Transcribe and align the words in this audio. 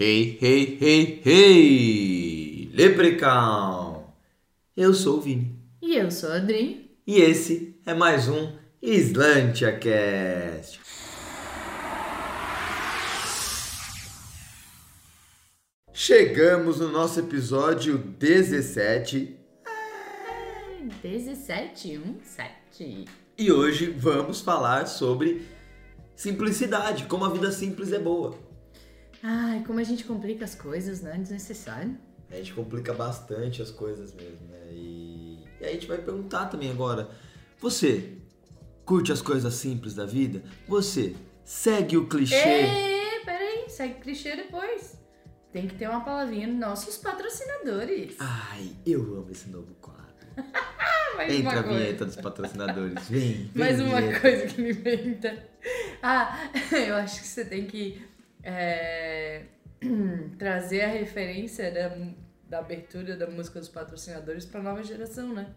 Hey, 0.00 0.38
hey, 0.40 0.78
hey, 0.80 1.20
hey! 1.24 2.70
Leprechaun! 2.72 4.04
Eu 4.76 4.94
sou 4.94 5.18
o 5.18 5.20
Vini. 5.20 5.58
E 5.82 5.96
eu 5.96 6.08
sou 6.08 6.30
a 6.30 6.36
Adri. 6.36 6.96
E 7.04 7.16
esse 7.16 7.74
é 7.84 7.92
mais 7.94 8.28
um 8.28 8.52
SlantiaCast. 8.80 10.78
Chegamos 15.92 16.78
no 16.78 16.92
nosso 16.92 17.18
episódio 17.18 17.98
17 17.98 19.36
17, 21.02 21.98
1, 21.98 22.20
7. 22.22 23.04
e 23.36 23.50
hoje 23.50 23.90
vamos 23.90 24.40
falar 24.40 24.86
sobre 24.86 25.44
simplicidade, 26.14 27.06
como 27.06 27.24
a 27.24 27.30
vida 27.30 27.50
simples 27.50 27.92
é 27.92 27.98
boa. 27.98 28.46
Ai, 29.22 29.62
como 29.66 29.80
a 29.80 29.84
gente 29.84 30.04
complica 30.04 30.44
as 30.44 30.54
coisas, 30.54 31.00
né? 31.00 31.16
Desnecessário. 31.18 31.96
A 32.30 32.36
gente 32.36 32.52
complica 32.52 32.92
bastante 32.92 33.62
as 33.62 33.70
coisas 33.70 34.14
mesmo, 34.14 34.46
né? 34.48 34.68
E, 34.70 35.44
e 35.60 35.64
aí 35.64 35.70
a 35.70 35.72
gente 35.72 35.86
vai 35.86 35.98
perguntar 35.98 36.46
também 36.46 36.70
agora: 36.70 37.08
você 37.58 38.18
curte 38.84 39.10
as 39.12 39.22
coisas 39.22 39.54
simples 39.54 39.94
da 39.94 40.04
vida? 40.06 40.42
Você 40.66 41.16
segue 41.44 41.96
o 41.96 42.06
clichê? 42.06 42.36
Ê, 42.36 43.20
peraí, 43.24 43.68
segue 43.68 43.94
clichê 44.00 44.36
depois. 44.36 44.98
Tem 45.52 45.66
que 45.66 45.74
ter 45.76 45.88
uma 45.88 46.04
palavrinha 46.04 46.46
nossos 46.46 46.98
patrocinadores. 46.98 48.16
Ai, 48.18 48.76
eu 48.86 49.00
amo 49.00 49.30
esse 49.30 49.48
novo 49.48 49.74
quadro. 49.80 49.98
Mais 51.16 51.32
Entra 51.32 51.58
a 51.58 51.62
vinheta 51.62 52.04
dos 52.04 52.16
patrocinadores. 52.16 53.08
Vem, 53.08 53.50
vem. 53.52 53.64
Mais 53.64 53.80
uma 53.80 54.00
vinheta. 54.00 54.20
coisa 54.20 54.46
que 54.46 54.60
me 54.60 54.70
inventa. 54.70 55.48
Ah, 56.02 56.50
eu 56.70 56.94
acho 56.96 57.20
que 57.20 57.26
você 57.26 57.44
tem 57.44 57.66
que 57.66 58.07
é, 58.48 59.44
trazer 60.38 60.82
a 60.82 60.88
referência 60.88 61.70
da, 61.70 61.94
da 62.48 62.58
abertura 62.60 63.16
da 63.16 63.26
música 63.26 63.60
dos 63.60 63.68
patrocinadores 63.68 64.46
pra 64.46 64.62
nova 64.62 64.82
geração, 64.82 65.34
né? 65.34 65.54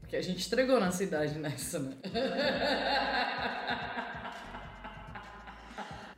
Porque 0.00 0.16
a 0.16 0.22
gente 0.22 0.44
entregou 0.44 0.80
nossa 0.80 1.04
idade 1.04 1.38
nessa, 1.38 1.78
né? 1.78 1.94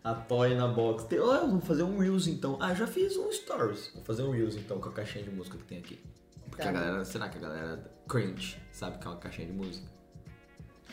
Apoie 0.02 0.54
na 0.56 0.66
box. 0.66 1.04
Tem, 1.04 1.20
oh, 1.20 1.26
vamos 1.26 1.64
fazer 1.64 1.84
um 1.84 1.98
Reels 1.98 2.26
então. 2.26 2.58
Ah, 2.60 2.74
já 2.74 2.86
fiz 2.86 3.16
um 3.16 3.30
Stories. 3.30 3.90
Vou 3.94 4.02
fazer 4.02 4.22
um 4.22 4.30
Reels 4.30 4.56
então 4.56 4.80
com 4.80 4.88
a 4.88 4.92
caixinha 4.92 5.24
de 5.24 5.30
música 5.30 5.56
que 5.58 5.64
tem 5.64 5.78
aqui. 5.78 6.02
Porque 6.50 6.62
Tá. 6.62 6.70
a 6.70 6.72
galera, 6.72 7.04
será 7.04 7.28
que 7.28 7.38
a 7.38 7.40
galera 7.40 7.90
cringe 8.08 8.58
sabe 8.72 8.98
que 8.98 9.06
é 9.06 9.10
uma 9.10 9.18
caixinha 9.18 9.46
de 9.46 9.52
música? 9.52 9.86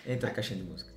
Entra 0.05 0.29
a 0.29 0.33
caixinha 0.33 0.61
de 0.61 0.69
música. 0.69 0.91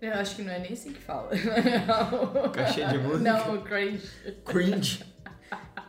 Eu 0.00 0.14
acho 0.14 0.36
que 0.36 0.42
não 0.42 0.52
é 0.52 0.60
nem 0.60 0.72
assim 0.72 0.92
que 0.92 1.00
fala. 1.00 1.30
Caixinha 2.54 2.88
de 2.88 2.98
música? 2.98 3.18
Não, 3.18 3.62
cringe. 3.62 4.08
Cringe. 4.44 5.04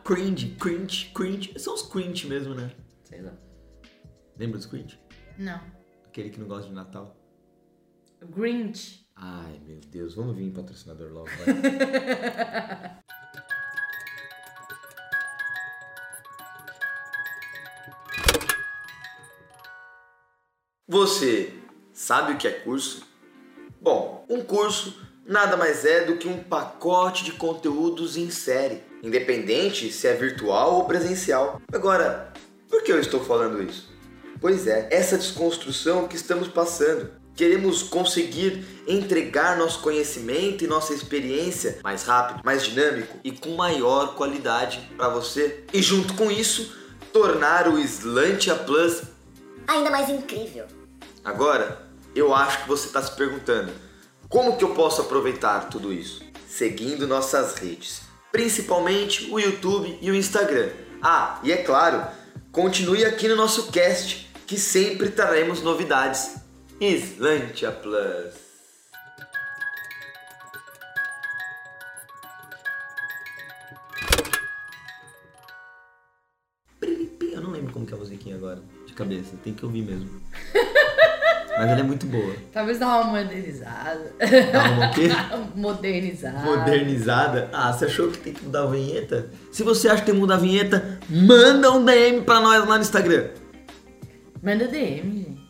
Cringe, 0.04 0.56
cringe, 0.58 1.12
cringe. 1.14 1.58
São 1.58 1.74
os 1.74 1.82
cringe 1.82 2.26
mesmo, 2.26 2.54
né? 2.54 2.72
Sei 3.04 3.22
lá. 3.22 3.32
Lembra 4.36 4.58
dos 4.58 4.66
cringe? 4.66 4.98
Não. 5.38 5.60
Aquele 6.06 6.30
que 6.30 6.40
não 6.40 6.48
gosta 6.48 6.68
de 6.68 6.74
Natal. 6.74 7.16
Grinch. 8.20 9.06
Ai, 9.14 9.60
meu 9.64 9.78
Deus. 9.78 10.14
Vamos 10.14 10.36
vir 10.36 10.50
patrocinador 10.52 11.12
logo, 11.12 11.28
vai. 11.28 11.46
Você 20.88 21.54
sabe 21.92 22.32
o 22.32 22.36
que 22.36 22.48
é 22.48 22.50
curso? 22.50 23.09
Bom, 23.80 24.26
um 24.28 24.42
curso 24.42 24.94
nada 25.26 25.56
mais 25.56 25.84
é 25.86 26.04
do 26.04 26.16
que 26.16 26.28
um 26.28 26.42
pacote 26.42 27.24
de 27.24 27.32
conteúdos 27.32 28.16
em 28.16 28.30
série, 28.30 28.82
independente 29.02 29.90
se 29.90 30.06
é 30.06 30.12
virtual 30.12 30.74
ou 30.74 30.84
presencial. 30.84 31.60
Agora, 31.72 32.30
por 32.68 32.82
que 32.82 32.92
eu 32.92 33.00
estou 33.00 33.24
falando 33.24 33.62
isso? 33.62 33.88
Pois 34.38 34.66
é, 34.66 34.88
essa 34.90 35.16
desconstrução 35.16 36.06
que 36.06 36.16
estamos 36.16 36.48
passando. 36.48 37.18
Queremos 37.34 37.82
conseguir 37.82 38.66
entregar 38.86 39.56
nosso 39.56 39.80
conhecimento 39.80 40.62
e 40.62 40.66
nossa 40.66 40.92
experiência 40.92 41.78
mais 41.82 42.02
rápido, 42.02 42.42
mais 42.44 42.62
dinâmico 42.64 43.16
e 43.24 43.32
com 43.32 43.54
maior 43.54 44.14
qualidade 44.14 44.90
para 44.94 45.08
você. 45.08 45.64
E 45.72 45.80
junto 45.80 46.12
com 46.14 46.30
isso, 46.30 46.76
tornar 47.12 47.66
o 47.66 47.78
Slantia 47.78 48.56
Plus 48.56 49.02
ainda 49.66 49.90
mais 49.90 50.10
incrível. 50.10 50.66
Agora, 51.24 51.89
eu 52.14 52.34
acho 52.34 52.62
que 52.62 52.68
você 52.68 52.86
está 52.86 53.02
se 53.02 53.14
perguntando: 53.16 53.72
como 54.28 54.56
que 54.56 54.64
eu 54.64 54.74
posso 54.74 55.00
aproveitar 55.00 55.68
tudo 55.68 55.92
isso? 55.92 56.22
Seguindo 56.48 57.06
nossas 57.06 57.54
redes, 57.56 58.02
principalmente 58.32 59.30
o 59.30 59.38
YouTube 59.38 59.98
e 60.00 60.10
o 60.10 60.14
Instagram. 60.14 60.70
Ah, 61.02 61.40
e 61.42 61.52
é 61.52 61.58
claro, 61.58 62.06
continue 62.52 63.04
aqui 63.04 63.28
no 63.28 63.36
nosso 63.36 63.70
cast, 63.70 64.30
que 64.46 64.58
sempre 64.58 65.10
traremos 65.10 65.62
novidades. 65.62 66.36
Slantia 66.80 67.70
Plus. 67.70 68.34
Eu 77.32 77.42
não 77.42 77.50
lembro 77.50 77.72
como 77.72 77.86
que 77.86 77.92
é 77.92 77.96
a 77.96 77.98
musiquinha 78.00 78.36
agora, 78.36 78.62
de 78.86 78.92
cabeça, 78.92 79.36
tem 79.42 79.54
que 79.54 79.64
ouvir 79.64 79.82
mesmo. 79.82 80.20
Mas 81.60 81.70
ela 81.72 81.80
é 81.80 81.82
muito 81.82 82.06
boa. 82.06 82.34
Talvez 82.52 82.78
dar 82.78 82.86
uma 82.86 83.04
modernizada. 83.04 84.14
Dá 84.52 84.70
uma 84.70 84.86
o 84.86 84.90
quê? 84.92 85.08
modernizada. 85.54 86.38
Modernizada. 86.38 87.50
Ah, 87.52 87.70
você 87.70 87.84
achou 87.84 88.10
que 88.10 88.18
tem 88.18 88.32
que 88.32 88.44
mudar 88.44 88.62
a 88.62 88.66
vinheta? 88.66 89.28
Se 89.52 89.62
você 89.62 89.88
acha 89.88 89.98
que 90.00 90.06
tem 90.06 90.14
que 90.14 90.20
mudar 90.20 90.36
a 90.36 90.38
vinheta, 90.38 90.98
manda 91.08 91.70
um 91.70 91.84
DM 91.84 92.22
pra 92.22 92.40
nós 92.40 92.66
lá 92.66 92.76
no 92.76 92.82
Instagram. 92.82 93.28
Manda 94.42 94.66
DM, 94.68 95.18
gente. 95.18 95.40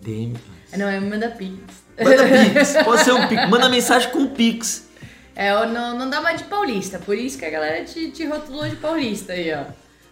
DM. 0.00 0.34
Ah, 0.72 0.78
Não, 0.78 0.88
é 0.88 0.98
manda 0.98 1.28
pix. 1.28 1.58
Manda 2.02 2.22
pix. 2.54 2.82
Pode 2.82 3.04
ser 3.04 3.12
um 3.12 3.28
pix. 3.28 3.48
Manda 3.50 3.68
mensagem 3.68 4.10
com 4.10 4.28
pix. 4.28 4.88
É, 5.36 5.50
não, 5.66 5.98
não 5.98 6.08
dá 6.08 6.22
mais 6.22 6.38
de 6.38 6.44
paulista. 6.44 6.98
Por 6.98 7.16
isso 7.18 7.38
que 7.38 7.44
a 7.44 7.50
galera 7.50 7.84
te, 7.84 8.10
te 8.10 8.24
rotulou 8.26 8.66
de 8.66 8.76
paulista 8.76 9.34
aí, 9.34 9.52
ó. 9.52 9.64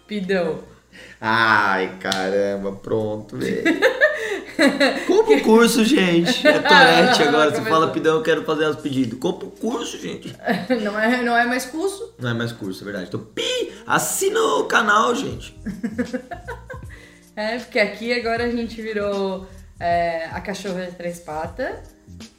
Pidão. 0.06 0.60
Ai, 1.20 1.96
caramba, 2.00 2.72
pronto, 2.72 3.36
velho. 3.36 3.62
Compra 5.06 5.36
o 5.36 5.42
curso, 5.42 5.84
gente. 5.84 6.46
É 6.46 6.58
Torete 6.58 7.22
agora. 7.22 7.50
Você 7.50 7.62
fala, 7.62 7.90
pidão, 7.92 8.16
eu 8.16 8.22
quero 8.22 8.44
fazer 8.44 8.66
os 8.66 8.76
pedidos. 8.76 9.18
Compra 9.18 9.46
o 9.46 9.50
curso, 9.50 9.98
gente. 9.98 10.34
Não 10.82 10.98
é, 10.98 11.22
não 11.22 11.36
é 11.36 11.44
mais 11.46 11.64
curso? 11.66 12.14
Não 12.18 12.30
é 12.30 12.34
mais 12.34 12.50
curso, 12.52 12.82
é 12.82 12.84
verdade. 12.84 13.06
Então, 13.08 13.20
pi, 13.20 13.72
assina 13.86 14.40
o 14.40 14.64
canal, 14.64 15.14
gente. 15.14 15.56
É, 17.36 17.56
porque 17.56 17.78
aqui 17.78 18.12
agora 18.12 18.42
a 18.46 18.50
gente 18.50 18.82
virou 18.82 19.46
é, 19.78 20.24
a 20.32 20.40
cachorra 20.40 20.86
de 20.86 20.96
três 20.96 21.20
patas, 21.20 21.76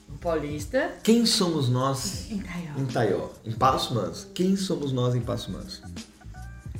o 0.10 0.18
paulista. 0.18 0.92
Quem 1.02 1.26
somos 1.26 1.70
nós 1.70 2.30
Em 2.30 2.40
Taió. 2.40 2.72
em 2.78 2.86
Taió? 2.86 3.30
Em 3.46 3.52
Passo 3.54 3.94
Manso. 3.96 4.28
Quem 4.34 4.58
somos 4.58 4.92
nós 4.92 5.16
em 5.16 5.22
Passo 5.22 5.54
Manso? 5.54 5.82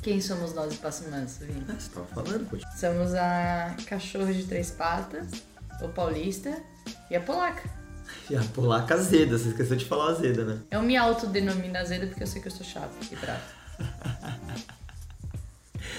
Quem 0.02 0.20
somos 0.20 0.54
nós, 0.54 0.74
Passo 0.76 1.10
Manso, 1.10 1.44
Vini? 1.44 1.62
Ah, 1.68 1.74
você 1.78 1.90
tava 1.90 2.06
falando, 2.06 2.48
poxa. 2.48 2.66
Somos 2.74 3.14
a 3.14 3.76
cachorra 3.86 4.32
de 4.32 4.44
três 4.44 4.70
patas, 4.70 5.28
o 5.82 5.88
paulista 5.88 6.56
e 7.10 7.16
a 7.16 7.20
polaca. 7.20 7.68
E 8.30 8.36
a 8.36 8.42
polaca 8.42 8.94
azeda, 8.94 9.36
você 9.36 9.48
esqueceu 9.48 9.76
de 9.76 9.84
falar 9.84 10.12
azeda, 10.12 10.44
né? 10.44 10.58
Eu 10.70 10.82
me 10.82 10.96
autodenomino 10.96 11.76
azeda 11.76 12.06
porque 12.06 12.22
eu 12.22 12.26
sei 12.26 12.40
que 12.40 12.48
eu 12.48 12.52
sou 12.52 12.64
chata 12.64 12.94
e 13.10 13.16
brava. 13.16 13.42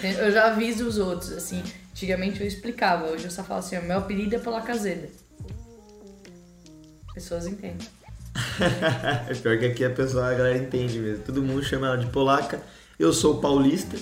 Eu 0.04 0.32
já 0.32 0.48
aviso 0.48 0.88
os 0.88 0.98
outros, 0.98 1.32
assim. 1.32 1.64
Antigamente 1.92 2.42
eu 2.42 2.48
explicava, 2.48 3.06
hoje 3.06 3.26
eu 3.26 3.32
só 3.32 3.44
falo 3.44 3.60
assim: 3.60 3.78
o 3.78 3.84
meu 3.84 4.00
apelido 4.00 4.36
é 4.36 4.40
polaca 4.40 4.72
azeda. 4.72 5.10
Pessoas 7.14 7.46
entendem. 7.46 7.88
é 9.30 9.34
pior 9.36 9.60
que 9.60 9.66
aqui 9.66 9.86
a 9.86 9.90
pessoa, 9.90 10.28
a 10.28 10.34
galera 10.34 10.58
entende 10.58 10.98
mesmo. 10.98 11.24
Todo 11.24 11.44
mundo 11.44 11.64
chama 11.64 11.88
ela 11.88 11.98
de 11.98 12.08
polaca. 12.08 12.62
Eu 13.02 13.12
sou 13.12 13.42
paulista. 13.42 13.98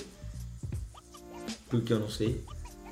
Porque 1.70 1.90
eu 1.90 2.00
não 2.00 2.10
sei. 2.10 2.44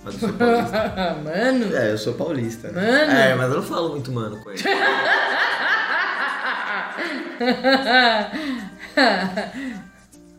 Mas 0.02 0.14
eu 0.14 0.20
sou 0.20 0.32
paulista. 0.32 1.14
Mano! 1.22 1.76
é, 1.76 1.92
eu 1.92 1.98
sou 1.98 2.14
paulista. 2.14 2.72
Né? 2.72 2.80
Mano. 2.80 3.12
É, 3.12 3.34
mas 3.34 3.50
eu 3.50 3.56
não 3.56 3.62
falo 3.62 3.90
muito 3.90 4.10
mano 4.10 4.42
com 4.42 4.50
ele. 4.50 4.62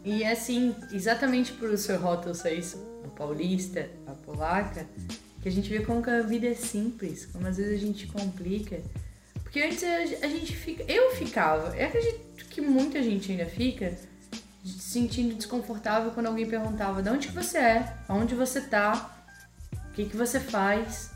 e 0.04 0.25
assim, 0.25 0.75
exatamente 0.92 1.54
por 1.54 1.69
o 1.69 1.77
seu 1.77 2.00
rótulo 2.00 2.33
ser 2.33 2.56
isso, 2.56 2.77
o 3.06 3.10
paulista, 3.10 3.88
a 4.07 4.13
polaca, 4.13 4.88
que 5.39 5.50
a 5.50 5.51
gente 5.51 5.69
vê 5.69 5.81
como 5.81 6.01
que 6.01 6.10
a 6.10 6.24
vida 6.24 6.48
é 6.48 6.56
simples, 6.56 7.27
como 7.27 7.45
às 7.45 7.57
vezes 7.57 7.80
a 7.80 7.86
gente 7.86 8.07
complica. 8.07 8.81
Porque 9.44 9.62
antes 9.62 9.83
a, 9.83 9.98
a 10.25 10.30
gente 10.30 10.56
fica. 10.56 10.83
Eu 10.92 11.12
ficava, 11.12 11.77
eu 11.77 11.86
acredito 11.86 12.45
que 12.50 12.60
muita 12.60 13.04
gente 13.04 13.31
ainda 13.31 13.45
fica 13.45 14.08
sentindo 14.63 15.35
desconfortável 15.35 16.11
quando 16.11 16.27
alguém 16.27 16.47
perguntava 16.47 17.01
de 17.01 17.09
onde 17.09 17.27
que 17.27 17.33
você 17.33 17.57
é, 17.57 17.94
aonde 18.07 18.35
você 18.35 18.61
tá, 18.61 19.15
o 19.89 19.94
que 19.94 20.06
que 20.06 20.17
você 20.17 20.39
faz. 20.39 21.11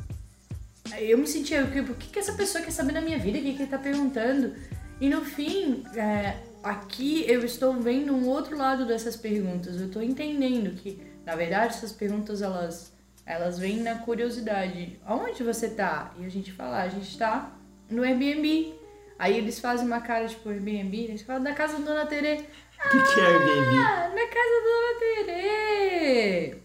Eu 0.99 1.17
me 1.17 1.27
sentia, 1.27 1.63
o 1.63 1.95
que, 1.95 2.09
que 2.09 2.19
essa 2.19 2.33
pessoa 2.33 2.63
quer 2.63 2.71
saber 2.71 2.93
da 2.93 3.01
minha 3.01 3.17
vida, 3.17 3.37
o 3.37 3.41
que 3.41 3.53
que 3.53 3.61
ele 3.63 3.71
tá 3.71 3.77
perguntando? 3.77 4.53
E 4.99 5.09
no 5.09 5.25
fim, 5.25 5.83
é, 5.95 6.37
aqui 6.63 7.25
eu 7.27 7.43
estou 7.43 7.73
vendo 7.73 8.13
um 8.13 8.27
outro 8.27 8.57
lado 8.57 8.85
dessas 8.85 9.15
perguntas. 9.15 9.79
Eu 9.79 9.87
estou 9.87 10.01
entendendo 10.01 10.75
que, 10.75 11.01
na 11.25 11.35
verdade, 11.35 11.75
essas 11.75 11.91
perguntas 11.91 12.41
elas 12.41 12.93
elas 13.25 13.57
vêm 13.57 13.77
na 13.77 13.95
curiosidade. 13.95 14.99
Aonde 15.05 15.43
você 15.43 15.69
tá? 15.69 16.13
E 16.19 16.25
a 16.25 16.29
gente 16.29 16.51
fala, 16.51 16.81
a 16.81 16.89
gente 16.89 17.17
tá 17.17 17.51
no 17.89 18.03
Airbnb. 18.03 18.73
Aí 19.17 19.37
eles 19.37 19.59
fazem 19.59 19.85
uma 19.85 20.01
cara 20.01 20.27
tipo 20.27 20.49
Airbnb, 20.49 20.97
eles 20.97 21.21
falam 21.21 21.41
na 21.41 21.53
casa 21.53 21.77
da 21.79 21.85
Dona 21.85 22.05
Terê. 22.05 22.45
O 22.85 22.89
que, 22.89 23.13
que 23.13 23.19
é 23.19 23.25
Airbnb? 23.25 23.77
Ah, 23.77 24.09
na 24.09 24.27
casa 24.27 24.57
da 24.65 24.99
Terê. 24.99 26.57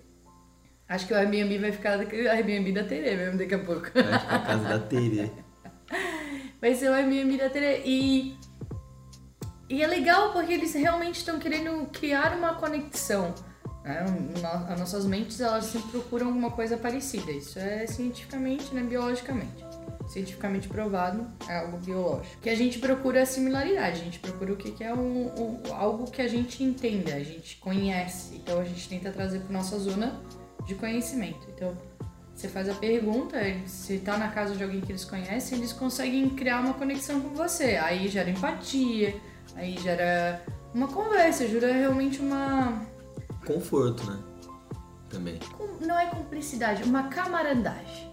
Acho 0.89 1.07
que 1.07 1.13
o 1.13 1.17
Airbnb 1.17 1.59
vai 1.59 1.73
ficar 1.73 1.99
o 1.99 2.01
Airbnb 2.01 2.73
da 2.73 2.85
Terê 2.85 3.15
mesmo 3.15 3.39
daqui 3.39 3.55
a 3.55 3.59
pouco. 3.59 3.91
Vai 3.93 4.19
ficar 4.19 4.37
a 4.37 4.39
casa 4.41 4.69
da 4.69 4.79
Terê. 4.79 5.31
Vai 6.61 6.75
ser 6.75 6.91
o 6.91 6.93
Airbnb 6.93 7.37
da 7.37 7.49
Terê. 7.49 7.83
E, 7.85 8.37
e 9.69 9.83
é 9.83 9.87
legal 9.87 10.33
porque 10.33 10.53
eles 10.53 10.75
realmente 10.75 11.17
estão 11.17 11.39
querendo 11.39 11.87
criar 11.93 12.37
uma 12.37 12.55
conexão. 12.55 13.33
Né? 13.85 14.05
As 14.69 14.79
nossas 14.79 15.07
mentes 15.07 15.41
elas 15.41 15.67
sempre 15.67 15.91
procuram 15.91 16.27
alguma 16.27 16.51
coisa 16.51 16.77
parecida. 16.77 17.31
Isso 17.31 17.59
é 17.59 17.87
cientificamente, 17.87 18.75
né? 18.75 18.83
biologicamente. 18.83 19.68
Cientificamente 20.09 20.69
provado, 20.69 21.27
é 21.49 21.59
algo 21.59 21.77
biológico. 21.79 22.39
Que 22.41 22.49
a 22.49 22.55
gente 22.57 22.79
procura 22.79 23.23
a 23.23 23.27
similaridade, 23.27 24.01
a 24.01 24.05
gente 24.05 24.19
procura 24.19 24.53
o 24.53 24.57
que 24.57 24.71
que 24.73 24.83
é 24.83 24.93
um, 24.95 25.27
um- 25.39 25.75
algo 25.75 26.11
que 26.11 26.23
a 26.23 26.29
gente 26.29 26.65
entenda, 26.65 27.15
a 27.15 27.23
gente 27.23 27.57
conhece. 27.59 28.37
Então 28.37 28.59
a 28.59 28.65
gente 28.65 28.89
tenta 28.89 29.11
trazer 29.13 29.41
para 29.41 29.53
nossa 29.53 29.79
zona 29.79 30.19
de 30.67 30.75
conhecimento. 30.75 31.47
Então 31.55 31.75
você 32.35 32.49
faz 32.49 32.69
a 32.69 32.75
pergunta, 32.75 33.37
se 33.67 33.99
tá 33.99 34.17
na 34.17 34.29
casa 34.29 34.55
de 34.57 34.63
alguém 34.63 34.81
que 34.81 34.93
eles 34.93 35.05
conhecem, 35.05 35.59
eles 35.59 35.73
conseguem 35.75 36.31
criar 36.31 36.61
uma 36.61 36.73
conexão 36.75 37.21
com 37.21 37.31
você. 37.35 37.77
Aí 37.77 38.09
gera 38.09 38.31
empatia, 38.31 39.15
aí 39.57 39.77
gera 39.79 40.43
uma 40.73 40.89
conversa, 40.89 41.47
gera 41.47 41.71
realmente 41.73 42.21
uma. 42.21 42.81
Conforto, 43.47 44.05
né? 44.11 44.19
Também. 45.11 45.39
Não 45.81 45.99
é 45.99 46.07
cumplicidade, 46.07 46.83
uma 46.85 47.09
camaradagem. 47.09 48.09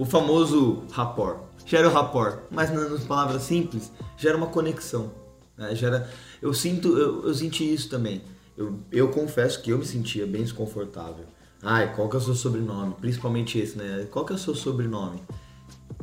O 0.00 0.04
famoso 0.06 0.84
rapport. 0.92 1.40
Gera 1.66 1.86
o 1.86 1.92
rapport, 1.92 2.38
mas 2.50 2.72
na- 2.72 2.88
nas 2.88 3.04
palavras 3.04 3.42
simples, 3.42 3.92
gera 4.16 4.34
uma 4.36 4.46
conexão. 4.46 5.10
né? 5.58 5.74
Gera, 5.74 6.08
eu 6.40 6.54
sinto, 6.54 6.96
eu, 6.96 7.26
eu 7.26 7.34
senti 7.34 7.70
isso 7.70 7.90
também. 7.90 8.22
Eu, 8.56 8.78
eu 8.90 9.08
confesso 9.10 9.60
que 9.60 9.70
eu 9.70 9.76
me 9.78 9.84
sentia 9.84 10.26
bem 10.26 10.42
desconfortável. 10.42 11.26
Ai, 11.62 11.94
qual 11.94 12.08
que 12.08 12.16
é 12.16 12.18
o 12.18 12.22
seu 12.22 12.34
sobrenome? 12.34 12.94
Principalmente 12.98 13.58
esse, 13.58 13.76
né? 13.76 14.06
Qual 14.10 14.24
que 14.24 14.32
é 14.32 14.36
o 14.36 14.38
seu 14.38 14.54
sobrenome? 14.54 15.20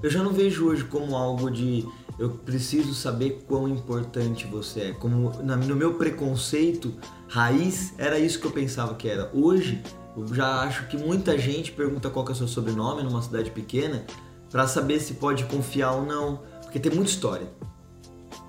Eu 0.04 0.12
já 0.12 0.22
não 0.22 0.32
vejo 0.32 0.68
hoje 0.68 0.84
como 0.84 1.16
algo 1.16 1.50
de 1.50 1.84
eu 2.20 2.30
preciso 2.30 2.94
saber 2.94 3.46
quão 3.48 3.68
importante 3.68 4.46
você 4.46 4.80
é. 4.82 4.92
Como 4.92 5.32
no 5.42 5.76
meu 5.76 5.96
preconceito 5.96 6.94
raiz 7.28 7.96
era 7.98 8.20
isso 8.20 8.40
que 8.40 8.46
eu 8.46 8.52
pensava 8.52 8.94
que 8.94 9.10
era. 9.10 9.32
Hoje 9.34 9.82
eu 10.18 10.34
já 10.34 10.62
acho 10.62 10.88
que 10.88 10.98
muita 10.98 11.38
gente 11.38 11.72
pergunta 11.72 12.10
qual 12.10 12.25
que 12.25 12.31
é 12.31 12.36
o 12.36 12.38
seu 12.38 12.48
sobrenome 12.48 13.04
numa 13.04 13.22
cidade 13.22 13.52
pequena 13.52 14.06
pra 14.50 14.68
saber 14.68 15.00
se 15.00 15.16
pode 15.16 15.44
confiar 15.46 15.92
ou 15.94 16.06
não, 16.06 16.38
porque 16.64 16.80
tem 16.80 16.92
muita 16.92 17.12
história. 17.12 17.48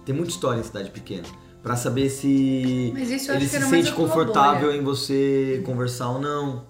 Tem 0.05 0.15
muita 0.15 0.31
história 0.31 0.61
em 0.61 0.65
cidade 0.65 0.91
pequena. 0.91 1.27
Pra 1.63 1.77
saber 1.77 2.09
se 2.09 2.91
Mas 2.95 3.11
isso 3.11 3.31
eu 3.31 3.35
ele 3.37 3.47
se 3.49 3.61
sente 3.61 3.93
confortável 3.93 4.69
bolha. 4.69 4.79
em 4.81 4.83
você 4.85 5.63
conversar 5.67 6.09
ou 6.11 6.21
não. 6.21 6.67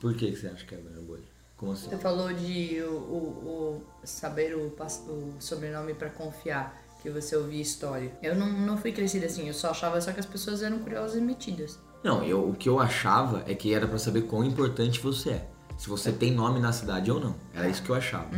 Por 0.00 0.14
que 0.14 0.34
você 0.34 0.48
acha 0.48 0.66
que 0.66 0.74
é 0.74 0.78
bolha? 0.78 1.22
Como 1.56 1.72
assim? 1.72 1.88
Você 1.88 1.96
falou 1.96 2.32
de 2.32 2.82
o, 2.82 2.90
o- 2.92 3.82
o 4.02 4.06
saber 4.06 4.56
o, 4.56 4.66
o 4.66 5.34
sobrenome 5.38 5.94
pra 5.94 6.10
confiar, 6.10 6.76
que 7.00 7.08
você 7.08 7.36
ouvia 7.36 7.62
história. 7.62 8.12
Eu 8.20 8.34
não, 8.34 8.52
não 8.52 8.76
fui 8.76 8.90
crescida 8.92 9.26
assim, 9.26 9.46
eu 9.46 9.54
só 9.54 9.70
achava 9.70 10.00
só 10.00 10.12
que 10.12 10.18
as 10.20 10.26
pessoas 10.26 10.60
eram 10.60 10.80
curiosas 10.80 11.16
e 11.16 11.20
metidas. 11.20 11.78
Não, 12.02 12.22
eu, 12.24 12.48
o 12.50 12.54
que 12.54 12.68
eu 12.68 12.80
achava 12.80 13.42
é 13.46 13.54
que 13.54 13.72
era 13.72 13.86
pra 13.86 13.98
saber 13.98 14.22
quão 14.22 14.44
importante 14.44 15.00
você 15.00 15.30
é. 15.30 15.48
Se 15.76 15.88
você 15.88 16.12
tem 16.12 16.32
nome 16.32 16.60
na 16.60 16.72
cidade 16.72 17.10
ou 17.10 17.18
não. 17.20 17.34
Era 17.54 17.68
isso 17.68 17.82
que 17.82 17.90
eu 17.90 17.94
achava. 17.96 18.28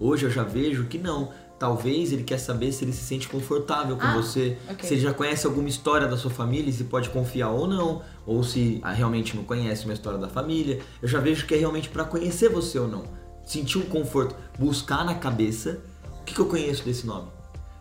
Hoje 0.00 0.26
eu 0.26 0.30
já 0.30 0.42
vejo 0.42 0.84
que 0.84 0.98
não. 0.98 1.30
Talvez 1.58 2.12
ele 2.12 2.24
quer 2.24 2.38
saber 2.38 2.72
se 2.72 2.84
ele 2.84 2.92
se 2.92 3.04
sente 3.04 3.28
confortável 3.28 3.96
com 3.96 4.02
Ah, 4.06 4.14
você, 4.16 4.58
ok. 4.68 4.86
se 4.86 4.94
ele 4.94 5.00
já 5.02 5.14
conhece 5.14 5.46
alguma 5.46 5.68
história 5.68 6.06
da 6.08 6.16
sua 6.16 6.30
família 6.30 6.68
e 6.68 6.72
se 6.72 6.84
pode 6.84 7.08
confiar 7.10 7.50
ou 7.50 7.66
não, 7.66 8.02
ou 8.26 8.42
se 8.42 8.80
ah, 8.82 8.92
realmente 8.92 9.36
não 9.36 9.44
conhece 9.44 9.84
uma 9.84 9.94
história 9.94 10.18
da 10.18 10.28
família. 10.28 10.80
Eu 11.00 11.08
já 11.08 11.20
vejo 11.20 11.46
que 11.46 11.54
é 11.54 11.58
realmente 11.58 11.88
pra 11.88 12.04
conhecer 12.04 12.48
você 12.48 12.78
ou 12.78 12.88
não. 12.88 13.04
Sentir 13.44 13.78
um 13.78 13.82
conforto, 13.82 14.34
buscar 14.58 15.04
na 15.04 15.14
cabeça 15.14 15.80
o 16.20 16.24
que, 16.24 16.34
que 16.34 16.40
eu 16.40 16.46
conheço 16.46 16.84
desse 16.84 17.06
nome. 17.06 17.28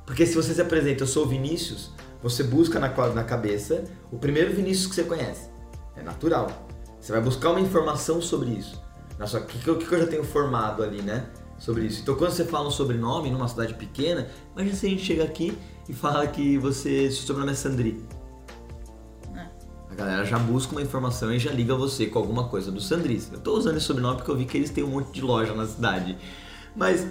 Porque 0.06 0.26
se 0.26 0.36
você 0.36 0.54
se 0.54 0.62
apresenta, 0.62 1.04
eu 1.04 1.08
sou 1.08 1.26
o 1.26 1.28
Vinícius, 1.30 1.92
você 2.24 2.42
busca 2.42 2.80
na, 2.80 2.88
na 3.14 3.24
cabeça 3.24 3.84
o 4.10 4.18
primeiro 4.18 4.54
Vinícius 4.54 4.88
que 4.88 4.96
você 4.96 5.04
conhece. 5.04 5.50
É 5.96 6.02
natural. 6.02 6.50
Você 7.00 7.12
vai 7.12 7.20
buscar 7.20 7.50
uma 7.50 7.60
informação 7.60 8.22
sobre 8.22 8.52
isso. 8.52 8.82
Na 9.20 9.28
sua, 9.28 9.42
o 9.42 9.46
que, 9.46 9.60
que, 9.60 9.86
que 9.86 9.94
eu 9.94 10.00
já 10.00 10.08
tenho 10.08 10.24
formado 10.24 10.82
ali, 10.82 11.02
né? 11.02 11.26
Sobre 11.60 11.86
isso. 11.86 12.02
Então, 12.02 12.16
quando 12.16 12.32
você 12.32 12.46
fala 12.46 12.68
um 12.68 12.72
sobrenome 12.72 13.30
numa 13.30 13.48
cidade 13.50 13.74
pequena, 13.74 14.30
imagina 14.54 14.76
se 14.76 14.86
a 14.86 14.90
gente 14.90 15.04
chega 15.04 15.24
aqui 15.26 15.58
e 15.88 15.94
fala 15.94 16.26
que 16.26 16.58
você, 16.58 17.12
seu 17.12 17.28
sobrenome 17.28 17.52
é 17.52 17.56
Sandri. 17.56 18.04
É. 19.36 19.46
A 19.92 19.96
galera 19.96 20.26
já 20.26 20.40
busca 20.40 20.72
uma 20.72 20.82
informação 20.82 21.32
e 21.34 21.38
já 21.38 21.52
liga 21.52 21.76
você 21.76 22.06
com 22.06 22.20
alguma 22.20 22.48
coisa 22.48 22.72
do 22.72 22.80
Sandris. 22.80 23.30
Eu 23.34 23.40
tô 23.40 23.58
usando 23.58 23.76
esse 23.76 23.86
sobrenome 23.86 24.18
porque 24.18 24.32
eu 24.32 24.38
vi 24.38 24.46
que 24.46 24.58
eles 24.58 24.70
têm 24.70 24.84
um 24.84 24.88
monte 24.88 25.12
de 25.12 25.22
loja 25.22 25.54
na 25.54 25.68
cidade. 25.68 26.18
Mas 26.74 27.06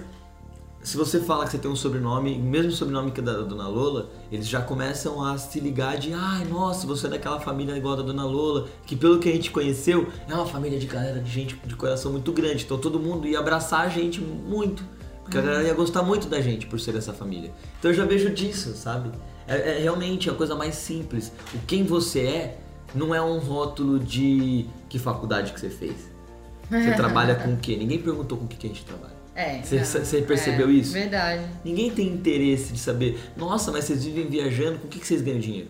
se 0.83 0.97
você 0.97 1.21
fala 1.21 1.45
que 1.45 1.51
você 1.51 1.57
tem 1.57 1.71
um 1.71 1.75
sobrenome, 1.75 2.37
mesmo 2.37 2.71
sobrenome 2.71 3.11
que 3.11 3.21
é 3.21 3.23
da 3.23 3.41
Dona 3.41 3.67
Lola, 3.67 4.09
eles 4.29 4.47
já 4.47 4.61
começam 4.61 5.23
a 5.23 5.37
se 5.37 5.59
ligar 5.59 5.97
de 5.97 6.13
ai, 6.13 6.43
nossa, 6.45 6.85
você 6.85 7.07
é 7.07 7.09
daquela 7.09 7.39
família 7.39 7.75
igual 7.77 7.93
a 7.93 7.97
da 7.97 8.03
Dona 8.03 8.25
Lola, 8.25 8.67
que 8.85 8.95
pelo 8.95 9.17
que 9.17 9.29
a 9.29 9.31
gente 9.31 9.49
conheceu, 9.49 10.09
é 10.27 10.33
uma 10.33 10.45
família 10.45 10.77
de 10.77 10.85
galera 10.85 11.21
de 11.21 11.31
gente 11.31 11.55
de 11.65 11.75
coração 11.75 12.11
muito 12.11 12.31
grande. 12.33 12.65
Então 12.65 12.77
todo 12.77 12.99
mundo 12.99 13.25
ia 13.25 13.39
abraçar 13.39 13.85
a 13.85 13.89
gente 13.89 14.19
muito. 14.19 14.83
Porque 15.23 15.37
a 15.37 15.41
galera 15.41 15.63
ia 15.63 15.73
gostar 15.73 16.03
muito 16.03 16.27
da 16.27 16.41
gente 16.41 16.67
por 16.67 16.77
ser 16.79 16.91
dessa 16.91 17.13
família. 17.13 17.53
Então 17.79 17.89
eu 17.89 17.95
já 17.95 18.03
vejo 18.03 18.29
disso, 18.29 18.75
sabe? 18.75 19.09
É, 19.47 19.77
é 19.77 19.79
realmente 19.79 20.29
a 20.29 20.33
coisa 20.33 20.53
mais 20.53 20.75
simples. 20.75 21.31
O 21.53 21.59
quem 21.59 21.83
você 21.83 22.19
é 22.19 22.57
não 22.93 23.15
é 23.15 23.21
um 23.21 23.39
rótulo 23.39 23.99
de 23.99 24.65
que 24.89 24.99
faculdade 24.99 25.53
que 25.53 25.59
você 25.61 25.69
fez. 25.69 26.11
Você 26.69 26.91
trabalha 26.95 27.35
com 27.35 27.53
o 27.53 27.57
quê? 27.57 27.77
Ninguém 27.77 27.99
perguntou 27.99 28.37
com 28.37 28.43
o 28.43 28.47
que 28.49 28.57
que 28.57 28.67
a 28.67 28.69
gente 28.69 28.83
trabalha. 28.83 29.22
É. 29.35 29.61
Você- 29.61 30.21
percebeu 30.21 30.69
é, 30.69 30.71
isso? 30.71 30.93
Verdade. 30.93 31.43
Ninguém 31.63 31.91
tem 31.91 32.07
interesse 32.07 32.73
de 32.73 32.79
saber, 32.79 33.19
nossa, 33.35 33.71
mas 33.71 33.85
vocês 33.85 34.03
vivem 34.05 34.27
viajando, 34.27 34.79
com 34.79 34.87
o 34.87 34.89
que, 34.89 34.99
que 34.99 35.07
vocês 35.07 35.21
ganham 35.21 35.39
dinheiro? 35.39 35.69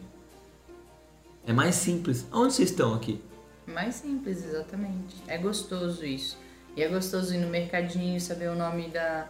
É 1.45 1.54
mais 1.54 1.75
simples. 1.75 2.25
Aonde 2.31 2.54
vocês 2.54 2.69
estão 2.69 2.94
aqui? 2.94 3.21
Mais 3.65 3.95
simples, 3.95 4.43
exatamente. 4.46 5.15
É 5.27 5.38
gostoso 5.38 6.05
isso. 6.05 6.38
E 6.75 6.84
é 6.84 6.88
gostoso 6.88 7.34
ir 7.34 7.38
no 7.38 7.50
mercadinho, 7.50 8.20
saber 8.20 8.50
o 8.50 8.55
nome 8.55 8.89
da, 8.89 9.27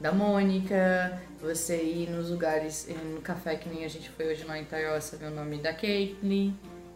da 0.00 0.12
Mônica, 0.12 1.20
você 1.40 1.82
ir 1.82 2.10
nos 2.10 2.30
lugares, 2.30 2.88
ir 2.88 2.96
no 2.96 3.20
café 3.20 3.56
que 3.56 3.68
nem 3.68 3.84
a 3.84 3.88
gente 3.88 4.08
foi 4.10 4.28
hoje 4.32 4.44
lá 4.44 4.58
em 4.58 4.64
Taió, 4.64 4.98
saber 5.00 5.26
o 5.26 5.30
nome 5.30 5.58
da 5.58 5.74
Caitlyn, 5.74 6.54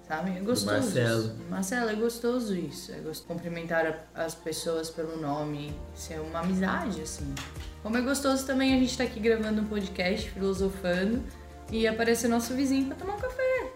sabe? 0.09 0.31
É 0.37 0.41
gostoso. 0.41 0.73
Marcelo. 0.73 1.21
isso. 1.21 1.37
Marcelo, 1.50 1.91
é 1.91 1.95
gostoso 1.95 2.57
isso. 2.57 2.91
É 2.93 2.97
gostoso 2.97 3.25
cumprimentar 3.27 4.09
as 4.15 4.35
pessoas 4.35 4.88
pelo 4.88 5.21
nome. 5.21 5.79
Isso 5.95 6.12
é 6.12 6.21
uma 6.21 6.41
amizade, 6.41 7.03
assim. 7.03 7.35
Como 7.83 7.97
é 7.97 8.00
gostoso 8.00 8.47
também 8.47 8.75
a 8.75 8.79
gente 8.79 8.91
estar 8.91 9.05
aqui 9.05 9.21
gravando 9.21 9.61
um 9.61 9.67
podcast, 9.67 10.31
filosofando, 10.31 11.23
e 11.71 11.87
aparecer 11.87 12.29
nosso 12.29 12.55
vizinho 12.55 12.87
pra 12.87 12.97
tomar 12.97 13.15
um 13.15 13.21
café. 13.21 13.73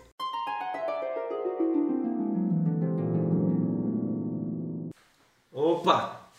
Opa! 5.53 6.31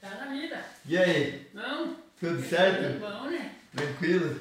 Tá 0.00 0.08
na 0.08 0.26
vida. 0.32 0.64
E 0.86 0.96
aí? 0.96 1.46
Não, 1.52 1.94
Tudo 2.18 2.42
tá 2.42 2.48
certo? 2.48 3.00
bom, 3.00 3.30
né? 3.30 3.52
Tranquilo? 3.76 4.40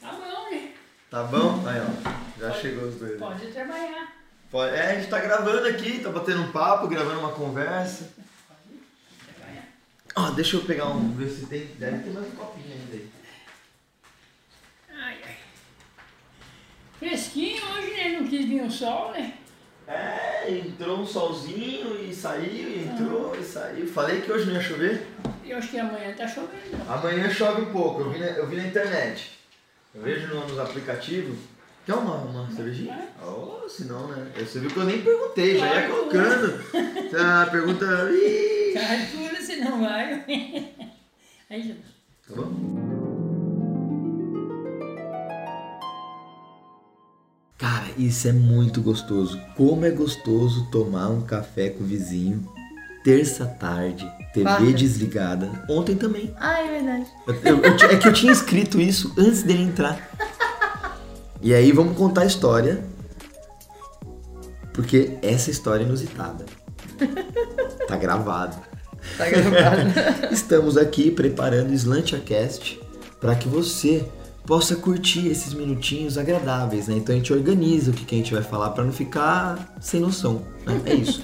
Tá 0.00 0.12
bom, 0.12 0.50
né? 0.50 0.72
Tá 1.10 1.22
bom? 1.24 1.68
Aí, 1.68 1.80
ó. 1.80 2.19
Já 2.40 2.52
chegou 2.52 2.88
os 2.88 2.94
dois. 2.96 3.18
Pode 3.18 3.46
trabalhar. 3.48 4.12
Pode- 4.50 4.74
É, 4.74 4.90
a 4.92 4.94
gente 4.94 5.08
tá 5.10 5.18
gravando 5.20 5.66
aqui, 5.68 6.00
tá 6.00 6.10
batendo 6.10 6.42
um 6.42 6.50
papo, 6.52 6.88
gravando 6.88 7.20
uma 7.20 7.32
conversa. 7.32 8.10
Pode 8.48 8.80
trabalhar. 9.36 9.68
Ó, 10.16 10.30
deixa 10.30 10.56
eu 10.56 10.64
pegar 10.64 10.86
um. 10.88 11.12
ver 11.14 11.28
se 11.28 11.46
tem. 11.46 11.66
Deve 11.78 11.98
ter 12.04 12.10
mais 12.10 12.26
um 12.26 12.30
copinho 12.30 12.72
ainda 12.72 12.92
aí. 12.96 13.10
Ai, 14.92 15.18
ai. 15.24 15.36
Fresquinho 16.98 17.62
hoje, 17.72 17.90
né? 17.94 18.08
Não 18.18 18.26
quis 18.28 18.44
vir 18.46 18.62
o 18.62 18.70
sol, 18.70 19.12
né? 19.12 19.34
É, 19.86 20.50
entrou 20.50 21.00
um 21.00 21.06
solzinho 21.06 22.00
e 22.08 22.14
saiu, 22.14 22.80
entrou 22.84 23.34
e 23.36 23.42
saiu. 23.42 23.86
Falei 23.86 24.20
que 24.20 24.30
hoje 24.30 24.46
não 24.46 24.54
ia 24.54 24.60
chover. 24.62 25.06
Eu 25.44 25.58
acho 25.58 25.68
que 25.68 25.78
amanhã 25.78 26.14
tá 26.14 26.28
chovendo. 26.28 26.76
Amanhã 26.88 27.28
chove 27.30 27.62
um 27.62 27.72
pouco, 27.72 28.02
eu 28.02 28.10
vi 28.10 28.18
na, 28.20 28.26
eu 28.26 28.46
vi 28.46 28.56
na 28.56 28.66
internet. 28.66 29.38
Eu 29.94 30.02
vejo 30.02 30.28
no- 30.28 30.46
nos 30.46 30.58
aplicativos. 30.60 31.38
Quer 31.86 31.94
uma, 31.94 32.14
uma 32.16 32.50
cervejinha? 32.50 33.08
Oh, 33.24 33.68
se 33.68 33.84
não, 33.84 34.06
né? 34.08 34.30
Você 34.38 34.60
viu 34.60 34.70
que 34.70 34.76
eu 34.76 34.84
nem 34.84 35.02
perguntei, 35.02 35.58
já 35.58 35.66
ia 35.80 35.88
colocando. 35.88 36.60
Ah, 37.18 37.48
pergunta. 37.50 37.84
Ih, 38.12 38.74
Cartura, 38.74 39.40
você 39.42 39.56
não 39.56 39.80
vai. 39.80 40.24
Aí 41.50 41.62
já 41.68 41.74
Tá 42.28 42.36
bom? 42.36 42.80
Cara, 47.58 47.86
isso 47.98 48.28
é 48.28 48.32
muito 48.32 48.80
gostoso. 48.80 49.38
Como 49.56 49.84
é 49.84 49.90
gostoso 49.90 50.66
tomar 50.70 51.08
um 51.08 51.22
café 51.22 51.68
com 51.70 51.82
o 51.84 51.86
vizinho, 51.86 52.46
terça 53.04 53.44
tarde, 53.46 54.06
TV 54.32 54.44
Quarta. 54.44 54.72
desligada. 54.72 55.64
Ontem 55.68 55.94
também. 55.96 56.32
Ah, 56.38 56.60
é 56.62 56.68
verdade. 56.68 57.06
Eu- 57.26 57.58
eu- 57.58 57.90
é 57.90 57.96
que 57.98 58.08
eu 58.08 58.12
tinha 58.12 58.32
escrito 58.32 58.80
isso 58.80 59.12
antes 59.18 59.42
dele 59.42 59.62
entrar. 59.64 60.08
E 61.42 61.54
aí 61.54 61.72
vamos 61.72 61.96
contar 61.96 62.22
a 62.22 62.26
história. 62.26 62.84
Porque 64.72 65.18
essa 65.22 65.50
história 65.50 65.82
é 65.82 65.86
inusitada. 65.86 66.44
Tá 67.88 67.96
gravado. 67.96 68.56
Tá 69.18 69.28
gravado. 69.28 69.90
Estamos 70.30 70.76
aqui 70.76 71.10
preparando 71.10 71.70
o 71.70 71.74
SlantiaCast 71.74 72.80
para 73.20 73.34
que 73.34 73.48
você 73.48 74.04
possa 74.46 74.76
curtir 74.76 75.26
esses 75.26 75.52
minutinhos 75.54 76.16
agradáveis, 76.16 76.86
né? 76.86 76.94
Então 76.96 77.12
a 77.12 77.18
gente 77.18 77.32
organiza 77.32 77.90
o 77.90 77.94
que, 77.94 78.04
que 78.04 78.14
a 78.14 78.18
gente 78.18 78.32
vai 78.32 78.44
falar 78.44 78.70
para 78.70 78.84
não 78.84 78.92
ficar 78.92 79.74
sem 79.80 80.00
noção, 80.00 80.42
né? 80.64 80.80
É 80.86 80.94
isso. 80.94 81.22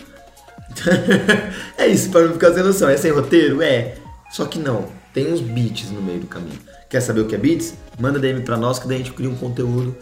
é 1.78 1.86
isso, 1.86 2.10
para 2.10 2.26
não 2.26 2.32
ficar 2.32 2.52
sem 2.52 2.64
noção. 2.64 2.88
É 2.88 2.96
sem 2.96 3.12
roteiro? 3.12 3.62
É. 3.62 3.94
Só 4.32 4.44
que 4.44 4.58
não, 4.58 4.88
tem 5.14 5.32
uns 5.32 5.40
beats 5.40 5.90
no 5.90 6.02
meio 6.02 6.20
do 6.20 6.26
caminho. 6.26 6.58
Quer 6.88 7.00
saber 7.00 7.20
o 7.20 7.26
que 7.26 7.34
é 7.34 7.38
beats? 7.38 7.74
Manda 7.98 8.18
DM 8.18 8.42
pra 8.42 8.56
nós 8.56 8.78
que 8.78 8.86
daí 8.86 8.96
a 8.96 8.98
gente 8.98 9.12
cria 9.12 9.28
um 9.28 9.36
conteúdo 9.36 9.96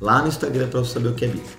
lá 0.00 0.22
no 0.22 0.28
Instagram 0.28 0.68
pra 0.68 0.80
você 0.80 0.94
saber 0.94 1.08
o 1.08 1.14
que 1.14 1.24
é 1.24 1.28
beats. 1.28 1.50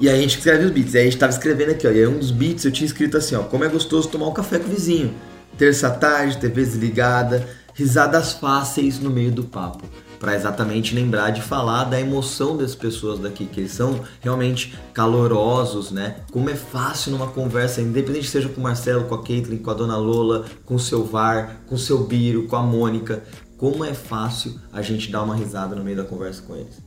E 0.00 0.08
aí 0.08 0.18
a 0.18 0.20
gente 0.22 0.38
escreve 0.38 0.64
os 0.64 0.70
beats. 0.70 0.94
E 0.94 0.98
aí 0.98 1.02
a 1.02 1.10
gente 1.10 1.18
tava 1.18 1.32
escrevendo 1.32 1.70
aqui, 1.72 1.86
ó. 1.86 1.90
E 1.90 1.98
aí 1.98 2.06
um 2.06 2.18
dos 2.18 2.30
beats 2.30 2.64
eu 2.64 2.72
tinha 2.72 2.86
escrito 2.86 3.16
assim, 3.16 3.34
ó. 3.34 3.42
Como 3.42 3.64
é 3.64 3.68
gostoso 3.68 4.08
tomar 4.08 4.28
um 4.28 4.32
café 4.32 4.58
com 4.58 4.66
o 4.66 4.70
vizinho. 4.70 5.14
Terça 5.58 5.90
tarde, 5.90 6.38
TV 6.38 6.64
desligada, 6.64 7.46
risadas 7.74 8.32
fáceis 8.32 8.98
no 8.98 9.10
meio 9.10 9.30
do 9.30 9.44
papo. 9.44 9.84
Pra 10.20 10.36
exatamente 10.36 10.94
lembrar 10.94 11.30
de 11.30 11.40
falar 11.40 11.84
da 11.84 11.98
emoção 11.98 12.54
das 12.56 12.74
pessoas 12.74 13.18
daqui, 13.18 13.46
que 13.46 13.58
eles 13.58 13.72
são 13.72 14.02
realmente 14.20 14.78
calorosos, 14.92 15.90
né? 15.90 16.16
Como 16.30 16.50
é 16.50 16.54
fácil 16.54 17.12
numa 17.12 17.26
conversa, 17.26 17.80
independente 17.80 18.28
seja 18.28 18.48
com 18.50 18.60
o 18.60 18.62
Marcelo, 18.62 19.04
com 19.04 19.14
a 19.14 19.24
Caitlyn, 19.24 19.56
com 19.58 19.70
a 19.70 19.74
Dona 19.74 19.96
Lola, 19.96 20.44
com 20.66 20.74
o 20.74 20.78
seu 20.78 21.04
VAR, 21.04 21.62
com 21.66 21.74
o 21.74 21.78
seu 21.78 22.04
Biro, 22.04 22.46
com 22.46 22.54
a 22.54 22.62
Mônica. 22.62 23.24
Como 23.56 23.82
é 23.82 23.94
fácil 23.94 24.60
a 24.70 24.82
gente 24.82 25.10
dar 25.10 25.22
uma 25.22 25.34
risada 25.34 25.74
no 25.74 25.82
meio 25.82 25.96
da 25.96 26.04
conversa 26.04 26.42
com 26.42 26.54
eles. 26.54 26.80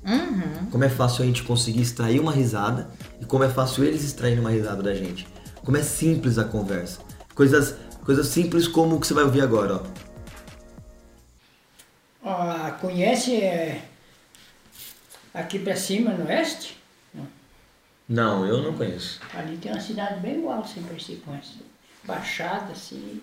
Como 0.72 0.84
é 0.84 0.90
fácil 0.90 1.24
a 1.24 1.25
gente 1.25 1.42
conseguir 1.44 1.82
extrair 1.82 2.20
uma 2.20 2.32
risada 2.32 2.88
e 3.20 3.25
como 3.25 3.44
é 3.44 3.50
fácil 3.50 3.84
eles 3.84 4.04
extraírem 4.04 4.40
uma 4.40 4.52
risada 4.52 4.82
da 4.84 4.94
gente. 4.94 5.28
Como 5.63 5.75
é 5.75 5.82
simples 5.82 6.38
a 6.38 6.44
conversa. 6.44 7.00
Coisas, 7.34 7.75
coisas 8.06 8.28
simples 8.28 8.68
como 8.68 8.96
o 8.96 9.00
que 9.00 9.08
você 9.08 9.13
vai 9.16 9.24
ouvir 9.24 9.42
agora, 9.42 9.75
ó. 9.75 10.02
Conhece 12.80 13.36
é, 13.36 13.84
aqui 15.34 15.60
pra 15.60 15.75
cima, 15.75 16.12
no 16.12 16.25
oeste? 16.25 16.77
Não, 18.08 18.46
eu 18.46 18.62
não 18.62 18.74
conheço. 18.74 19.22
Ali 19.34 19.58
tem 19.58 19.72
uma 19.72 19.82
cidade 19.82 20.20
bem 20.20 20.38
igual, 20.39 20.62
assim, 20.62 20.84
parecida 20.84 21.22
com 21.25 21.36
essa. 21.36 21.53
Baixada, 22.03 22.72
assim. 22.72 23.22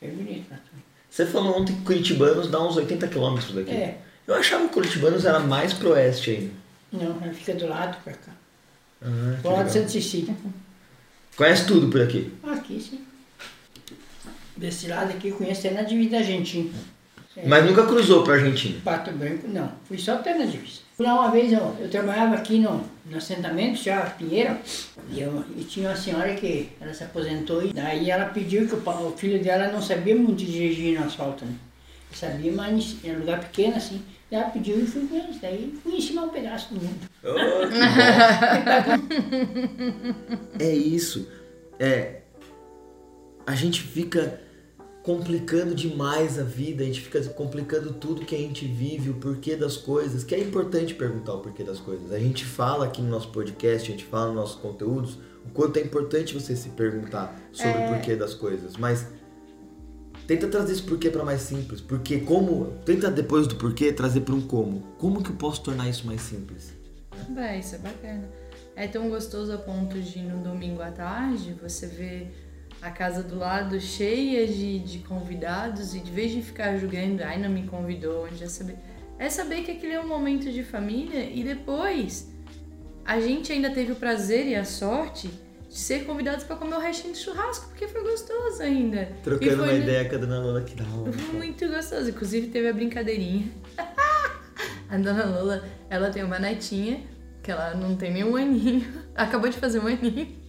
Bem 0.00 0.10
bonito 0.10 0.48
tu. 0.50 0.76
Você 1.10 1.26
falou 1.26 1.60
ontem 1.60 1.74
que 1.74 1.82
Curitibanos 1.82 2.50
dá 2.50 2.62
uns 2.62 2.76
80 2.76 3.08
quilômetros 3.08 3.54
daqui. 3.54 3.70
É. 3.70 3.98
Eu 4.26 4.34
achava 4.34 4.66
que 4.66 4.74
Curitibanos 4.74 5.24
era 5.24 5.40
mais 5.40 5.72
pro 5.72 5.90
oeste 5.90 6.30
ainda. 6.30 6.52
Não, 6.92 7.22
ela 7.22 7.32
fica 7.32 7.54
do 7.54 7.66
lado 7.66 8.02
pra 8.02 8.12
cá. 8.12 8.32
Ah, 9.02 9.38
Do 9.42 9.50
lado 9.50 9.66
de 9.66 9.72
Santa 9.72 9.88
Cecília. 9.88 10.34
Conhece 11.36 11.66
tudo 11.66 11.88
por 11.88 12.00
aqui. 12.02 12.32
Aqui 12.42 12.80
sim. 12.80 13.04
Desse 14.56 14.86
lado 14.86 15.10
aqui 15.10 15.32
conheço 15.32 15.66
até 15.66 15.74
na 15.74 15.82
divisa 15.82 16.18
Argentina. 16.18 16.72
Mas 17.46 17.64
nunca 17.64 17.86
cruzou 17.86 18.22
pra 18.22 18.34
Argentina. 18.34 18.78
Pato 18.84 19.10
Branco, 19.10 19.48
não. 19.48 19.72
Fui 19.84 19.98
só 19.98 20.14
até 20.14 20.34
na. 20.34 20.46
Fui 20.46 21.04
lá 21.04 21.14
uma 21.14 21.30
vez, 21.30 21.52
eu, 21.52 21.76
eu 21.80 21.88
trabalhava 21.88 22.36
aqui 22.36 22.58
no, 22.58 22.84
no 23.04 23.16
assentamento, 23.16 23.82
já 23.82 24.02
Pinheiro, 24.02 24.56
e, 25.10 25.20
eu, 25.20 25.44
e 25.56 25.64
tinha 25.64 25.88
uma 25.88 25.96
senhora 25.96 26.32
que 26.34 26.68
ela 26.80 26.94
se 26.94 27.02
aposentou, 27.02 27.64
e 27.64 27.72
daí 27.72 28.10
ela 28.10 28.26
pediu 28.26 28.68
que 28.68 28.76
o, 28.76 29.08
o 29.08 29.16
filho 29.16 29.42
dela 29.42 29.72
não 29.72 29.82
sabia 29.82 30.14
muito 30.14 30.44
dirigir 30.44 30.96
no 30.96 31.04
asfalto, 31.04 31.44
né? 31.44 31.54
Sabia, 32.12 32.52
mas 32.52 32.96
em 33.02 33.12
lugar 33.12 33.40
pequeno 33.40 33.76
assim. 33.76 34.00
Ela 34.30 34.50
pediu 34.50 34.82
e 34.82 34.86
fui 34.86 35.06
com 35.06 35.16
eles. 35.16 35.40
Daí 35.40 35.74
fui 35.82 35.96
ensinar 35.96 36.22
um 36.22 36.28
pedaço 36.28 36.74
do 36.74 36.80
mundo. 36.80 37.00
É 40.58 40.72
isso. 40.72 41.28
É. 41.78 42.20
A 43.46 43.54
gente 43.54 43.82
fica 43.82 44.40
complicando 45.04 45.74
demais 45.74 46.38
a 46.38 46.42
vida, 46.42 46.82
a 46.82 46.86
gente 46.86 47.02
fica 47.02 47.22
complicando 47.24 47.92
tudo 47.92 48.24
que 48.24 48.34
a 48.34 48.38
gente 48.38 48.66
vive, 48.66 49.10
o 49.10 49.14
porquê 49.14 49.54
das 49.54 49.76
coisas, 49.76 50.24
que 50.24 50.34
é 50.34 50.40
importante 50.40 50.94
perguntar 50.94 51.34
o 51.34 51.40
porquê 51.40 51.62
das 51.62 51.78
coisas. 51.78 52.10
A 52.10 52.18
gente 52.18 52.42
fala 52.42 52.86
aqui 52.86 53.02
no 53.02 53.10
nosso 53.10 53.28
podcast, 53.28 53.86
a 53.86 53.92
gente 53.92 54.06
fala 54.06 54.28
nos 54.28 54.36
nossos 54.36 54.56
conteúdos, 54.56 55.18
o 55.44 55.50
quanto 55.52 55.76
é 55.76 55.82
importante 55.82 56.32
você 56.32 56.56
se 56.56 56.70
perguntar 56.70 57.38
sobre 57.52 57.84
o 57.84 57.88
porquê 57.88 58.16
das 58.16 58.32
coisas, 58.32 58.78
mas 58.78 59.06
tenta 60.26 60.48
trazer 60.48 60.72
esse 60.72 60.82
porquê 60.82 61.10
para 61.10 61.22
mais 61.22 61.42
simples, 61.42 61.82
porque 61.82 62.20
como, 62.20 62.78
tenta 62.86 63.10
depois 63.10 63.46
do 63.46 63.56
porquê 63.56 63.92
trazer 63.92 64.22
para 64.22 64.34
um 64.34 64.40
como. 64.40 64.80
Como 64.98 65.22
que 65.22 65.28
eu 65.28 65.36
posso 65.36 65.62
tornar 65.62 65.86
isso 65.86 66.06
mais 66.06 66.22
simples? 66.22 66.72
Bem, 67.28 67.60
isso 67.60 67.74
é 67.74 67.78
bacana. 67.78 68.26
É 68.74 68.88
tão 68.88 69.10
gostoso 69.10 69.52
a 69.52 69.58
ponto 69.58 70.00
de 70.00 70.20
no 70.20 70.42
domingo 70.42 70.80
à 70.80 70.90
tarde 70.90 71.54
você 71.62 71.86
ver 71.86 72.43
a 72.84 72.90
casa 72.90 73.22
do 73.22 73.38
lado 73.38 73.80
cheia 73.80 74.46
de, 74.46 74.78
de 74.78 74.98
convidados 74.98 75.94
e 75.94 76.00
de 76.00 76.10
vez 76.10 76.30
de 76.32 76.42
ficar 76.42 76.76
julgando, 76.76 77.22
ai 77.24 77.40
não 77.40 77.48
me 77.48 77.62
convidou, 77.66 78.26
onde 78.26 78.44
é 78.44 78.46
saber. 78.46 78.76
É 79.18 79.30
saber 79.30 79.62
que 79.62 79.70
aquele 79.70 79.94
é 79.94 80.00
um 80.00 80.06
momento 80.06 80.52
de 80.52 80.62
família 80.62 81.24
e 81.24 81.42
depois 81.42 82.30
a 83.02 83.18
gente 83.20 83.50
ainda 83.50 83.70
teve 83.70 83.92
o 83.92 83.96
prazer 83.96 84.46
e 84.46 84.54
a 84.54 84.64
sorte 84.66 85.28
de 85.66 85.78
ser 85.78 86.04
convidados 86.04 86.44
para 86.44 86.56
comer 86.56 86.76
o 86.76 86.78
restinho 86.78 87.14
de 87.14 87.20
churrasco, 87.20 87.68
porque 87.68 87.88
foi 87.88 88.02
gostoso 88.02 88.62
ainda. 88.62 89.08
Trocando 89.22 89.62
uma 89.62 89.72
no- 89.72 89.78
ideia 89.78 90.06
com 90.06 90.16
a 90.16 90.18
dona 90.18 90.40
Lola 90.40 90.60
que 90.60 90.74
da 90.76 90.84
hora. 90.84 91.10
foi 91.12 91.34
muito 91.38 91.66
gostoso. 91.66 92.10
Inclusive 92.10 92.48
teve 92.48 92.68
a 92.68 92.72
brincadeirinha. 92.74 93.48
a 94.90 94.98
dona 94.98 95.24
Lola, 95.24 95.64
ela 95.88 96.10
tem 96.10 96.22
uma 96.22 96.38
netinha, 96.38 97.00
que 97.42 97.50
ela 97.50 97.74
não 97.74 97.96
tem 97.96 98.12
nem 98.12 98.24
um 98.24 98.36
aninho. 98.36 98.86
Acabou 99.16 99.48
de 99.48 99.56
fazer 99.56 99.78
um 99.80 99.86
aninho. 99.86 100.43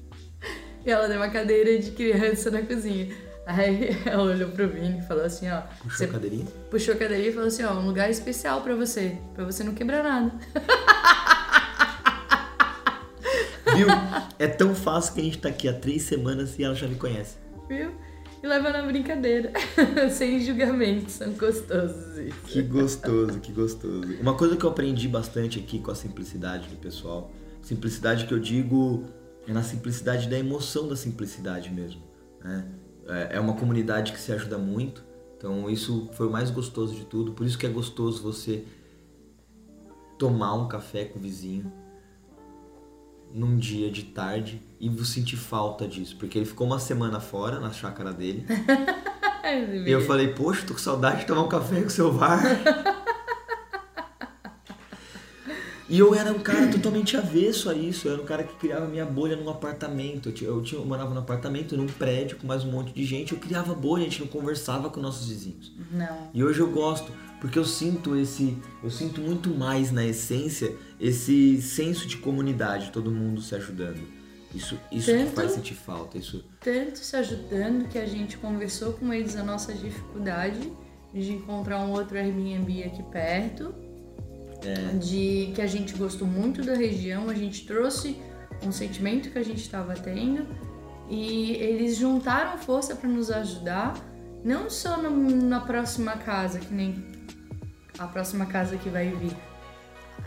E 0.86 0.92
ela 0.92 1.08
tem 1.08 1.18
uma 1.18 1.30
cadeira 1.30 1.78
de 1.80 1.92
criança 1.92 2.52
na 2.52 2.62
cozinha. 2.62 3.08
Aí 3.46 3.90
ela 4.06 4.24
olhou 4.24 4.50
pro 4.50 4.68
Vini 4.68 5.00
e 5.00 5.02
falou 5.02 5.24
assim, 5.24 5.50
ó. 5.50 5.62
Puxou 5.82 6.06
a 6.08 6.10
cadeirinha? 6.10 6.46
puxou 6.70 6.94
a 6.94 6.98
cadeirinha 6.98 7.30
e 7.30 7.34
falou 7.34 7.48
assim, 7.48 7.64
ó, 7.64 7.74
um 7.74 7.88
lugar 7.88 8.10
especial 8.10 8.62
pra 8.62 8.76
você. 8.76 9.18
Pra 9.34 9.46
você 9.46 9.64
não 9.64 9.74
quebrar 9.74 10.04
nada. 10.04 10.32
Viu? 13.76 13.88
É 14.40 14.48
tão 14.48 14.74
fácil 14.76 15.14
que 15.16 15.22
a 15.22 15.24
gente 15.24 15.38
tá 15.40 15.50
aqui 15.50 15.68
há 15.68 15.74
três 15.74 16.04
semanas 16.04 16.58
e 16.58 16.64
ela 16.64 16.76
já 16.76 16.88
me 16.88 16.96
conhece. 16.96 17.36
Viu? 17.68 17.92
E 18.42 18.48
leva 18.48 18.70
na 18.70 18.84
brincadeira. 18.84 19.52
Sem 20.12 20.40
julgamento. 20.40 21.12
São 21.12 21.34
gostosos 21.34 22.18
isso. 22.18 22.42
Que 22.46 22.62
gostoso, 22.62 23.40
que 23.40 23.52
gostoso. 23.52 24.16
Uma 24.22 24.36
coisa 24.36 24.56
que 24.56 24.64
eu 24.64 24.70
aprendi 24.70 25.08
bastante 25.08 25.60
aqui 25.60 25.80
com 25.80 25.92
a 25.92 25.96
simplicidade 25.96 26.70
do 26.70 26.78
pessoal, 26.78 27.32
simplicidade 27.62 28.26
que 28.26 28.34
eu 28.34 28.40
digo 28.40 29.04
é 29.48 29.54
na 29.54 29.64
simplicidade 29.64 30.28
da 30.30 30.38
emoção 30.38 30.88
da 30.88 30.96
simplicidade 30.96 31.70
mesmo. 31.72 32.02
né? 32.44 32.66
É- 33.08 33.36
É 33.38 33.40
uma 33.40 33.54
comunidade 33.54 34.12
que 34.12 34.20
se 34.20 34.32
ajuda 34.32 34.58
muito, 34.58 35.04
então 35.38 35.70
isso 35.70 36.10
foi 36.14 36.28
o 36.28 36.32
mais 36.32 36.50
gostoso 36.50 36.94
de 36.96 37.06
tudo. 37.06 37.34
Por 37.34 37.46
isso 37.46 37.58
que 37.58 37.66
é 37.66 37.70
gostoso 37.70 38.22
você 38.24 38.66
tomar 40.18 40.54
um 40.56 40.68
café 40.68 41.06
com 41.06 41.20
o 41.20 41.22
vizinho 41.22 41.72
num 43.34 43.58
dia 43.58 43.92
de 43.92 44.04
tarde 44.04 44.62
e 44.80 44.88
você 44.90 45.14
sentir 45.16 45.36
falta 45.36 45.88
disso, 45.88 46.16
porque 46.18 46.38
ele 46.38 46.46
ficou 46.46 46.66
uma 46.66 46.80
semana 46.80 47.20
fora 47.20 47.60
na 47.60 47.72
chácara 47.72 48.12
dele. 48.14 48.46
E 49.86 49.92
eu 49.92 50.02
falei, 50.02 50.30
poxa, 50.34 50.66
tô 50.66 50.74
com 50.74 50.80
saudade 50.80 51.20
de 51.20 51.28
tomar 51.28 51.44
um 51.44 51.48
café 51.48 51.80
com 51.80 51.86
o 51.88 51.90
seu 51.92 52.12
VAR. 52.12 52.42
e 55.90 56.00
eu 56.00 56.16
era 56.16 56.32
um 56.32 56.40
cara 56.40 56.68
totalmente 56.72 57.16
avesso 57.16 57.70
a 57.70 57.74
isso. 57.76 58.08
Eu 58.08 58.14
era 58.14 58.22
um 58.22 58.26
cara 58.26 58.44
que 58.44 58.56
criava 58.56 58.88
minha 58.88 59.06
bolha 59.06 59.36
num 59.36 59.50
apartamento. 59.50 60.30
Eu, 60.30 60.34
tinha, 60.34 60.50
eu, 60.50 60.62
tinha- 60.64 60.82
eu 60.82 60.86
morava 60.86 61.14
num 61.14 61.20
apartamento, 61.20 61.78
num 61.78 61.86
prédio 61.86 62.38
com 62.38 62.48
mais 62.48 62.64
um 62.64 62.72
monte 62.72 62.92
de 62.94 63.06
gente. 63.06 63.34
Eu 63.34 63.40
criava 63.40 63.74
bolha, 63.76 64.02
a 64.02 64.10
gente 64.10 64.22
não 64.22 64.28
conversava 64.28 64.90
com 64.90 65.00
nossos 65.00 65.28
vizinhos. 65.28 65.72
Não. 65.92 66.30
E 66.34 66.44
hoje 66.44 66.60
eu 66.60 66.72
gosto, 66.72 67.12
porque 67.40 67.60
eu 67.60 67.66
sinto 67.66 68.16
esse. 68.16 68.58
Eu 68.84 68.90
sinto 68.90 69.22
muito 69.22 69.50
mais 69.50 69.92
na 69.92 70.04
essência 70.06 70.76
esse 71.00 71.62
senso 71.62 72.08
de 72.08 72.18
comunidade, 72.18 72.92
todo 72.92 73.12
mundo 73.12 73.42
se 73.42 73.54
ajudando. 73.56 74.02
Isso, 74.56 74.80
isso 74.92 75.12
que 75.12 75.18
Tanto- 75.18 75.32
faz 75.36 75.52
sentir 75.52 75.74
falta. 75.76 76.18
Isso 76.18 76.44
tanto 76.62 76.98
se 76.98 77.16
ajudando 77.16 77.90
que 77.90 77.98
a 78.00 78.06
gente 78.06 78.38
conversou 78.38 78.94
com 78.94 79.14
eles 79.14 79.36
a 79.36 79.44
nossa 79.44 79.74
dificuldade 79.74 80.72
de 81.14 81.32
encontrar 81.34 81.80
um 81.86 81.92
outro 81.92 82.18
Airbnb 82.18 82.84
aqui 82.84 83.04
perto. 83.04 83.76
De 85.00 85.52
que 85.56 85.62
a 85.62 85.68
gente 85.68 85.94
gostou 85.96 86.28
muito 86.28 86.64
da 86.64 86.74
região, 86.74 87.30
a 87.30 87.34
gente 87.34 87.66
trouxe 87.66 88.18
um 88.64 88.72
sentimento 88.72 89.30
que 89.30 89.38
a 89.38 89.44
gente 89.44 89.62
estava 89.62 89.94
tendo 89.94 90.48
e 91.10 91.52
eles 91.54 91.98
juntaram 91.98 92.58
força 92.58 92.96
para 92.96 93.08
nos 93.10 93.30
ajudar, 93.30 93.94
não 94.44 94.70
só 94.70 94.98
no- 94.98 95.12
na 95.36 95.60
próxima 95.60 96.14
casa, 96.14 96.60
que 96.60 96.74
nem 96.74 97.06
a 98.00 98.08
próxima 98.08 98.46
casa 98.46 98.78
que 98.78 98.90
vai 98.90 99.10
vir. 99.10 99.36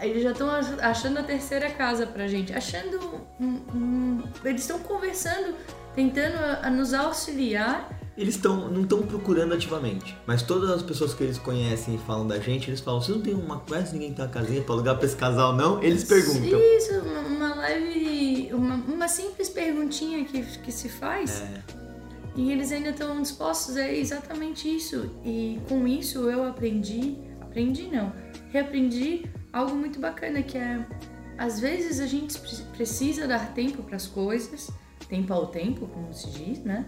eles 0.00 0.22
já 0.22 0.30
estão 0.30 0.48
achando 0.80 1.18
a 1.18 1.22
terceira 1.24 1.70
casa 1.70 2.06
pra 2.06 2.28
gente, 2.28 2.52
achando 2.52 3.20
um, 3.40 3.46
um- 3.74 4.22
eles 4.44 4.60
estão 4.60 4.78
conversando, 4.78 5.56
tentando 5.94 6.36
nos 6.76 6.92
auxiliar. 6.94 7.88
Eles 8.16 8.36
tão, 8.36 8.68
não 8.68 8.82
estão 8.82 9.02
procurando 9.02 9.54
ativamente, 9.54 10.16
mas 10.26 10.42
todas 10.42 10.68
as 10.70 10.82
pessoas 10.82 11.14
que 11.14 11.22
eles 11.22 11.38
conhecem 11.38 11.94
e 11.94 11.98
falam 11.98 12.26
da 12.26 12.38
gente, 12.40 12.68
eles 12.68 12.80
falam: 12.80 13.00
vocês 13.00 13.16
não 13.16 13.22
tem 13.22 13.32
uma. 13.34 13.60
Conhece 13.60 13.92
ninguém 13.92 14.10
que 14.10 14.16
tem 14.16 14.24
uma 14.24 14.30
casinha 14.32 14.60
pra 14.60 14.74
alugar 14.74 14.96
pra 14.96 15.06
esse 15.06 15.14
casal, 15.16 15.54
não? 15.54 15.80
Eles 15.80 16.02
perguntam. 16.02 16.58
Isso, 16.58 16.98
uma, 17.00 17.20
uma 17.20 17.54
leve, 17.54 18.50
uma, 18.52 18.74
uma 18.74 19.06
simples 19.08 19.48
perguntinha 19.48 20.24
que, 20.24 20.42
que 20.42 20.72
se 20.72 20.88
faz. 20.88 21.42
É, 21.42 21.62
E 22.34 22.50
eles 22.50 22.72
ainda 22.72 22.90
estão 22.90 23.22
dispostos 23.22 23.76
a 23.76 23.88
exatamente 23.88 24.68
isso. 24.68 25.08
E 25.24 25.60
com 25.68 25.86
isso 25.86 26.28
eu 26.28 26.44
aprendi, 26.44 27.16
aprendi 27.40 27.86
não, 27.86 28.12
reaprendi 28.50 29.26
algo 29.52 29.76
muito 29.76 30.00
bacana 30.00 30.42
que 30.42 30.58
é 30.58 30.84
às 31.38 31.60
vezes 31.60 32.00
a 32.00 32.06
gente 32.06 32.36
pre- 32.36 32.64
precisa 32.76 33.28
dar 33.28 33.54
tempo 33.54 33.80
para 33.84 33.94
as 33.94 34.08
coisas, 34.08 34.72
tempo 35.08 35.32
ao 35.32 35.46
tempo, 35.46 35.86
como 35.86 36.12
se 36.12 36.30
diz, 36.30 36.60
né? 36.60 36.86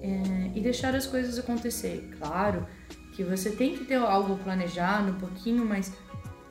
É, 0.00 0.50
e 0.54 0.60
deixar 0.60 0.94
as 0.94 1.06
coisas 1.06 1.38
acontecer. 1.38 2.10
Claro 2.18 2.66
que 3.14 3.22
você 3.22 3.50
tem 3.50 3.76
que 3.76 3.84
ter 3.84 3.94
algo 3.94 4.36
planejado 4.36 5.12
um 5.12 5.14
pouquinho, 5.14 5.64
mas 5.64 5.92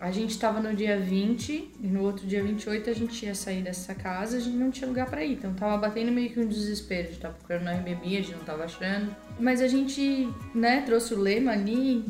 a 0.03 0.11
gente 0.11 0.31
estava 0.31 0.59
no 0.59 0.75
dia 0.75 0.99
20 0.99 1.71
e 1.81 1.87
no 1.87 2.01
outro 2.01 2.27
dia 2.27 2.43
28 2.43 2.89
a 2.89 2.93
gente 2.93 3.25
ia 3.25 3.33
sair 3.33 3.61
dessa 3.61 3.95
casa, 3.95 4.35
a 4.35 4.39
gente 4.41 4.57
não 4.57 4.69
tinha 4.69 4.85
lugar 4.85 5.09
para 5.09 5.23
ir. 5.23 5.33
Então 5.33 5.53
tava 5.53 5.77
batendo 5.77 6.11
meio 6.11 6.29
que 6.29 6.41
um 6.41 6.45
desespero 6.45 7.07
de 7.07 7.13
estar 7.13 7.29
procurando 7.29 7.63
no 7.63 7.69
Airbnb, 7.69 8.17
a 8.17 8.21
gente 8.21 8.35
não 8.35 8.43
tava 8.43 8.65
achando. 8.65 9.15
Mas 9.39 9.61
a 9.61 9.67
gente, 9.69 10.27
né, 10.53 10.81
trouxe 10.81 11.13
o 11.13 11.19
lema 11.19 11.53
ali 11.53 12.05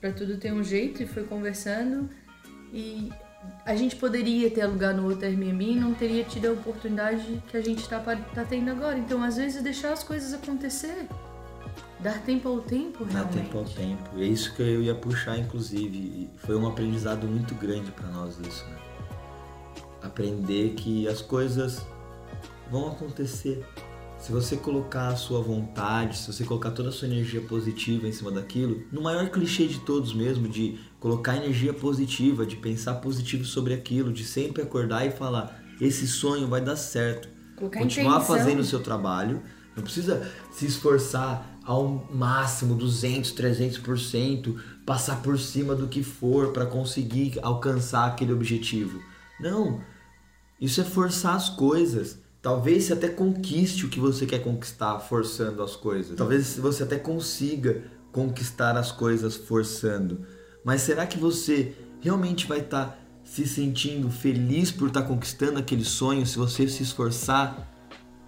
para 0.00 0.12
tudo 0.12 0.36
ter 0.36 0.52
um 0.52 0.62
jeito 0.62 1.02
e 1.02 1.06
foi 1.06 1.24
conversando 1.24 2.10
e 2.74 3.10
a 3.64 3.74
gente 3.74 3.96
poderia 3.96 4.50
ter 4.50 4.62
alugado 4.62 5.00
no 5.00 5.08
outro 5.08 5.26
Airbnb 5.26 5.64
e 5.64 5.76
não 5.76 5.94
teria 5.94 6.24
tido 6.24 6.46
a 6.48 6.52
oportunidade 6.52 7.42
que 7.48 7.56
a 7.56 7.60
gente 7.62 7.88
tá, 7.88 7.98
pa- 7.98 8.16
tá 8.16 8.44
tendo 8.44 8.70
agora. 8.70 8.98
Então, 8.98 9.22
às 9.22 9.36
vezes, 9.36 9.62
deixar 9.62 9.92
as 9.92 10.02
coisas 10.02 10.32
acontecer. 10.34 11.06
Dar 12.00 12.18
tempo 12.22 12.48
ao 12.48 12.60
tempo, 12.60 13.04
realmente. 13.04 13.34
tempo 13.36 13.58
ao 13.58 13.64
tempo. 13.64 14.10
E 14.16 14.22
é 14.22 14.26
isso 14.26 14.54
que 14.54 14.62
eu 14.62 14.82
ia 14.82 14.94
puxar, 14.94 15.38
inclusive. 15.38 15.96
E 15.98 16.30
foi 16.38 16.56
um 16.56 16.66
aprendizado 16.66 17.26
muito 17.26 17.54
grande 17.54 17.90
pra 17.92 18.06
nós 18.08 18.38
isso, 18.38 18.64
né? 18.66 18.76
Aprender 20.02 20.70
que 20.74 21.06
as 21.06 21.20
coisas 21.20 21.84
vão 22.70 22.88
acontecer. 22.88 23.64
Se 24.20 24.32
você 24.32 24.54
colocar 24.54 25.08
a 25.08 25.16
sua 25.16 25.40
vontade, 25.40 26.18
se 26.18 26.30
você 26.30 26.44
colocar 26.44 26.70
toda 26.72 26.90
a 26.90 26.92
sua 26.92 27.08
energia 27.08 27.40
positiva 27.40 28.06
em 28.06 28.12
cima 28.12 28.30
daquilo, 28.30 28.84
no 28.92 29.00
maior 29.00 29.30
clichê 29.30 29.66
de 29.66 29.80
todos 29.80 30.12
mesmo, 30.12 30.46
de 30.46 30.78
colocar 31.00 31.36
energia 31.36 31.72
positiva, 31.72 32.44
de 32.44 32.56
pensar 32.56 32.96
positivo 32.96 33.46
sobre 33.46 33.72
aquilo, 33.72 34.12
de 34.12 34.22
sempre 34.22 34.62
acordar 34.62 35.06
e 35.06 35.10
falar: 35.10 35.64
esse 35.80 36.06
sonho 36.06 36.46
vai 36.46 36.60
dar 36.60 36.76
certo. 36.76 37.28
Colocar 37.56 37.80
Continuar 37.80 38.16
intenção. 38.16 38.36
fazendo 38.36 38.60
o 38.60 38.64
seu 38.64 38.80
trabalho, 38.80 39.42
não 39.74 39.82
precisa 39.82 40.30
se 40.52 40.66
esforçar 40.66 41.58
ao 41.64 41.88
máximo, 42.12 42.74
200, 42.74 43.32
300%, 43.32 44.54
passar 44.84 45.22
por 45.22 45.38
cima 45.38 45.74
do 45.74 45.88
que 45.88 46.02
for 46.02 46.52
para 46.52 46.66
conseguir 46.66 47.38
alcançar 47.42 48.06
aquele 48.06 48.34
objetivo. 48.34 49.00
Não, 49.40 49.80
isso 50.60 50.78
é 50.80 50.84
forçar 50.84 51.36
as 51.36 51.48
coisas. 51.48 52.18
Talvez 52.42 52.84
você 52.84 52.92
até 52.94 53.08
conquiste 53.08 53.84
o 53.84 53.88
que 53.88 54.00
você 54.00 54.24
quer 54.24 54.38
conquistar 54.42 54.98
forçando 55.00 55.62
as 55.62 55.76
coisas. 55.76 56.16
Talvez 56.16 56.56
você 56.56 56.82
até 56.82 56.96
consiga 56.98 57.84
conquistar 58.12 58.76
as 58.76 58.90
coisas 58.90 59.36
forçando. 59.36 60.20
Mas 60.64 60.82
será 60.82 61.06
que 61.06 61.18
você 61.18 61.74
realmente 62.00 62.46
vai 62.46 62.60
estar 62.60 62.98
se 63.22 63.46
sentindo 63.46 64.10
feliz 64.10 64.70
por 64.70 64.88
estar 64.88 65.02
conquistando 65.02 65.58
aquele 65.58 65.84
sonho 65.84 66.26
se 66.26 66.38
você 66.38 66.66
se 66.66 66.82
esforçar? 66.82 67.68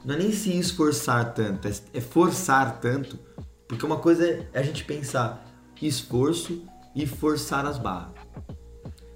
Não 0.05 0.15
é 0.15 0.19
nem 0.19 0.33
se 0.33 0.57
esforçar 0.59 1.33
tanto, 1.33 1.67
é- 1.67 1.73
é 1.95 2.01
forçar 2.01 2.81
tanto. 2.81 3.19
Porque 3.67 3.87
uma 3.87 3.97
coisa 3.99 4.27
é 4.27 4.49
a 4.53 4.63
gente 4.63 4.85
pensar 4.85 5.47
esforço 5.81 6.63
e 6.95 7.07
forçar 7.07 7.67
as 7.67 7.79
barras. 7.79 8.13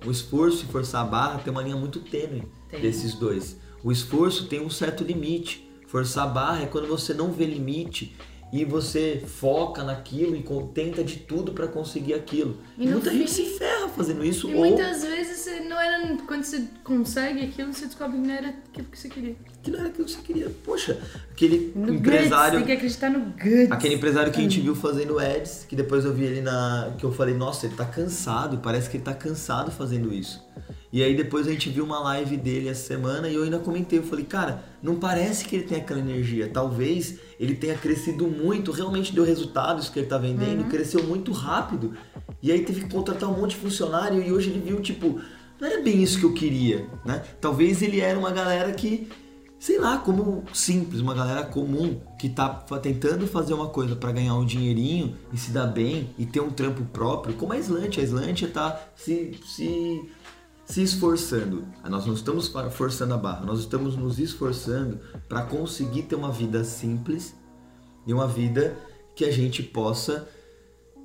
O 0.04 0.10
esforço 0.10 0.64
e 0.64 0.68
forçar 0.68 1.02
a 1.02 1.06
barra 1.06 1.38
tem 1.38 1.52
uma 1.52 1.62
linha 1.62 1.76
muito 1.76 2.00
tênue 2.00 2.42
desses 2.80 3.14
dois. 3.14 3.56
O 3.82 3.92
esforço 3.92 4.46
tem 4.46 4.60
um 4.60 4.70
certo 4.70 5.04
limite. 5.04 5.64
Forçar 5.86 6.24
a 6.24 6.26
barra 6.26 6.62
é 6.62 6.66
quando 6.66 6.88
você 6.88 7.14
não 7.14 7.30
vê 7.30 7.44
limite 7.46 8.14
e 8.52 8.64
você 8.64 9.22
foca 9.26 9.82
naquilo 9.82 10.36
e 10.36 10.44
tenta 10.72 11.02
de 11.02 11.16
tudo 11.16 11.52
para 11.52 11.66
conseguir 11.68 12.14
aquilo. 12.14 12.56
E 12.78 12.86
muita 12.86 13.10
fim- 13.10 13.18
gente 13.18 13.30
se 13.30 13.44
ferra 13.58 13.88
fazendo 13.88 14.24
isso 14.24 14.48
E 14.50 14.54
ou 14.54 14.60
muitas 14.60 15.02
vezes 15.02 15.46
não 15.68 15.78
era. 15.80 16.16
Quando 16.26 16.44
você 16.44 16.64
consegue 16.84 17.44
aquilo, 17.44 17.72
você 17.72 17.86
descobre 17.86 18.18
que 18.20 18.26
não 18.26 18.34
era 18.34 18.48
aquilo 18.48 18.86
que 18.90 18.98
você 18.98 19.08
queria. 19.08 19.36
que 19.62 19.70
não 19.70 19.80
era 19.80 19.88
aquilo 19.88 20.04
que 20.04 20.10
você 20.12 20.20
queria. 20.22 20.50
Poxa, 20.64 20.96
aquele 21.32 21.72
No 21.74 21.94
empresário 21.94 22.58
Guts, 22.58 22.58
tem 22.58 22.66
que 22.66 22.72
acreditar 22.72 23.10
no 23.10 23.20
Guts. 23.32 23.70
Aquele 23.72 23.94
empresário 23.94 24.32
que 24.32 24.38
a 24.38 24.40
Hum. 24.40 24.50
gente 24.50 24.60
viu 24.60 24.74
fazendo 24.76 25.18
ads, 25.18 25.66
que 25.68 25.74
depois 25.74 26.04
eu 26.04 26.12
vi 26.14 26.24
ele 26.24 26.40
na. 26.40 26.94
que 26.98 27.04
eu 27.04 27.12
falei, 27.12 27.34
nossa, 27.34 27.66
ele 27.66 27.74
tá 27.74 27.84
cansado, 27.84 28.58
parece 28.58 28.88
que 28.90 28.96
ele 28.96 29.04
tá 29.04 29.14
cansado 29.14 29.70
fazendo 29.72 30.12
isso. 30.14 30.45
E 30.92 31.02
aí 31.02 31.14
depois 31.16 31.46
a 31.46 31.50
gente 31.52 31.68
viu 31.68 31.84
uma 31.84 31.98
live 31.98 32.36
dele 32.36 32.68
essa 32.68 32.86
semana 32.86 33.28
e 33.28 33.34
eu 33.34 33.42
ainda 33.42 33.58
comentei, 33.58 33.98
eu 33.98 34.02
falei, 34.02 34.24
cara, 34.24 34.64
não 34.82 34.96
parece 34.96 35.44
que 35.44 35.56
ele 35.56 35.64
tem 35.64 35.78
aquela 35.78 36.00
energia. 36.00 36.48
Talvez 36.52 37.18
ele 37.38 37.54
tenha 37.54 37.74
crescido 37.74 38.26
muito, 38.28 38.70
realmente 38.70 39.12
deu 39.14 39.24
resultados 39.24 39.88
que 39.88 39.98
ele 39.98 40.06
tá 40.06 40.16
vendendo, 40.16 40.62
Uhum. 40.62 40.68
cresceu 40.68 41.02
muito 41.02 41.32
rápido. 41.32 41.92
E 42.42 42.50
aí 42.52 42.64
teve 42.64 42.82
que 42.84 42.90
contratar 42.90 43.28
um 43.28 43.38
monte 43.38 43.50
de 43.50 43.56
funcionário 43.56 44.22
e 44.22 44.32
hoje 44.32 44.50
ele 44.50 44.60
viu, 44.60 44.80
tipo, 44.80 45.20
não 45.60 45.68
era 45.68 45.82
bem 45.82 46.02
isso 46.02 46.18
que 46.18 46.24
eu 46.24 46.32
queria, 46.32 46.86
né? 47.04 47.22
Talvez 47.40 47.82
ele 47.82 48.00
era 48.00 48.18
uma 48.18 48.30
galera 48.30 48.72
que 48.72 49.08
sei 49.58 49.78
lá, 49.78 49.98
como 49.98 50.44
simples, 50.52 51.00
uma 51.00 51.14
galera 51.14 51.42
comum 51.42 51.98
que 52.18 52.28
tá 52.28 52.48
tentando 52.80 53.26
fazer 53.26 53.54
uma 53.54 53.68
coisa 53.68 53.96
pra 53.96 54.12
ganhar 54.12 54.34
um 54.34 54.44
dinheirinho 54.44 55.16
e 55.32 55.36
se 55.36 55.50
dar 55.50 55.66
bem 55.66 56.10
e 56.18 56.24
ter 56.26 56.40
um 56.40 56.50
trampo 56.50 56.84
próprio, 56.84 57.34
como 57.34 57.52
a 57.52 57.58
Slant. 57.58 57.98
A 57.98 58.02
Slant 58.02 58.42
tá 58.52 58.80
se, 58.94 59.32
se, 59.44 60.04
se 60.66 60.82
esforçando. 60.82 61.64
Nós 61.88 62.04
não 62.04 62.14
estamos 62.14 62.52
forçando 62.72 63.14
a 63.14 63.16
barra, 63.16 63.46
nós 63.46 63.60
estamos 63.60 63.96
nos 63.96 64.18
esforçando 64.18 64.98
para 65.28 65.42
conseguir 65.42 66.02
ter 66.02 66.16
uma 66.16 66.30
vida 66.30 66.64
simples 66.64 67.34
e 68.06 68.12
uma 68.12 68.26
vida 68.26 68.76
que 69.14 69.24
a 69.24 69.30
gente 69.30 69.62
possa 69.62 70.28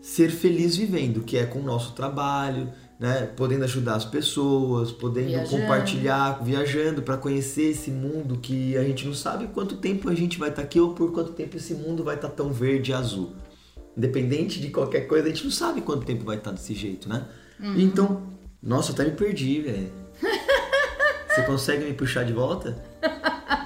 ser 0.02 0.32
feliz 0.32 0.76
vivendo, 0.76 1.22
que 1.22 1.38
é 1.38 1.46
com 1.46 1.60
o 1.60 1.64
nosso 1.64 1.94
trabalho, 1.94 2.74
né? 3.00 3.28
Podendo 3.38 3.64
ajudar 3.64 3.96
as 3.96 4.06
pessoas, 4.06 4.92
podendo 4.92 5.28
Viajando. 5.28 5.62
compartilhar, 5.62 6.44
viajando 6.44 7.04
para 7.04 7.18
conhecer 7.18 7.70
esse 7.70 7.92
mundo 7.92 8.38
que 8.40 8.76
a 8.76 8.84
gente 8.84 9.06
não 9.06 9.14
sabe 9.14 9.48
quanto 9.48 9.78
tempo 9.78 10.10
a 10.10 10.16
gente 10.16 10.40
vai 10.40 10.50
estar 10.50 10.64
aqui 10.64 10.80
ou 10.80 10.94
por 10.94 11.12
quanto 11.12 11.34
tempo 11.34 11.56
esse 11.56 11.76
mundo 11.76 12.04
vai 12.04 12.16
estar 12.16 12.30
tão 12.30 12.52
verde 12.52 12.92
e 12.92 12.94
azul. 12.96 13.36
Independente 13.96 14.60
de 14.60 14.70
qualquer 14.70 15.02
coisa, 15.02 15.28
a 15.28 15.30
gente 15.30 15.44
não 15.44 15.52
sabe 15.52 15.82
quanto 15.82 16.06
tempo 16.06 16.26
vai 16.26 16.38
estar 16.38 16.52
desse 16.52 16.74
jeito, 16.74 17.08
né? 17.08 17.28
Então, 17.78 18.24
nossa, 18.62 18.92
até 18.92 19.06
me 19.06 19.12
perdi, 19.12 19.62
velho. 19.62 19.92
Você 21.28 21.42
consegue 21.44 21.86
me 21.86 21.94
puxar 21.94 22.24
de 22.24 22.34
volta? 22.34 22.78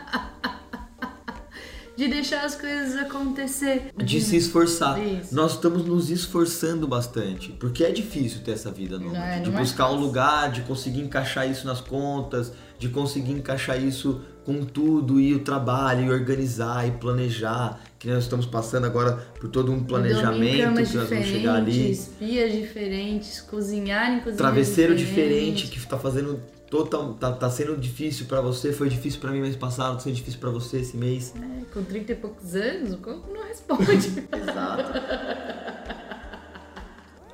De 1.96 2.08
deixar 2.08 2.46
as 2.46 2.56
coisas 2.56 2.96
acontecer. 2.98 3.92
De 3.96 4.22
se 4.22 4.36
esforçar. 4.36 5.00
Isso. 5.00 5.34
Nós 5.34 5.54
estamos 5.54 5.86
nos 5.86 6.10
esforçando 6.10 6.88
bastante, 6.88 7.52
porque 7.54 7.84
é 7.84 7.92
difícil 7.92 8.42
ter 8.44 8.52
essa 8.52 8.72
vida 8.72 9.00
nômade, 9.00 9.18
é, 9.18 9.40
de 9.40 9.50
é 9.50 9.58
buscar 9.58 9.90
um 9.92 9.96
lugar, 9.96 10.52
de 10.52 10.62
conseguir 10.62 11.02
encaixar 11.02 11.50
isso 11.50 11.66
nas 11.66 11.80
contas, 11.80 12.52
de 12.78 12.90
conseguir 12.90 13.32
encaixar 13.32 13.82
isso 13.82 14.22
com 14.46 14.64
tudo 14.64 15.20
e 15.20 15.34
o 15.34 15.40
trabalho 15.40 16.06
e 16.06 16.10
organizar 16.12 16.88
e 16.88 16.92
planejar, 16.92 17.82
que 17.98 18.08
nós 18.08 18.24
estamos 18.24 18.46
passando 18.46 18.86
agora 18.86 19.14
por 19.40 19.50
todo 19.50 19.72
um 19.72 19.84
planejamento 19.84 20.84
que 20.84 20.96
nós 20.96 21.10
vamos 21.10 21.26
chegar 21.26 21.56
ali, 21.56 21.72
diferentes, 21.72 22.10
pias 22.20 22.52
diferentes, 22.52 23.42
cozinhar 23.42 24.12
em 24.12 24.20
cozinhas 24.20 24.38
travesseiro 24.38 24.96
diferente 24.96 25.68
que 25.68 25.84
tá 25.88 25.98
fazendo 25.98 26.40
total 26.70 27.14
tá, 27.14 27.32
tá 27.32 27.50
sendo 27.50 27.78
difícil 27.78 28.26
pra 28.26 28.42
você, 28.42 28.74
foi 28.74 28.90
difícil 28.90 29.20
pra 29.20 29.32
mim 29.32 29.42
mês 29.42 29.56
passado, 29.56 30.02
sendo 30.02 30.16
difícil 30.16 30.40
pra 30.40 30.50
você 30.50 30.78
esse 30.80 30.96
mês. 30.98 31.34
É, 31.36 31.66
com 31.74 31.84
30 31.84 32.12
e 32.12 32.16
poucos 32.16 32.56
anos, 32.56 32.94
o 32.94 32.98
corpo 32.98 33.34
não 33.34 33.44
responde. 33.44 34.26
Exato. 34.32 34.92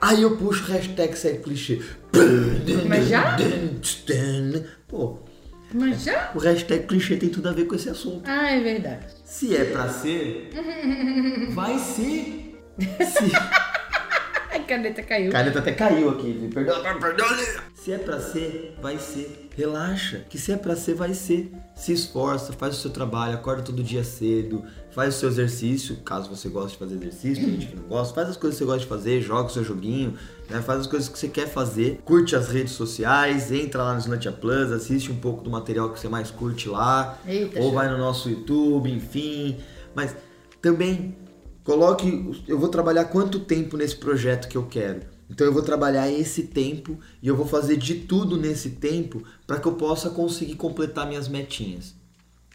Aí 0.01 0.23
eu 0.23 0.35
puxo 0.37 0.65
hashtag 0.71 1.15
sai 1.15 1.37
clichê. 1.37 1.81
Mas 2.87 3.07
já? 3.07 3.37
Pô, 4.87 5.19
Mas 5.73 6.03
já? 6.03 6.31
o 6.33 6.39
hashtag 6.39 6.87
clichê 6.87 7.17
tem 7.17 7.29
tudo 7.29 7.49
a 7.49 7.51
ver 7.51 7.65
com 7.65 7.75
esse 7.75 7.89
assunto. 7.89 8.23
Ah, 8.25 8.49
é 8.51 8.59
verdade. 8.59 9.05
Se 9.23 9.55
é 9.55 9.65
pra 9.65 9.87
ser, 9.89 10.49
vai 11.53 11.77
ser. 11.77 12.47
Se, 12.81 13.31
caneta 14.71 15.03
caiu. 15.03 15.29
A 15.29 15.33
caneta 15.33 15.59
até 15.59 15.71
caiu 15.73 16.09
aqui. 16.09 16.49
Perdoa, 16.53 16.93
me 16.93 16.99
perdoa. 16.99 17.27
Se 17.75 17.91
é 17.91 17.97
pra 17.97 18.19
ser, 18.19 18.77
vai 18.81 18.97
ser. 18.97 19.49
Relaxa. 19.55 20.25
Que 20.29 20.37
se 20.37 20.51
é 20.53 20.57
pra 20.57 20.75
ser, 20.75 20.93
vai 20.93 21.13
ser. 21.13 21.51
Se 21.75 21.91
esforça, 21.91 22.53
faz 22.53 22.77
o 22.77 22.79
seu 22.79 22.91
trabalho, 22.91 23.35
acorda 23.35 23.61
todo 23.63 23.83
dia 23.83 24.03
cedo, 24.03 24.63
faz 24.91 25.15
o 25.15 25.19
seu 25.19 25.29
exercício, 25.29 25.97
caso 25.97 26.29
você 26.29 26.47
goste 26.47 26.73
de 26.73 26.77
fazer 26.77 26.95
exercício, 26.95 27.43
tem 27.43 27.53
gente 27.53 27.67
que 27.67 27.75
não 27.75 27.83
gosta, 27.83 28.13
faz 28.13 28.29
as 28.29 28.37
coisas 28.37 28.57
que 28.57 28.63
você 28.63 28.65
gosta 28.65 28.81
de 28.81 28.87
fazer, 28.87 29.21
joga 29.21 29.47
o 29.47 29.49
seu 29.49 29.63
joguinho, 29.63 30.13
né? 30.49 30.61
Faz 30.61 30.81
as 30.81 30.87
coisas 30.87 31.09
que 31.09 31.17
você 31.17 31.27
quer 31.27 31.47
fazer, 31.47 31.99
curte 32.05 32.35
as 32.35 32.49
redes 32.49 32.73
sociais, 32.73 33.51
entra 33.51 33.83
lá 33.83 33.93
no 33.93 33.99
Slantia 33.99 34.31
Plus, 34.31 34.71
assiste 34.71 35.11
um 35.11 35.17
pouco 35.17 35.43
do 35.43 35.49
material 35.49 35.89
que 35.89 35.99
você 35.99 36.07
mais 36.07 36.31
curte 36.31 36.69
lá, 36.69 37.17
Eita, 37.27 37.59
ou 37.59 37.73
vai 37.73 37.89
no 37.89 37.97
nosso 37.97 38.29
YouTube, 38.29 38.91
enfim. 38.91 39.57
Mas 39.95 40.15
também 40.61 41.17
coloque. 41.63 42.43
Eu 42.47 42.59
vou 42.59 42.69
trabalhar 42.69 43.05
quanto 43.05 43.39
tempo 43.39 43.77
nesse 43.77 43.95
projeto 43.95 44.47
que 44.47 44.57
eu 44.57 44.65
quero. 44.65 45.01
Então 45.29 45.47
eu 45.47 45.53
vou 45.53 45.61
trabalhar 45.61 46.11
esse 46.11 46.43
tempo 46.43 46.99
e 47.21 47.27
eu 47.27 47.35
vou 47.35 47.47
fazer 47.47 47.77
de 47.77 47.95
tudo 47.95 48.35
nesse 48.35 48.71
tempo 48.71 49.23
para 49.47 49.59
que 49.59 49.67
eu 49.67 49.73
possa 49.73 50.09
conseguir 50.09 50.55
completar 50.55 51.07
minhas 51.07 51.29
metinhas. 51.29 51.95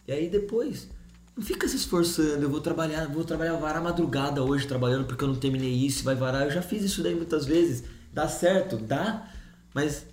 E 0.06 0.12
aí 0.12 0.28
depois, 0.28 0.88
não 1.34 1.42
fica 1.42 1.66
se 1.66 1.76
esforçando, 1.76 2.42
eu 2.42 2.50
vou 2.50 2.60
trabalhar, 2.60 3.06
vou 3.08 3.24
trabalhar 3.24 3.56
varar 3.56 3.82
madrugada 3.82 4.42
hoje 4.42 4.66
trabalhando 4.66 5.06
porque 5.06 5.24
eu 5.24 5.28
não 5.28 5.36
terminei 5.36 5.72
isso, 5.72 6.04
vai 6.04 6.14
varar. 6.14 6.44
Eu 6.44 6.50
já 6.50 6.60
fiz 6.60 6.82
isso 6.82 7.02
daí 7.02 7.14
muitas 7.14 7.46
vezes. 7.46 7.84
Dá 8.12 8.28
certo, 8.28 8.76
dá, 8.76 9.30
mas 9.74 10.06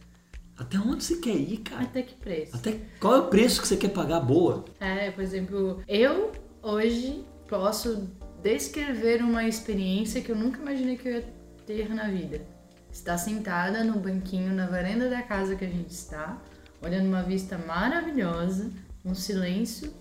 até 0.58 0.78
onde 0.78 1.04
você 1.04 1.18
quer 1.18 1.36
ir, 1.36 1.58
cara? 1.58 1.84
Até 1.84 2.02
que 2.02 2.16
preço? 2.16 2.56
Até 2.56 2.80
qual 3.00 3.16
é 3.16 3.20
o 3.20 3.28
preço 3.28 3.62
que 3.62 3.68
você 3.68 3.76
quer 3.76 3.90
pagar 3.90 4.20
boa? 4.20 4.64
É, 4.80 5.12
por 5.12 5.22
exemplo, 5.22 5.82
eu 5.88 6.32
hoje 6.62 7.26
posso 7.48 8.08
descrever 8.44 9.24
uma 9.24 9.48
experiência 9.48 10.22
que 10.22 10.30
eu 10.30 10.36
nunca 10.36 10.62
imaginei 10.62 10.98
que 10.98 11.08
eu 11.08 11.14
ia 11.14 11.34
ter 11.66 11.90
na 11.90 12.10
vida. 12.10 12.46
Estar 12.92 13.18
sentada 13.18 13.84
no 13.84 14.00
banquinho 14.00 14.54
na 14.54 14.68
varanda 14.68 15.10
da 15.10 15.22
casa 15.22 15.56
que 15.56 15.64
a 15.64 15.70
gente 15.70 15.90
está, 15.90 16.40
olhando 16.82 17.08
uma 17.08 17.24
vista 17.24 17.58
maravilhosa, 17.58 18.70
um 19.04 19.16
silêncio, 19.16 19.94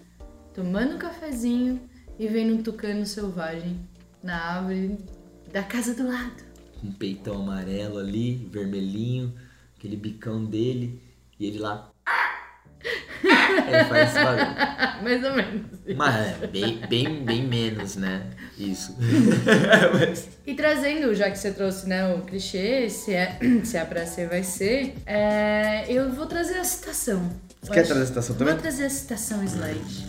tomando 0.52 0.96
um 0.96 0.98
cafezinho 0.98 1.80
e 2.18 2.26
vendo 2.26 2.54
um 2.54 2.62
tucano 2.62 3.06
selvagem 3.06 3.80
na 4.22 4.36
árvore 4.56 4.98
da 5.52 5.62
casa 5.62 5.94
do 5.94 6.06
lado. 6.06 6.42
um 6.82 6.90
peitão 6.90 7.42
amarelo 7.42 7.98
ali, 7.98 8.34
vermelhinho, 8.50 9.32
aquele 9.76 9.96
bicão 9.96 10.44
dele, 10.44 11.00
e 11.38 11.46
ele 11.46 11.58
lá. 11.58 11.91
Ele 13.24 13.84
faz 13.84 14.08
esse 14.14 14.24
barulho. 14.24 15.02
Mais 15.02 15.24
ou 15.24 15.34
menos. 15.34 15.62
Mas 15.96 16.42
é 16.42 16.46
bem, 16.46 16.80
bem, 16.88 17.24
bem 17.24 17.46
menos, 17.46 17.96
né? 17.96 18.22
Isso. 18.58 18.94
Mas- 19.94 20.28
E 20.46 20.54
trazendo, 20.54 21.14
já 21.14 21.30
que 21.30 21.38
você 21.38 21.50
trouxe 21.52 21.88
né, 21.88 22.12
o 22.14 22.20
clichê, 22.22 22.88
se 22.90 23.12
é, 23.14 23.38
se 23.64 23.76
é 23.76 23.84
pra 23.84 24.06
ser, 24.06 24.28
vai 24.28 24.42
ser, 24.42 24.94
é, 25.06 25.84
eu 25.88 26.10
vou 26.12 26.26
trazer 26.26 26.58
a 26.58 26.64
citação. 26.64 27.30
Você 27.60 27.70
Eu 27.70 27.74
quer 27.74 27.80
acho- 27.80 27.88
trazer 27.88 28.02
a 28.02 28.06
citação 28.06 28.36
também? 28.36 28.54
Vou 28.54 28.62
trazer 28.62 28.84
a 28.86 28.90
citação 28.90 29.44
slide. 29.44 30.06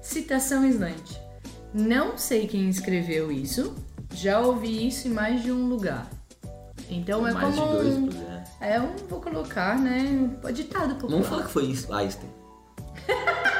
citação 0.00 0.64
slide. 0.68 1.20
Não 1.74 2.16
sei 2.16 2.46
quem 2.46 2.68
escreveu 2.70 3.30
isso, 3.30 3.74
já 4.14 4.40
ouvi 4.40 4.86
isso 4.88 5.08
em 5.08 5.10
mais 5.10 5.42
de 5.42 5.52
um 5.52 5.66
lugar. 5.66 6.08
Então 6.88 7.26
é 7.26 7.32
Mais 7.32 7.54
de 7.54 7.60
como 7.60 7.72
dois, 7.72 7.94
um, 7.94 8.08
é. 8.60 8.80
um, 8.80 8.94
vou 9.08 9.20
colocar, 9.20 9.78
né, 9.78 10.30
um 10.44 10.52
ditado 10.52 10.94
popular. 10.94 11.12
Vamos 11.12 11.28
falar 11.28 11.44
que 11.44 11.50
foi 11.50 11.64
isso, 11.66 11.92
Einstein. 11.92 12.30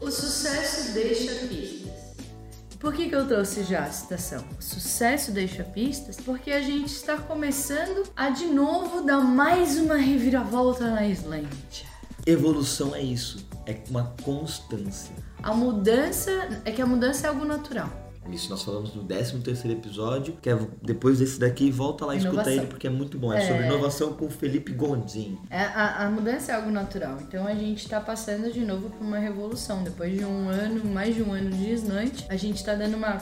O 0.00 0.10
sucesso 0.10 0.92
deixa 0.92 1.46
pistas. 1.46 1.92
Por 2.78 2.94
que, 2.94 3.10
que 3.10 3.14
eu 3.14 3.28
trouxe 3.28 3.62
já 3.62 3.84
a 3.84 3.90
citação? 3.90 4.42
O 4.58 4.62
sucesso 4.62 5.30
deixa 5.30 5.62
pistas 5.62 6.16
porque 6.16 6.50
a 6.50 6.62
gente 6.62 6.88
está 6.88 7.18
começando 7.18 8.10
a 8.16 8.30
de 8.30 8.46
novo 8.46 9.02
dar 9.02 9.20
mais 9.20 9.76
uma 9.76 9.96
reviravolta 9.96 10.90
na 10.90 11.06
Islândia. 11.06 11.86
Evolução 12.26 12.94
é 12.94 13.02
isso. 13.02 13.46
É 13.66 13.78
uma 13.90 14.14
constância. 14.22 15.14
A 15.42 15.52
mudança 15.54 16.30
é 16.64 16.72
que 16.72 16.80
a 16.80 16.86
mudança 16.86 17.26
é 17.26 17.28
algo 17.28 17.44
natural. 17.44 18.09
Isso 18.28 18.50
nós 18.50 18.62
falamos 18.62 18.94
no 18.94 19.04
13 19.04 19.38
terceiro 19.40 19.78
episódio, 19.78 20.36
que 20.40 20.50
é 20.50 20.58
depois 20.82 21.18
desse 21.18 21.40
daqui, 21.40 21.70
volta 21.70 22.04
lá 22.04 22.14
e 22.14 22.18
escuta 22.18 22.50
ele, 22.50 22.66
porque 22.66 22.86
é 22.86 22.90
muito 22.90 23.18
bom. 23.18 23.32
É, 23.32 23.40
sobre 23.40 23.64
inovação 23.64 24.12
com 24.12 24.26
o 24.26 24.30
Felipe 24.30 24.72
Gondim. 24.72 25.38
É, 25.48 25.62
a, 25.62 26.06
a 26.06 26.10
mudança 26.10 26.52
é 26.52 26.54
algo 26.54 26.70
natural. 26.70 27.18
Então 27.22 27.46
a 27.46 27.54
gente 27.54 27.78
está 27.78 28.00
passando 28.00 28.52
de 28.52 28.60
novo 28.60 28.90
por 28.90 29.04
uma 29.04 29.18
revolução. 29.18 29.82
Depois 29.82 30.16
de 30.16 30.24
um 30.24 30.48
ano, 30.48 30.84
mais 30.84 31.14
de 31.14 31.22
um 31.22 31.32
ano 31.32 31.50
de 31.50 31.70
Islândia, 31.70 32.26
a 32.28 32.36
gente 32.36 32.56
está 32.56 32.74
dando 32.74 32.96
uma. 32.96 33.20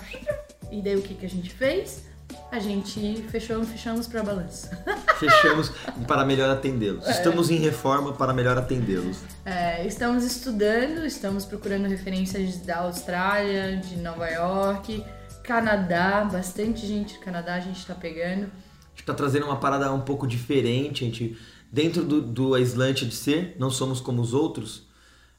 E 0.71 0.83
daí 0.83 0.97
o 0.97 1.03
que, 1.03 1.15
que 1.15 1.25
a 1.25 1.31
gente 1.31 1.51
fez? 1.51 2.03
A 2.51 2.59
gente 2.59 3.23
fechou, 3.31 3.63
fechamos 3.65 4.07
para 4.07 4.23
balanço. 4.23 4.69
Fechamos 5.19 5.71
para 6.07 6.25
melhor 6.25 6.49
atendê-los. 6.51 7.07
Estamos 7.09 7.51
em 7.51 7.57
reforma 7.57 8.13
para 8.13 8.33
melhor 8.33 8.57
atendê-los. 8.57 9.19
É, 9.45 9.87
estamos 9.87 10.25
estudando, 10.25 11.05
estamos 11.05 11.45
procurando 11.45 11.87
referências 11.89 12.59
da 12.59 12.79
Austrália, 12.79 13.77
de 13.77 13.97
Nova 13.97 14.29
York, 14.29 15.05
Canadá, 15.43 16.25
bastante 16.31 16.87
gente 16.87 17.15
do 17.15 17.21
Canadá 17.21 17.55
a 17.55 17.61
gente 17.61 17.85
tá 17.87 17.95
pegando. 17.95 18.45
A 18.45 18.91
gente 18.97 19.05
tá 19.07 19.15
trazendo 19.15 19.47
uma 19.47 19.57
parada 19.57 19.93
um 19.93 20.01
pouco 20.01 20.27
diferente. 20.27 21.05
A 21.05 21.07
gente, 21.07 21.37
dentro 21.73 22.05
do, 22.05 22.21
do 22.21 22.57
Islândia 22.59 23.07
de 23.07 23.15
ser, 23.15 23.57
não 23.59 23.71
somos 23.71 24.01
como 24.01 24.21
os 24.23 24.33
outros, 24.35 24.87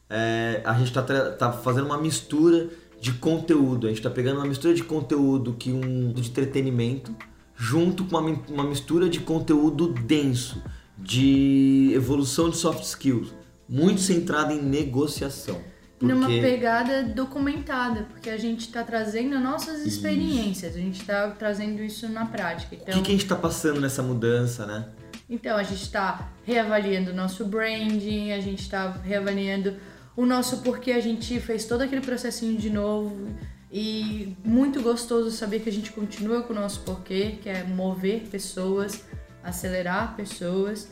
é, 0.10 0.62
a 0.66 0.74
gente 0.74 0.92
tá, 0.92 1.02
tra- 1.04 1.32
tá 1.32 1.52
fazendo 1.52 1.86
uma 1.86 1.98
mistura 1.98 2.70
de 3.00 3.14
conteúdo. 3.14 3.88
A 3.88 3.90
gente 3.90 4.02
tá 4.02 4.10
pegando 4.10 4.38
uma 4.38 4.46
mistura 4.48 4.74
de 4.74 4.84
conteúdo 4.84 5.54
que 5.54 5.72
um 5.72 6.12
de 6.14 6.30
entretenimento 6.30 7.16
junto 7.56 8.06
com 8.06 8.18
uma, 8.18 8.40
uma 8.50 8.64
mistura 8.64 9.10
de 9.10 9.20
conteúdo 9.20 9.90
denso, 9.94 10.62
de 10.98 11.92
evolução 11.94 12.50
de 12.50 12.58
soft 12.58 12.84
skills, 12.84 13.34
muito 13.68 14.02
centrada 14.02 14.54
em 14.54 14.62
negociação. 14.62 15.60
Numa 16.02 16.28
Porque- 16.28 16.40
pegada 16.42 17.04
documentada, 17.04 18.04
porque 18.10 18.30
a 18.30 18.38
gente 18.38 18.70
tá 18.70 18.84
trazendo 18.84 19.38
nossas 19.40 19.86
experiências, 19.86 20.74
a 20.76 20.80
gente 20.80 21.04
tá 21.04 21.30
trazendo 21.32 21.82
isso 21.84 22.08
na 22.08 22.26
prática. 22.26 22.74
O 22.76 22.80
Então, 22.82 22.94
que, 22.96 23.02
que 23.02 23.10
a 23.10 23.12
gente 23.16 23.26
tá 23.26 23.36
passando 23.36 23.82
nessa 23.82 24.02
mudança, 24.02 24.66
né? 24.66 24.86
Então, 25.30 25.58
a 25.58 25.64
gente 25.64 25.84
está 25.84 26.32
reavaliando 26.46 27.12
o 27.12 27.14
nosso 27.14 27.44
branding, 27.46 28.32
a 28.32 28.40
gente 28.40 28.62
está 28.62 28.92
reavaliando 29.04 29.76
o 30.20 30.26
nosso 30.26 30.58
porquê 30.58 30.92
a 30.92 31.00
gente 31.00 31.40
fez 31.40 31.64
todo 31.64 31.82
aquele 31.82 32.02
processinho 32.02 32.58
de 32.58 32.70
novo. 32.70 33.30
E 33.72 34.36
muito 34.44 34.82
gostoso 34.82 35.32
saber 35.32 35.62
que 35.62 35.70
a 35.70 35.72
gente 35.72 35.94
continua 35.94 36.44
com 36.44 36.52
o 36.52 36.56
nosso 36.56 36.82
porquê, 36.82 37.38
que 37.42 37.48
é 37.48 37.64
mover 37.64 38.28
pessoas, 38.30 39.06
acelerar 39.42 40.18
pessoas. 40.18 40.90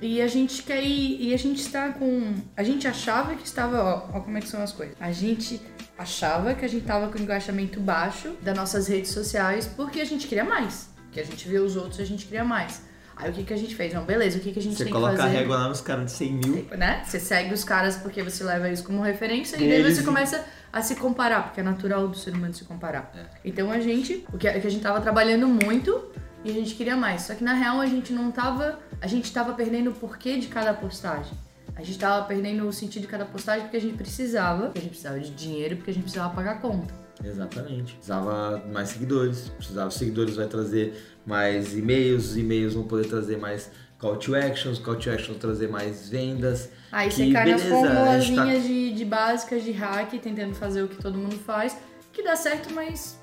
E 0.00 0.22
a 0.22 0.28
gente 0.28 0.62
quer 0.62 0.80
ir, 0.84 1.20
e 1.20 1.34
a 1.34 1.36
gente 1.36 1.60
está 1.60 1.88
com. 1.92 2.34
A 2.56 2.62
gente 2.62 2.86
achava 2.86 3.34
que 3.34 3.44
estava. 3.44 3.82
Ó, 3.82 4.18
ó 4.18 4.20
como 4.20 4.38
é 4.38 4.40
que 4.40 4.46
são 4.46 4.62
as 4.62 4.70
coisas. 4.70 4.94
A 5.00 5.10
gente 5.10 5.60
achava 5.98 6.54
que 6.54 6.64
a 6.64 6.68
gente 6.68 6.82
estava 6.82 7.08
com 7.10 7.18
engajamento 7.18 7.80
baixo 7.80 8.36
das 8.40 8.56
nossas 8.56 8.86
redes 8.86 9.10
sociais 9.10 9.66
porque 9.66 10.00
a 10.00 10.04
gente 10.04 10.28
queria 10.28 10.44
mais. 10.44 10.88
Que 11.10 11.18
a 11.18 11.24
gente 11.24 11.48
vê 11.48 11.58
os 11.58 11.74
outros, 11.74 11.98
a 11.98 12.04
gente 12.04 12.26
queria 12.26 12.44
mais. 12.44 12.82
Aí 13.18 13.30
o 13.30 13.32
que, 13.32 13.42
que 13.42 13.52
a 13.52 13.56
gente 13.56 13.74
fez? 13.74 13.92
Não, 13.92 14.04
beleza, 14.04 14.38
o 14.38 14.40
que, 14.40 14.52
que 14.52 14.58
a 14.58 14.62
gente 14.62 14.76
Você 14.76 14.84
tem 14.84 14.92
que 14.92 14.98
coloca 14.98 15.14
a 15.14 15.16
fazer? 15.16 15.36
régua 15.36 15.56
lá 15.56 15.68
nos 15.68 15.80
caras 15.80 16.06
de 16.06 16.12
100 16.12 16.32
mil. 16.32 16.66
né? 16.76 17.02
Você 17.04 17.18
segue 17.18 17.52
os 17.52 17.64
caras 17.64 17.96
porque 17.96 18.22
você 18.22 18.44
leva 18.44 18.66
eles 18.68 18.80
como 18.80 19.02
referência 19.02 19.56
e, 19.56 19.64
E 19.64 19.68
daí 19.68 19.94
você 19.94 20.02
começa 20.02 20.44
a 20.72 20.80
se 20.82 20.94
comparar, 20.94 21.44
porque 21.44 21.60
é 21.60 21.62
natural 21.62 22.06
do 22.08 22.16
ser 22.16 22.32
humano 22.34 22.54
se 22.54 22.64
comparar. 22.64 23.12
Então 23.44 23.70
a 23.72 23.80
gente, 23.80 24.24
o 24.32 24.38
que, 24.38 24.48
o 24.48 24.60
que 24.60 24.66
a 24.66 24.70
gente 24.70 24.82
tava 24.82 25.00
trabalhando 25.00 25.48
muito 25.48 26.12
e 26.44 26.50
a 26.50 26.54
gente 26.54 26.74
queria 26.74 26.96
mais. 26.96 27.22
Só 27.22 27.34
que 27.34 27.42
na 27.42 27.54
real 27.54 27.80
a 27.80 27.86
gente 27.86 28.12
não 28.12 28.30
tava, 28.30 28.78
a 29.00 29.06
gente 29.06 29.32
tava 29.32 29.52
perdendo 29.52 29.90
o 29.90 29.94
porquê 29.94 30.38
de 30.38 30.46
cada 30.46 30.72
postagem. 30.72 31.32
A 31.74 31.82
gente 31.82 31.98
tava 31.98 32.24
perdendo 32.26 32.66
o 32.66 32.72
sentido 32.72 33.02
de 33.02 33.08
cada 33.08 33.24
postagem 33.24 33.62
porque 33.62 33.76
a 33.76 33.80
gente 33.80 33.96
precisava, 33.96 34.64
porque 34.64 34.78
a 34.78 34.82
gente 34.82 34.90
precisava 34.90 35.18
de 35.20 35.30
dinheiro, 35.30 35.76
porque 35.76 35.90
a 35.90 35.94
gente 35.94 36.02
precisava 36.04 36.34
pagar 36.34 36.52
a 36.52 36.58
conta. 36.58 36.92
Exatamente. 37.24 37.94
Precisava 37.94 38.62
mais 38.72 38.90
seguidores. 38.90 39.48
Precisava 39.56 39.90
seguidores 39.90 40.36
vai 40.36 40.46
trazer 40.46 40.94
mais 41.26 41.76
e-mails, 41.76 42.30
os 42.30 42.36
e-mails 42.36 42.74
vão 42.74 42.84
poder 42.84 43.06
trazer 43.08 43.36
mais 43.36 43.70
call 43.98 44.16
to 44.16 44.34
actions, 44.34 44.78
call 44.78 44.96
to 44.96 45.10
actions 45.10 45.36
trazer 45.38 45.68
mais 45.68 46.08
vendas. 46.08 46.70
Aí 46.92 47.08
Que 47.08 47.14
você 47.16 47.32
cai 47.32 47.50
nas 47.50 47.62
beleza, 47.62 47.76
a 47.76 47.88
gente 48.20 48.36
tá- 48.36 48.42
formulazinhas 48.42 48.62
de, 48.64 48.92
de 48.94 49.04
básicas 49.04 49.64
de 49.64 49.72
hack, 49.72 50.12
tentando 50.20 50.54
fazer 50.54 50.82
o 50.82 50.88
que 50.88 50.96
todo 51.02 51.18
mundo 51.18 51.36
faz, 51.36 51.76
que 52.12 52.22
dá 52.22 52.34
certo, 52.36 52.72
mas 52.72 53.18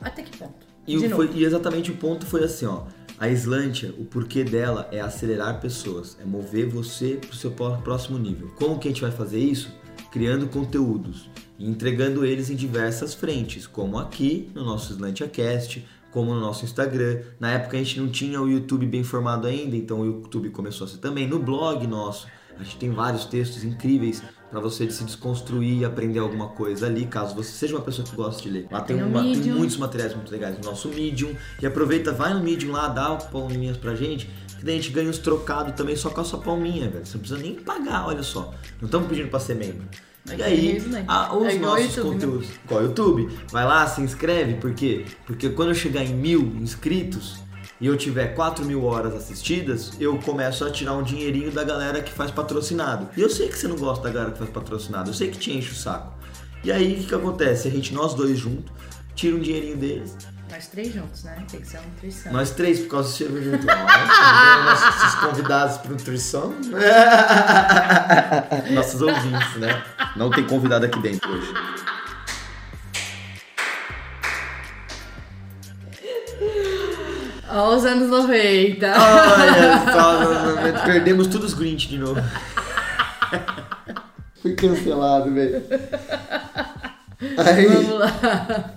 até 0.00 0.22
que 0.22 0.36
ponto? 0.36 0.66
E, 0.86 0.96
de 0.98 1.06
o- 1.06 1.10
novo. 1.10 1.26
foi- 1.26 1.36
e 1.40 1.44
exatamente 1.44 1.90
o 1.90 1.96
ponto 1.96 2.26
foi 2.26 2.42
assim, 2.44 2.66
ó. 2.66 2.84
A 3.18 3.28
Islândia, 3.28 3.94
o 3.96 4.04
porquê 4.04 4.42
dela 4.42 4.88
é 4.90 5.00
acelerar 5.00 5.60
pessoas, 5.60 6.16
é 6.20 6.24
mover 6.24 6.66
você 6.68 7.16
pro 7.20 7.34
seu 7.36 7.52
pró- 7.52 7.76
próximo 7.76 8.18
nível. 8.18 8.48
Como 8.56 8.78
que 8.78 8.88
a 8.88 8.90
gente 8.90 9.00
vai 9.02 9.12
fazer 9.12 9.38
isso? 9.38 9.70
Criando 10.10 10.48
conteúdos 10.48 11.30
entregando 11.58 12.24
eles 12.24 12.50
em 12.50 12.56
diversas 12.56 13.14
frentes, 13.14 13.66
como 13.66 13.98
aqui 13.98 14.50
no 14.54 14.64
nosso 14.64 14.92
IslandiaCast, 14.92 15.86
como 16.10 16.34
no 16.34 16.40
nosso 16.40 16.64
Instagram. 16.64 17.20
Na 17.38 17.52
época 17.52 17.76
a 17.76 17.80
gente 17.82 18.00
não 18.00 18.08
tinha 18.08 18.40
o 18.40 18.48
YouTube 18.48 18.86
bem 18.86 19.02
formado 19.04 19.46
ainda, 19.46 19.76
então 19.76 20.00
o 20.00 20.04
YouTube 20.04 20.50
começou 20.50 20.86
a 20.86 20.88
ser 20.90 20.98
também 20.98 21.26
no 21.28 21.38
blog 21.38 21.86
nosso. 21.86 22.26
A 22.58 22.62
gente 22.62 22.76
tem 22.76 22.90
vários 22.90 23.24
textos 23.24 23.64
incríveis 23.64 24.22
para 24.48 24.60
você 24.60 24.88
se 24.88 25.02
desconstruir 25.02 25.80
e 25.80 25.84
aprender 25.84 26.20
alguma 26.20 26.48
coisa 26.50 26.86
ali, 26.86 27.04
caso 27.06 27.34
você 27.34 27.50
seja 27.50 27.74
uma 27.74 27.82
pessoa 27.82 28.06
que 28.06 28.14
gosta 28.14 28.40
de 28.42 28.48
ler. 28.50 28.68
Lá 28.70 28.80
tem, 28.80 28.96
uma- 29.02 29.22
tem 29.42 29.52
muitos 29.58 29.76
materiais 29.76 30.14
muito 30.14 30.30
legais 30.30 30.56
no 30.58 30.64
nosso 30.64 30.88
Medium. 30.88 31.34
E 31.60 31.66
aproveita, 31.66 32.12
vai 32.12 32.32
no 32.32 32.40
Medium 32.44 32.70
lá, 32.70 32.86
dá 32.86 33.16
palminhas 33.16 33.76
pra 33.76 33.96
gente, 33.96 34.30
que 34.56 34.64
daí 34.64 34.74
a 34.78 34.80
gente 34.80 34.92
ganha 34.92 35.10
uns 35.10 35.18
trocados 35.18 35.74
também 35.74 35.96
só 35.96 36.10
com 36.10 36.20
a 36.20 36.24
sua 36.24 36.38
palminha, 36.38 36.88
velho. 36.88 37.04
Você 37.04 37.14
não 37.14 37.20
precisa 37.22 37.40
nem 37.42 37.54
pagar, 37.56 38.06
olha 38.06 38.22
só. 38.22 38.54
Não 38.80 38.86
estamos 38.86 39.08
pedindo 39.08 39.28
pra 39.28 39.40
ser 39.40 39.56
membro. 39.56 39.84
É 40.30 40.36
E 40.36 40.42
aí, 40.42 40.72
mesmo, 40.74 40.88
né? 40.90 41.04
a- 41.06 41.36
os 41.36 41.46
É 41.46 41.58
nossos 41.58 41.84
YouTube, 41.96 42.04
né? 42.04 42.12
conteúdos. 42.14 42.48
Qual 42.66 42.82
YouTube? 42.82 43.28
Vai 43.50 43.64
lá, 43.64 43.86
se 43.86 44.00
inscreve, 44.00 44.54
por 44.54 44.72
quê? 44.72 45.04
Porque 45.26 45.50
quando 45.50 45.68
eu 45.68 45.74
chegar 45.74 46.02
em 46.02 46.14
mil 46.14 46.40
inscritos 46.60 47.36
e 47.80 47.86
eu 47.86 47.96
tiver 47.96 48.28
4 48.34 48.64
mil 48.64 48.84
horas 48.84 49.14
assistidas, 49.14 49.92
eu 50.00 50.16
começo 50.18 50.64
a 50.64 50.70
tirar 50.70 50.94
um 50.94 51.02
dinheirinho 51.02 51.50
da 51.50 51.62
galera 51.62 52.00
que 52.02 52.10
faz 52.12 52.30
patrocinado. 52.30 53.08
E 53.16 53.20
eu 53.20 53.28
sei 53.28 53.48
que 53.48 53.58
você 53.58 53.68
não 53.68 53.76
gosta 53.76 54.02
da 54.04 54.10
galera 54.10 54.32
que 54.32 54.38
faz 54.38 54.50
patrocinado, 54.50 55.10
eu 55.10 55.14
sei 55.14 55.30
que 55.30 55.36
te 55.38 55.52
enche 55.52 55.72
o 55.72 55.74
saco. 55.74 56.14
E 56.62 56.72
aí, 56.72 56.94
o 56.94 56.96
que, 57.00 57.04
que 57.08 57.14
acontece? 57.14 57.68
A 57.68 57.70
gente, 57.70 57.92
nós 57.92 58.14
dois 58.14 58.38
juntos, 58.38 58.72
tira 59.14 59.36
um 59.36 59.40
dinheirinho 59.40 59.76
deles, 59.76 60.16
Nós 60.54 60.68
três 60.68 60.94
juntos, 60.94 61.24
né? 61.24 61.36
Tem 61.50 61.60
que 61.60 61.66
ser 61.66 61.78
uma 61.78 61.86
nutrição. 61.88 62.32
nós 62.32 62.52
três, 62.52 62.78
por 62.78 62.88
causa 62.88 63.10
do 63.10 63.16
cheiro 63.16 63.42
junto. 63.42 63.66
Nossos 64.64 65.14
convidados 65.16 65.78
para 65.78 65.90
nutrição. 65.90 66.54
Nossos 68.70 69.02
ouvintes, 69.02 69.56
né? 69.56 69.82
Não 70.14 70.30
tem 70.30 70.46
convidado 70.46 70.86
aqui 70.86 71.00
dentro 71.00 71.28
hoje. 71.28 71.52
Ó, 77.50 77.74
os 77.74 77.84
anos 77.84 78.08
90. 78.08 78.86
Olha 78.86 79.82
só, 79.92 80.20
perdemos 80.84 81.26
todos 81.26 81.52
os 81.52 81.58
Grinch 81.58 81.88
de 81.88 81.98
novo. 81.98 82.20
Fui 84.40 84.54
cancelado, 84.54 85.34
velho. 85.34 85.64
Aí, 87.44 87.66
Vamos 87.66 87.98
lá. 87.98 88.70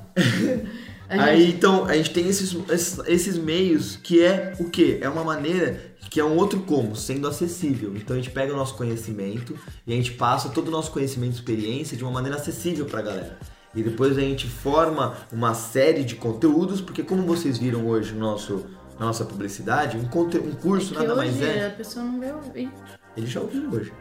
A 1.10 1.24
aí, 1.24 1.52
então, 1.52 1.86
a 1.86 1.94
gente 1.96 2.12
tem 2.12 2.28
esses, 2.28 2.56
esses, 2.70 3.00
esses 3.08 3.38
meios 3.38 3.96
que 3.96 4.24
é 4.24 4.54
o 4.60 4.70
quê? 4.70 5.00
É 5.02 5.08
uma 5.08 5.24
maneira 5.24 5.96
que 6.10 6.20
é 6.20 6.24
um 6.24 6.36
outro 6.36 6.62
como, 6.62 6.96
sendo 6.96 7.28
acessível. 7.28 7.96
Então 7.96 8.16
a 8.16 8.20
gente 8.20 8.32
pega 8.32 8.54
o 8.54 8.56
nosso 8.56 8.76
conhecimento 8.76 9.58
e 9.86 9.94
a 9.94 9.96
gente 9.96 10.12
passa 10.14 10.50
todo 10.50 10.68
o 10.70 10.72
nosso 10.72 10.92
conhecimento 10.92 11.34
e 11.34 11.36
experiência 11.36 11.98
de 11.98 12.04
uma 12.04 12.12
maneira 12.12 12.38
acessível 12.38 12.86
pra 12.86 13.02
galera. 13.02 13.38
E 13.76 13.84
depois 13.84 14.18
a 14.18 14.22
gente 14.22 14.48
forma 14.48 15.16
uma 15.32 15.54
série 15.54 16.04
de 16.04 16.16
conteúdos, 16.16 16.82
porque 16.82 17.04
como 17.04 17.24
vocês 17.24 17.58
viram 17.58 17.86
hoje 17.88 18.14
no 18.14 18.22
nosso, 18.22 18.66
na 18.98 19.06
nossa 19.06 19.26
publicidade, 19.26 19.98
um, 19.98 20.06
conte, 20.06 20.38
um 20.38 20.54
curso 20.54 20.94
que 20.94 21.00
nada 21.00 21.16
mais 21.16 21.36
hoje 21.36 21.46
é. 21.46 21.68
a 21.68 21.72
pessoa 21.72 22.04
não 22.04 22.20
vai 22.20 22.34
ouvir. 22.34 22.72
Ele 23.16 23.28
já 23.28 23.42
ouviu 23.42 23.70
hoje. 23.70 23.94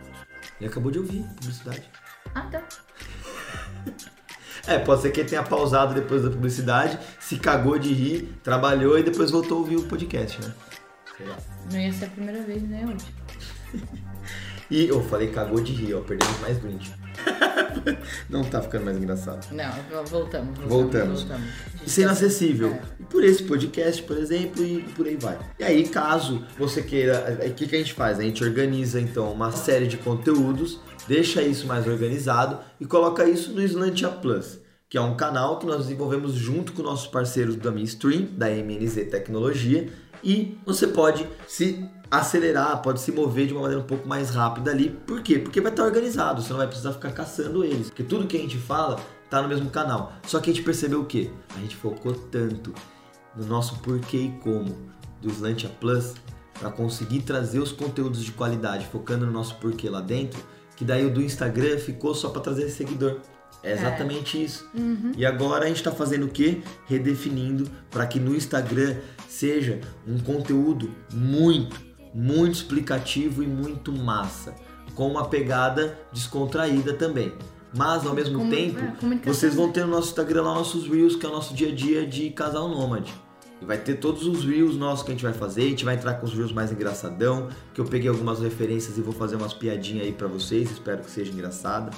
Ele 0.60 0.70
acabou 0.70 0.90
de 0.90 0.98
ouvir 0.98 1.22
publicidade. 1.36 1.90
Ah, 2.34 2.42
tá. 2.42 2.62
É, 4.66 4.78
pode 4.78 5.02
ser 5.02 5.10
que 5.10 5.20
ele 5.20 5.28
tenha 5.28 5.42
pausado 5.42 5.94
depois 5.94 6.22
da 6.22 6.30
publicidade, 6.30 6.98
se 7.20 7.38
cagou 7.38 7.78
de 7.78 7.92
rir, 7.92 8.34
trabalhou 8.42 8.98
e 8.98 9.02
depois 9.02 9.30
voltou 9.30 9.58
a 9.58 9.60
ouvir 9.60 9.76
o 9.76 9.84
podcast, 9.84 10.40
né? 10.42 10.52
Sei 11.16 11.26
lá. 11.26 11.36
Não 11.72 11.80
ia 11.80 11.92
ser 11.92 12.06
a 12.06 12.08
primeira 12.08 12.42
vez, 12.42 12.62
né, 12.62 12.84
hoje? 12.84 13.84
E 14.68 14.88
eu 14.88 15.00
falei 15.00 15.30
cagou 15.30 15.60
de 15.60 15.72
rir, 15.72 15.94
ó, 15.94 16.00
perdemos 16.00 16.40
mais 16.40 16.58
Grinch. 16.58 16.92
Não 18.28 18.42
tá 18.44 18.62
ficando 18.62 18.84
mais 18.84 18.96
engraçado. 18.96 19.46
Não, 19.52 20.04
voltamos. 20.04 20.58
Voltamos. 20.58 20.68
Voltamos. 20.68 21.22
voltamos. 21.22 21.46
E 21.84 21.90
sendo 21.90 22.10
acessível. 22.10 22.70
É. 22.70 22.82
Por 23.10 23.24
esse 23.24 23.42
podcast, 23.44 24.02
por 24.02 24.16
exemplo, 24.16 24.64
e 24.64 24.82
por 24.96 25.06
aí 25.06 25.16
vai. 25.16 25.38
E 25.58 25.64
aí, 25.64 25.88
caso 25.88 26.44
você 26.58 26.82
queira. 26.82 27.38
O 27.46 27.54
que, 27.54 27.66
que 27.66 27.76
a 27.76 27.78
gente 27.78 27.94
faz? 27.94 28.18
A 28.18 28.22
gente 28.22 28.42
organiza 28.42 29.00
então 29.00 29.32
uma 29.32 29.52
série 29.52 29.86
de 29.86 29.96
conteúdos, 29.96 30.80
deixa 31.06 31.42
isso 31.42 31.66
mais 31.66 31.86
organizado 31.86 32.58
e 32.80 32.86
coloca 32.86 33.28
isso 33.28 33.52
no 33.52 33.62
Slantia 33.62 34.08
Plus, 34.08 34.58
que 34.88 34.98
é 34.98 35.00
um 35.00 35.16
canal 35.16 35.58
que 35.58 35.66
nós 35.66 35.78
desenvolvemos 35.78 36.32
junto 36.32 36.72
com 36.72 36.82
nossos 36.82 37.06
parceiros 37.06 37.56
da 37.56 37.70
Stream, 37.80 38.28
da 38.32 38.48
MNZ 38.48 39.08
Tecnologia. 39.10 39.88
E 40.24 40.58
você 40.66 40.88
pode 40.88 41.26
se 41.46 41.88
acelerar, 42.10 42.82
pode 42.82 43.00
se 43.00 43.12
mover 43.12 43.46
de 43.46 43.52
uma 43.52 43.62
maneira 43.62 43.82
um 43.82 43.86
pouco 43.86 44.08
mais 44.08 44.30
rápida 44.30 44.70
ali. 44.70 44.90
Por 44.90 45.22
quê? 45.22 45.38
Porque 45.38 45.60
vai 45.60 45.72
estar 45.72 45.84
organizado, 45.84 46.42
você 46.42 46.50
não 46.50 46.58
vai 46.58 46.66
precisar 46.66 46.92
ficar 46.92 47.12
caçando 47.12 47.64
eles. 47.64 47.88
Porque 47.88 48.02
tudo 48.02 48.26
que 48.26 48.36
a 48.36 48.40
gente 48.40 48.58
fala 48.58 49.00
tá 49.28 49.42
no 49.42 49.48
mesmo 49.48 49.70
canal. 49.70 50.12
Só 50.26 50.40
que 50.40 50.50
a 50.50 50.52
gente 50.52 50.64
percebeu 50.64 51.00
o 51.00 51.04
quê? 51.04 51.30
A 51.56 51.60
gente 51.60 51.76
focou 51.76 52.12
tanto 52.12 52.72
no 53.36 53.44
nosso 53.46 53.78
porquê 53.80 54.16
e 54.16 54.30
como 54.42 54.76
do 55.20 55.28
Slantia 55.28 55.70
Plus 55.80 56.14
para 56.58 56.70
conseguir 56.70 57.20
trazer 57.22 57.58
os 57.58 57.72
conteúdos 57.72 58.24
de 58.24 58.32
qualidade, 58.32 58.86
focando 58.86 59.26
no 59.26 59.32
nosso 59.32 59.56
porquê 59.56 59.90
lá 59.90 60.00
dentro, 60.00 60.40
que 60.74 60.84
daí 60.84 61.04
o 61.04 61.12
do 61.12 61.22
Instagram 61.22 61.78
ficou 61.78 62.14
só 62.14 62.30
para 62.30 62.40
trazer 62.40 62.68
seguidor. 62.70 63.20
É 63.62 63.72
exatamente 63.72 64.42
isso. 64.42 64.68
E 65.16 65.26
agora 65.26 65.64
a 65.64 65.68
gente 65.68 65.78
está 65.78 65.90
fazendo 65.90 66.26
o 66.26 66.28
quê? 66.28 66.62
Redefinindo 66.86 67.68
para 67.90 68.06
que 68.06 68.20
no 68.20 68.34
Instagram 68.34 68.96
seja 69.28 69.80
um 70.06 70.18
conteúdo 70.18 70.90
muito, 71.12 71.80
muito 72.16 72.54
explicativo 72.54 73.42
e 73.42 73.46
muito 73.46 73.92
massa, 73.92 74.54
com 74.94 75.06
uma 75.06 75.28
pegada 75.28 75.98
descontraída 76.10 76.94
também. 76.94 77.30
Mas 77.76 78.06
ao 78.06 78.14
mesmo 78.14 78.48
tempo, 78.48 78.78
é, 78.80 79.30
vocês 79.30 79.54
vão 79.54 79.70
ter 79.70 79.84
no 79.84 79.88
nosso 79.88 80.08
Instagram 80.08 80.42
lá 80.42 80.54
nossos 80.54 80.88
Reels, 80.88 81.14
que 81.14 81.26
é 81.26 81.28
o 81.28 81.32
nosso 81.32 81.52
dia 81.52 81.68
a 81.68 81.74
dia 81.74 82.06
de 82.06 82.30
casal 82.30 82.70
nômade. 82.70 83.12
E 83.60 83.64
vai 83.66 83.76
ter 83.76 83.96
todos 83.96 84.26
os 84.26 84.44
Reels 84.44 84.76
nossos 84.76 85.04
que 85.04 85.10
a 85.10 85.14
gente 85.14 85.24
vai 85.24 85.34
fazer, 85.34 85.62
a 85.62 85.68
gente 85.68 85.84
vai 85.84 85.94
entrar 85.94 86.14
com 86.14 86.24
os 86.24 86.32
Reels 86.32 86.52
mais 86.52 86.72
engraçadão, 86.72 87.48
que 87.74 87.80
eu 87.80 87.84
peguei 87.84 88.08
algumas 88.08 88.40
referências 88.40 88.96
e 88.96 89.02
vou 89.02 89.12
fazer 89.12 89.36
umas 89.36 89.52
piadinhas 89.52 90.06
aí 90.06 90.12
pra 90.12 90.26
vocês, 90.26 90.70
espero 90.70 91.02
que 91.02 91.10
seja 91.10 91.30
engraçada. 91.30 91.90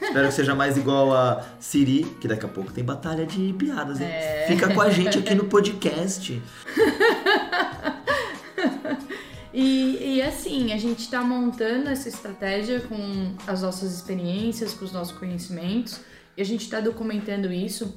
Espero 0.00 0.28
que 0.28 0.34
seja 0.34 0.54
mais 0.54 0.76
igual 0.76 1.14
a 1.14 1.42
Siri, 1.58 2.04
que 2.20 2.28
daqui 2.28 2.44
a 2.44 2.48
pouco 2.48 2.72
tem 2.72 2.84
batalha 2.84 3.24
de 3.24 3.52
piadas, 3.54 4.00
hein? 4.00 4.06
É. 4.06 4.44
Fica 4.48 4.72
com 4.72 4.80
a 4.80 4.90
gente 4.90 5.18
aqui 5.18 5.34
no 5.34 5.44
podcast. 5.44 6.40
E, 9.54 10.16
e 10.16 10.22
assim, 10.22 10.72
a 10.72 10.76
gente 10.76 11.08
tá 11.08 11.22
montando 11.22 11.88
essa 11.88 12.08
estratégia 12.08 12.80
com 12.80 13.36
as 13.46 13.62
nossas 13.62 13.94
experiências, 13.94 14.74
com 14.74 14.84
os 14.84 14.90
nossos 14.90 15.16
conhecimentos, 15.16 16.00
e 16.36 16.42
a 16.42 16.44
gente 16.44 16.68
tá 16.68 16.80
documentando 16.80 17.52
isso. 17.52 17.94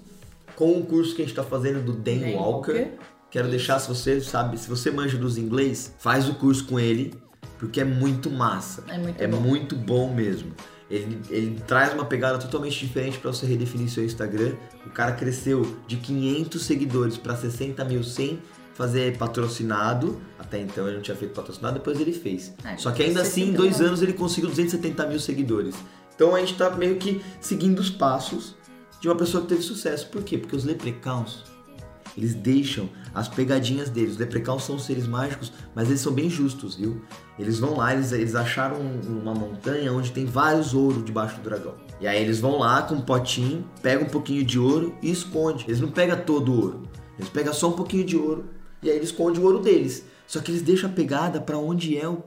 Com 0.55 0.77
o 0.79 0.85
curso 0.85 1.15
que 1.15 1.23
a 1.23 1.25
gente 1.25 1.33
tá 1.33 1.43
fazendo 1.43 1.83
do 1.83 1.93
Dan, 1.93 2.19
Dan 2.19 2.37
Walker. 2.37 2.71
Walker. 2.73 2.91
Quero 3.31 3.49
deixar, 3.49 3.79
se 3.79 3.87
você 3.87 4.21
sabe, 4.21 4.55
se 4.59 4.69
você 4.69 4.91
manja 4.91 5.17
dos 5.17 5.35
inglês, 5.39 5.95
faz 5.97 6.29
o 6.29 6.35
curso 6.35 6.63
com 6.67 6.79
ele, 6.79 7.15
porque 7.57 7.81
é 7.81 7.83
muito 7.83 8.29
massa. 8.29 8.83
É 8.87 8.97
muito 8.99 9.19
é 9.19 9.27
bom. 9.27 9.39
muito 9.39 9.75
bom 9.75 10.13
mesmo. 10.13 10.53
Ele, 10.91 11.19
ele 11.31 11.59
traz 11.65 11.91
uma 11.91 12.05
pegada 12.05 12.37
totalmente 12.37 12.77
diferente 12.85 13.17
para 13.17 13.33
você 13.33 13.47
redefinir 13.47 13.89
seu 13.89 14.05
Instagram. 14.05 14.53
O 14.85 14.91
cara 14.91 15.13
cresceu 15.13 15.75
de 15.87 15.97
500 15.97 16.61
seguidores 16.61 17.17
para 17.17 17.35
60 17.35 17.83
mil 17.83 18.03
sem 18.03 18.39
fazer 18.77 19.17
patrocinado. 19.17 20.21
Até 20.37 20.61
então 20.61 20.85
ele 20.87 20.97
não 20.97 21.01
tinha 21.03 21.17
feito 21.17 21.33
patrocinado, 21.33 21.79
depois 21.79 21.99
ele 21.99 22.13
fez. 22.13 22.53
É, 22.63 22.77
Só 22.77 22.91
que 22.91 23.03
ainda 23.03 23.21
assim, 23.21 23.41
em 23.41 23.45
60 23.51 23.57
dois 23.57 23.81
anos 23.81 24.01
ele 24.01 24.13
conseguiu 24.13 24.49
270 24.49 25.07
mil 25.07 25.19
seguidores. 25.19 25.75
Então 26.15 26.35
a 26.35 26.39
gente 26.39 26.55
tá 26.55 26.69
meio 26.69 26.95
que 26.97 27.21
seguindo 27.41 27.79
os 27.79 27.89
passos 27.89 28.55
de 29.01 29.07
uma 29.07 29.15
pessoa 29.15 29.41
que 29.43 29.49
teve 29.49 29.61
sucesso. 29.61 30.07
Por 30.09 30.23
quê? 30.23 30.37
Porque 30.37 30.55
os 30.55 30.63
leprechauns, 30.63 31.43
eles 32.17 32.33
deixam 32.33 32.89
as 33.13 33.27
pegadinhas 33.27 33.89
deles. 33.89 34.11
Os 34.13 34.17
leprechauns 34.17 34.63
são 34.63 34.79
seres 34.79 35.05
mágicos, 35.07 35.51
mas 35.75 35.87
eles 35.89 36.01
são 36.01 36.13
bem 36.13 36.29
justos, 36.29 36.75
viu? 36.75 37.01
Eles 37.37 37.59
vão 37.59 37.77
lá, 37.77 37.93
eles, 37.93 38.11
eles 38.11 38.33
acharam 38.35 38.77
um- 38.77 39.19
uma 39.21 39.33
montanha 39.35 39.91
onde 39.93 40.11
tem 40.11 40.25
vários 40.25 40.73
ouro 40.73 41.01
debaixo 41.03 41.37
do 41.37 41.43
dragão. 41.43 41.75
E 42.01 42.07
aí 42.07 42.21
eles 42.21 42.39
vão 42.39 42.57
lá 42.59 42.81
com 42.83 42.95
um 42.95 43.01
potinho, 43.01 43.67
pegam 43.81 44.05
um 44.07 44.09
pouquinho 44.09 44.43
de 44.43 44.57
ouro 44.57 44.95
e 45.01 45.11
esconde. 45.11 45.65
Eles 45.67 45.79
não 45.81 45.89
pegam 45.91 46.17
todo 46.25 46.51
o 46.51 46.55
ouro. 46.61 46.83
Eles 47.19 47.29
pegam 47.29 47.51
só 47.53 47.69
um 47.69 47.73
pouquinho 47.73 48.03
de 48.05 48.15
ouro 48.15 48.45
e 48.81 48.89
aí 48.89 48.95
eles 48.95 49.09
escondem 49.09 49.41
o 49.41 49.45
ouro 49.45 49.59
deles. 49.59 50.05
Só 50.25 50.39
que 50.39 50.51
eles 50.51 50.61
deixam 50.61 50.89
a 50.89 50.93
pegada 50.93 51.39
pra 51.39 51.57
onde 51.57 51.97
é 51.97 52.07
o 52.07 52.23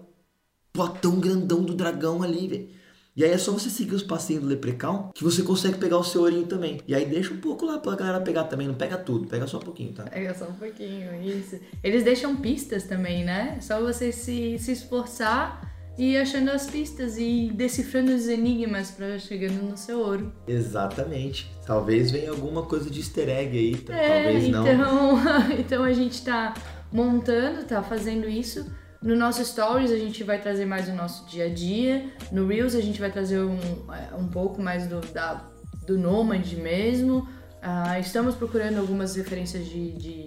potão 0.72 1.20
grandão 1.20 1.62
do 1.62 1.74
dragão 1.74 2.22
ali, 2.22 2.48
velho. 2.48 2.68
E 3.16 3.24
aí 3.24 3.32
é 3.32 3.38
só 3.38 3.52
você 3.52 3.68
seguir 3.68 3.94
os 3.94 4.02
passinhos 4.02 4.42
do 4.42 4.48
Leprechaun 4.48 5.10
que 5.12 5.24
você 5.24 5.42
consegue 5.42 5.78
pegar 5.78 5.98
o 5.98 6.04
seu 6.04 6.22
ourinho 6.22 6.46
também. 6.46 6.80
E 6.86 6.94
aí 6.94 7.04
deixa 7.04 7.34
um 7.34 7.38
pouco 7.38 7.66
lá 7.66 7.78
pra 7.78 7.96
galera 7.96 8.20
pegar 8.20 8.44
também. 8.44 8.68
Não 8.68 8.74
pega 8.74 8.96
tudo, 8.96 9.26
pega 9.26 9.46
só 9.46 9.58
um 9.58 9.62
pouquinho, 9.62 9.92
tá? 9.92 10.04
Pega 10.04 10.32
só 10.32 10.46
um 10.46 10.54
pouquinho, 10.54 11.20
isso. 11.22 11.58
Eles 11.82 12.04
deixam 12.04 12.36
pistas 12.36 12.84
também, 12.84 13.24
né? 13.24 13.58
Só 13.60 13.80
você 13.80 14.12
se, 14.12 14.58
se 14.58 14.72
esforçar 14.72 15.70
e 16.00 16.16
achando 16.16 16.50
as 16.50 16.66
pistas 16.66 17.18
e 17.18 17.50
decifrando 17.52 18.14
os 18.14 18.26
enigmas 18.26 18.90
pra 18.90 19.18
chegando 19.18 19.62
no 19.62 19.76
seu 19.76 19.98
ouro. 20.00 20.32
Exatamente. 20.48 21.52
Talvez 21.66 22.10
venha 22.10 22.30
alguma 22.30 22.62
coisa 22.62 22.88
de 22.88 23.00
easter 23.00 23.28
egg 23.28 23.58
aí, 23.58 23.76
tá? 23.76 23.94
É, 23.94 24.22
talvez 24.22 24.48
não. 24.48 24.66
então, 24.66 25.18
então 25.60 25.84
a 25.84 25.92
gente 25.92 26.24
tá 26.24 26.54
montando, 26.90 27.64
tá 27.64 27.82
fazendo 27.82 28.26
isso. 28.26 28.64
No 29.02 29.14
nosso 29.14 29.44
Stories 29.44 29.90
a 29.90 29.98
gente 29.98 30.24
vai 30.24 30.40
trazer 30.40 30.64
mais 30.64 30.88
o 30.88 30.94
nosso 30.94 31.26
dia 31.26 31.44
a 31.44 31.48
dia. 31.50 32.06
No 32.32 32.46
Reels 32.46 32.74
a 32.74 32.80
gente 32.80 32.98
vai 32.98 33.12
trazer 33.12 33.38
um, 33.38 33.58
é, 33.92 34.14
um 34.16 34.26
pouco 34.26 34.62
mais 34.62 34.86
do, 34.86 35.02
da, 35.12 35.50
do 35.86 35.98
Nomad 35.98 36.50
mesmo. 36.54 37.28
Ah, 37.60 38.00
estamos 38.00 38.34
procurando 38.34 38.78
algumas 38.78 39.16
referências 39.16 39.66
de, 39.66 39.92
de, 39.92 40.26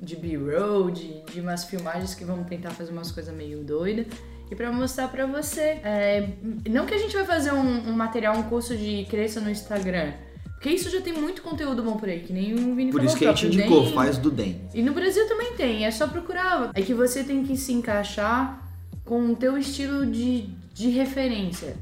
de 0.00 0.16
B-roll, 0.16 0.90
de, 0.90 1.20
de 1.24 1.42
umas 1.42 1.64
filmagens 1.64 2.14
que 2.14 2.24
vamos 2.24 2.46
tentar 2.46 2.70
fazer 2.70 2.90
umas 2.90 3.12
coisas 3.12 3.34
meio 3.34 3.62
doidas. 3.62 4.06
E 4.50 4.56
para 4.56 4.72
mostrar 4.72 5.08
para 5.08 5.26
você. 5.26 5.80
É, 5.84 6.28
não 6.68 6.84
que 6.84 6.94
a 6.94 6.98
gente 6.98 7.14
vai 7.14 7.24
fazer 7.24 7.52
um, 7.52 7.90
um, 7.90 7.92
material, 7.92 8.36
um 8.36 8.42
curso 8.42 8.76
de 8.76 9.06
cresça 9.08 9.40
no 9.40 9.48
Instagram. 9.48 10.12
Porque 10.54 10.70
isso 10.70 10.90
já 10.90 11.00
tem 11.00 11.14
muito 11.14 11.40
conteúdo 11.40 11.82
bom 11.82 11.96
por 11.96 12.08
aí, 12.08 12.20
que 12.20 12.32
nem 12.32 12.52
o 12.52 12.74
Vini 12.74 12.90
Por 12.90 13.02
isso 13.02 13.16
que 13.16 13.24
a 13.24 13.32
gente 13.32 13.46
indicou, 13.46 13.84
DEM. 13.84 13.94
faz 13.94 14.18
do 14.18 14.30
DEM. 14.30 14.60
E 14.74 14.82
no 14.82 14.92
Brasil 14.92 15.26
também 15.26 15.54
tem, 15.54 15.86
é 15.86 15.90
só 15.90 16.06
procurar. 16.06 16.70
É 16.74 16.82
que 16.82 16.92
você 16.92 17.24
tem 17.24 17.44
que 17.44 17.56
se 17.56 17.72
encaixar 17.72 18.68
com 19.04 19.30
o 19.30 19.36
teu 19.36 19.56
estilo 19.56 20.04
de, 20.04 20.48
de 20.74 20.90
referência. 20.90 21.76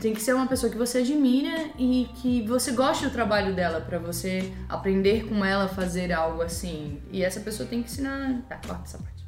Tem 0.00 0.14
que 0.14 0.22
ser 0.22 0.34
uma 0.34 0.46
pessoa 0.46 0.70
que 0.70 0.78
você 0.78 0.98
admira 0.98 1.70
e 1.76 2.08
que 2.22 2.42
você 2.42 2.70
goste 2.70 3.04
do 3.04 3.10
trabalho 3.10 3.52
dela 3.56 3.80
pra 3.80 3.98
você 3.98 4.52
aprender 4.68 5.26
com 5.26 5.44
ela 5.44 5.64
a 5.64 5.68
fazer 5.68 6.12
algo 6.12 6.40
assim. 6.42 7.00
E 7.10 7.24
essa 7.24 7.40
pessoa 7.40 7.68
tem 7.68 7.82
que 7.82 7.90
ensinar. 7.90 8.40
Ah, 8.48 8.60
corta 8.64 8.84
essa 8.84 8.98
parte. 8.98 9.20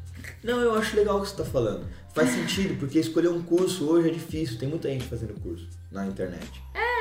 Não, 0.42 0.60
eu 0.60 0.74
acho 0.74 0.96
legal 0.96 1.18
o 1.18 1.22
que 1.22 1.28
você 1.28 1.36
tá 1.36 1.44
falando. 1.44 1.86
Faz 2.14 2.30
sentido, 2.30 2.78
porque 2.78 2.98
escolher 2.98 3.28
um 3.28 3.42
curso 3.42 3.86
hoje 3.88 4.08
é 4.08 4.12
difícil. 4.12 4.58
Tem 4.58 4.68
muita 4.68 4.88
gente 4.88 5.04
fazendo 5.04 5.32
curso 5.40 5.66
na 5.90 6.06
internet. 6.06 6.46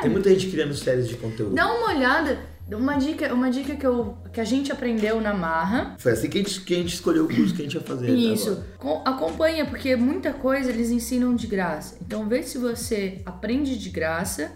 Tem 0.01 0.09
muita 0.09 0.29
gente 0.29 0.47
criando 0.49 0.73
séries 0.73 1.07
de 1.07 1.15
conteúdo. 1.15 1.53
Dá 1.53 1.67
uma 1.71 1.89
olhada, 1.93 2.39
uma 2.71 2.97
dica, 2.97 3.31
uma 3.33 3.51
dica 3.51 3.75
que, 3.75 3.85
eu, 3.85 4.17
que 4.33 4.39
a 4.41 4.43
gente 4.43 4.71
aprendeu 4.71 5.21
na 5.21 5.33
Marra. 5.33 5.95
Foi 5.99 6.13
assim 6.13 6.27
que 6.29 6.39
a, 6.39 6.41
gente, 6.41 6.61
que 6.61 6.73
a 6.73 6.77
gente 6.77 6.93
escolheu 6.95 7.25
o 7.25 7.27
curso 7.27 7.53
que 7.53 7.61
a 7.61 7.65
gente 7.65 7.75
ia 7.75 7.81
fazer. 7.81 8.09
Isso. 8.09 8.63
Com- 8.79 9.01
acompanha, 9.05 9.65
porque 9.65 9.95
muita 9.95 10.33
coisa 10.33 10.71
eles 10.71 10.89
ensinam 10.89 11.35
de 11.35 11.45
graça. 11.45 11.97
Então 12.01 12.27
vê 12.27 12.41
se 12.41 12.57
você 12.57 13.21
aprende 13.25 13.77
de 13.77 13.89
graça 13.89 14.51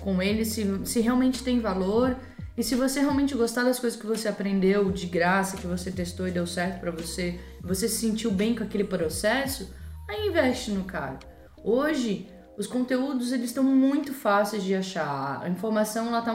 com 0.00 0.20
eles, 0.22 0.48
se, 0.48 0.66
se 0.84 1.00
realmente 1.00 1.42
tem 1.42 1.60
valor. 1.60 2.16
E 2.56 2.62
se 2.62 2.74
você 2.74 3.00
realmente 3.00 3.34
gostar 3.34 3.64
das 3.64 3.78
coisas 3.78 3.98
que 3.98 4.06
você 4.06 4.28
aprendeu 4.28 4.90
de 4.90 5.06
graça, 5.06 5.56
que 5.56 5.66
você 5.66 5.90
testou 5.90 6.28
e 6.28 6.30
deu 6.30 6.46
certo 6.46 6.80
pra 6.80 6.90
você, 6.90 7.38
você 7.62 7.88
se 7.88 7.96
sentiu 8.00 8.30
bem 8.30 8.54
com 8.54 8.64
aquele 8.64 8.84
processo, 8.84 9.72
aí 10.08 10.28
investe 10.28 10.70
no 10.72 10.84
cara. 10.84 11.18
Hoje, 11.62 12.28
os 12.58 12.66
conteúdos 12.66 13.32
eles 13.32 13.46
estão 13.50 13.64
muito 13.64 14.12
fáceis 14.12 14.62
de 14.62 14.74
achar. 14.74 15.40
A 15.42 15.48
informação 15.48 16.08
ela 16.08 16.20
tá, 16.22 16.34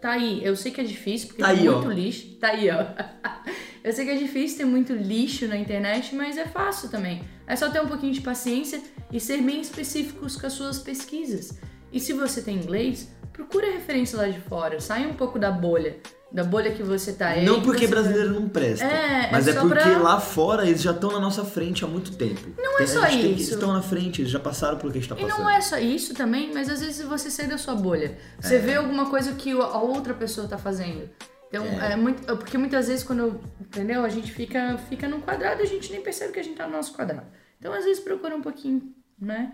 tá 0.00 0.10
aí. 0.12 0.44
Eu 0.44 0.54
sei 0.54 0.70
que 0.70 0.80
é 0.80 0.84
difícil, 0.84 1.28
porque 1.28 1.42
Tá 1.42 1.48
tem 1.48 1.60
aí, 1.60 1.68
ó. 1.68 1.78
muito 1.78 1.90
lixo. 1.90 2.36
Tá 2.38 2.48
aí, 2.48 2.68
ó. 2.70 2.84
Eu 3.82 3.92
sei 3.92 4.04
que 4.04 4.10
é 4.10 4.16
difícil 4.16 4.58
ter 4.58 4.64
muito 4.64 4.92
lixo 4.92 5.46
na 5.46 5.56
internet, 5.56 6.12
mas 6.14 6.36
é 6.36 6.44
fácil 6.44 6.88
também. 6.88 7.22
É 7.46 7.54
só 7.54 7.70
ter 7.70 7.80
um 7.80 7.86
pouquinho 7.86 8.12
de 8.12 8.20
paciência 8.20 8.80
e 9.12 9.20
ser 9.20 9.40
bem 9.40 9.60
específicos 9.60 10.36
com 10.36 10.46
as 10.46 10.52
suas 10.54 10.78
pesquisas. 10.80 11.56
E 11.92 12.00
se 12.00 12.12
você 12.12 12.42
tem 12.42 12.56
inglês, 12.56 13.08
procura 13.32 13.70
referência 13.70 14.18
lá 14.18 14.28
de 14.28 14.40
fora. 14.40 14.80
Sai 14.80 15.06
um 15.06 15.14
pouco 15.14 15.38
da 15.38 15.50
bolha. 15.50 15.96
Da 16.32 16.42
bolha 16.42 16.72
que 16.72 16.82
você 16.82 17.12
tá 17.12 17.28
aí. 17.28 17.44
Não 17.44 17.60
que 17.60 17.66
porque 17.66 17.84
tá- 17.86 17.90
brasileiro 17.92 18.30
não 18.34 18.48
presta. 18.48 18.84
É, 18.84 19.30
mas 19.30 19.46
é 19.46 19.52
é, 19.52 19.54
só 19.54 19.60
porque 19.60 19.74
pra- 19.80 19.98
lá 19.98 20.20
fora 20.20 20.66
eles 20.66 20.82
já 20.82 20.90
estão 20.90 21.12
na 21.12 21.20
nossa 21.20 21.44
frente 21.44 21.84
há 21.84 21.86
muito 21.86 22.16
tempo. 22.16 22.40
Não 22.58 22.74
é 22.74 22.78
Tem- 22.78 22.86
só 22.88 23.00
tem 23.06 23.10
que- 23.10 23.16
isso. 23.26 23.34
Eles 23.34 23.48
estão 23.50 23.72
na 23.72 23.80
frente, 23.80 24.20
eles 24.22 24.30
já 24.32 24.40
passaram 24.40 24.76
pelo 24.76 24.90
que 24.92 24.98
a 24.98 25.00
gente 25.00 25.08
tá 25.08 25.16
E 25.16 25.22
passando. 25.24 25.38
não 25.44 25.48
é 25.50 25.60
só 25.60 25.78
isso 25.78 26.14
também, 26.14 26.52
mas 26.52 26.68
às 26.68 26.80
vezes 26.80 27.06
você 27.06 27.30
sai 27.30 27.46
da 27.46 27.56
sua 27.56 27.74
bolha. 27.76 28.18
Você 28.40 28.58
vê 28.58 28.74
alguma 28.74 29.08
coisa 29.08 29.32
que 29.34 29.52
a 29.52 29.78
outra 29.78 30.12
pessoa 30.14 30.48
tá 30.48 30.58
fazendo. 30.58 31.08
Então, 31.48 31.64
é, 31.64 31.94
muito. 31.94 32.26
Porque 32.36 32.58
muitas 32.58 32.88
vezes 32.88 33.04
quando, 33.04 33.40
entendeu? 33.60 34.04
A 34.04 34.08
gente 34.08 34.32
fica, 34.32 34.76
fica 34.88 35.06
num 35.08 35.20
quadrado 35.20 35.60
e 35.60 35.62
a 35.62 35.66
gente 35.66 35.92
nem 35.92 36.02
percebe 36.02 36.32
que 36.32 36.40
a 36.40 36.42
gente 36.42 36.56
tá 36.56 36.66
no 36.66 36.72
nosso 36.72 36.92
quadrado. 36.92 37.26
Então, 37.58 37.72
às 37.72 37.84
vezes, 37.84 38.00
procura 38.02 38.34
um 38.34 38.42
pouquinho, 38.42 38.82
né? 39.18 39.52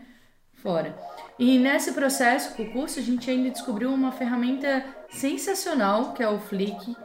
Fora. 0.62 0.94
E 1.38 1.58
nesse 1.58 1.92
processo, 1.92 2.54
com 2.54 2.62
o 2.62 2.70
curso, 2.72 3.00
a 3.00 3.02
gente 3.02 3.28
ainda 3.28 3.50
descobriu 3.50 3.92
uma 3.92 4.12
ferramenta 4.12 4.84
sensacional, 5.10 6.12
que 6.12 6.22
é 6.22 6.28
o 6.28 6.38
Flick. 6.38 6.96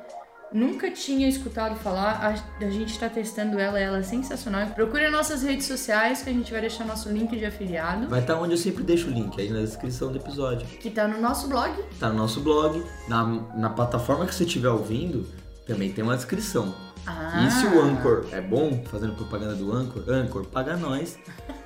Nunca 0.54 0.90
tinha 0.92 1.28
escutado 1.28 1.76
falar, 1.78 2.22
a, 2.24 2.66
a 2.66 2.70
gente 2.70 2.92
está 2.92 3.10
testando 3.10 3.60
ela, 3.60 3.80
ela 3.80 3.98
é 3.98 4.04
sensacional. 4.04 4.68
Procure 4.68 5.10
nossas 5.10 5.42
redes 5.44 5.66
sociais, 5.66 6.22
que 6.22 6.30
a 6.30 6.34
gente 6.34 6.52
vai 6.52 6.62
deixar 6.62 6.86
nosso 6.86 7.10
link 7.10 7.36
de 7.36 7.46
afiliado, 7.46 8.08
Vai 8.08 8.22
estar 8.22 8.40
onde 8.40 8.54
eu 8.54 8.58
sempre 8.58 8.84
deixo 8.84 9.08
o 9.08 9.12
link, 9.12 9.42
aí 9.42 9.50
na 9.50 9.60
descrição 9.60 10.12
do 10.12 10.18
episódio. 10.20 10.66
que 10.68 10.90
tá 10.90 11.08
no 11.08 11.20
nosso 11.20 11.48
blog. 11.48 11.74
Tá 12.00 12.10
no 12.10 12.16
nosso 12.16 12.40
blog, 12.40 12.82
na, 13.10 13.24
na 13.56 13.70
plataforma 13.72 14.26
que 14.26 14.36
você 14.36 14.44
estiver 14.44 14.70
ouvindo, 14.70 15.28
também 15.66 15.92
tem 15.92 16.04
uma 16.04 16.16
descrição. 16.16 16.74
Ah. 17.06 17.46
E 17.46 17.52
se 17.52 17.66
o 17.66 17.82
Anchor 17.82 18.26
é 18.32 18.40
bom, 18.40 18.84
fazendo 18.86 19.16
propaganda 19.16 19.56
do 19.56 19.74
Anchor, 19.74 20.04
Anchor, 20.08 20.46
paga 20.46 20.78
nós. 20.78 21.18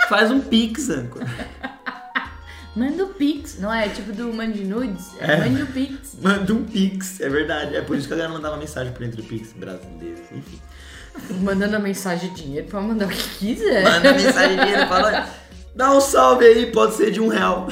Faz 0.08 0.32
um 0.32 0.40
Pix, 0.40 0.90
Anchor. 0.90 1.22
Manda 2.76 3.04
o 3.04 3.08
Pix, 3.10 3.60
não 3.60 3.74
é 3.74 3.90
tipo 3.90 4.14
do 4.14 4.32
Mande 4.34 4.64
Nudes? 4.64 5.12
É, 5.20 5.34
É. 5.34 5.38
Mande 5.38 5.62
o 5.64 5.68
Pix. 5.68 6.16
Manda 6.22 6.54
um 6.54 6.64
Pix, 6.64 7.20
é 7.20 7.28
verdade. 7.30 7.76
É 7.76 7.82
por 7.82 7.98
isso 7.98 8.08
que 8.08 8.14
a 8.14 8.18
galera 8.18 8.34
mandava 8.34 8.56
mensagem 8.58 8.94
por 8.94 9.04
entre 9.04 9.20
o 9.22 9.24
Pix 9.26 9.52
brasileiro. 9.54 10.22
Enfim. 10.32 10.60
Mandando 11.42 11.76
a 11.76 11.80
mensagem 11.80 12.34
de 12.34 12.44
dinheiro, 12.44 12.68
pode 12.68 12.86
mandar 12.86 13.06
o 13.08 13.10
que 13.10 13.30
quiser. 13.38 13.84
Manda 13.84 14.14
mensagem 14.14 14.58
de 14.58 14.64
dinheiro, 14.66 14.88
fala. 14.88 15.30
Dá 15.76 15.94
um 15.94 16.00
salve 16.00 16.46
aí, 16.46 16.72
pode 16.72 16.96
ser 16.96 17.12
de 17.12 17.20
um 17.20 17.28
real. 17.28 17.68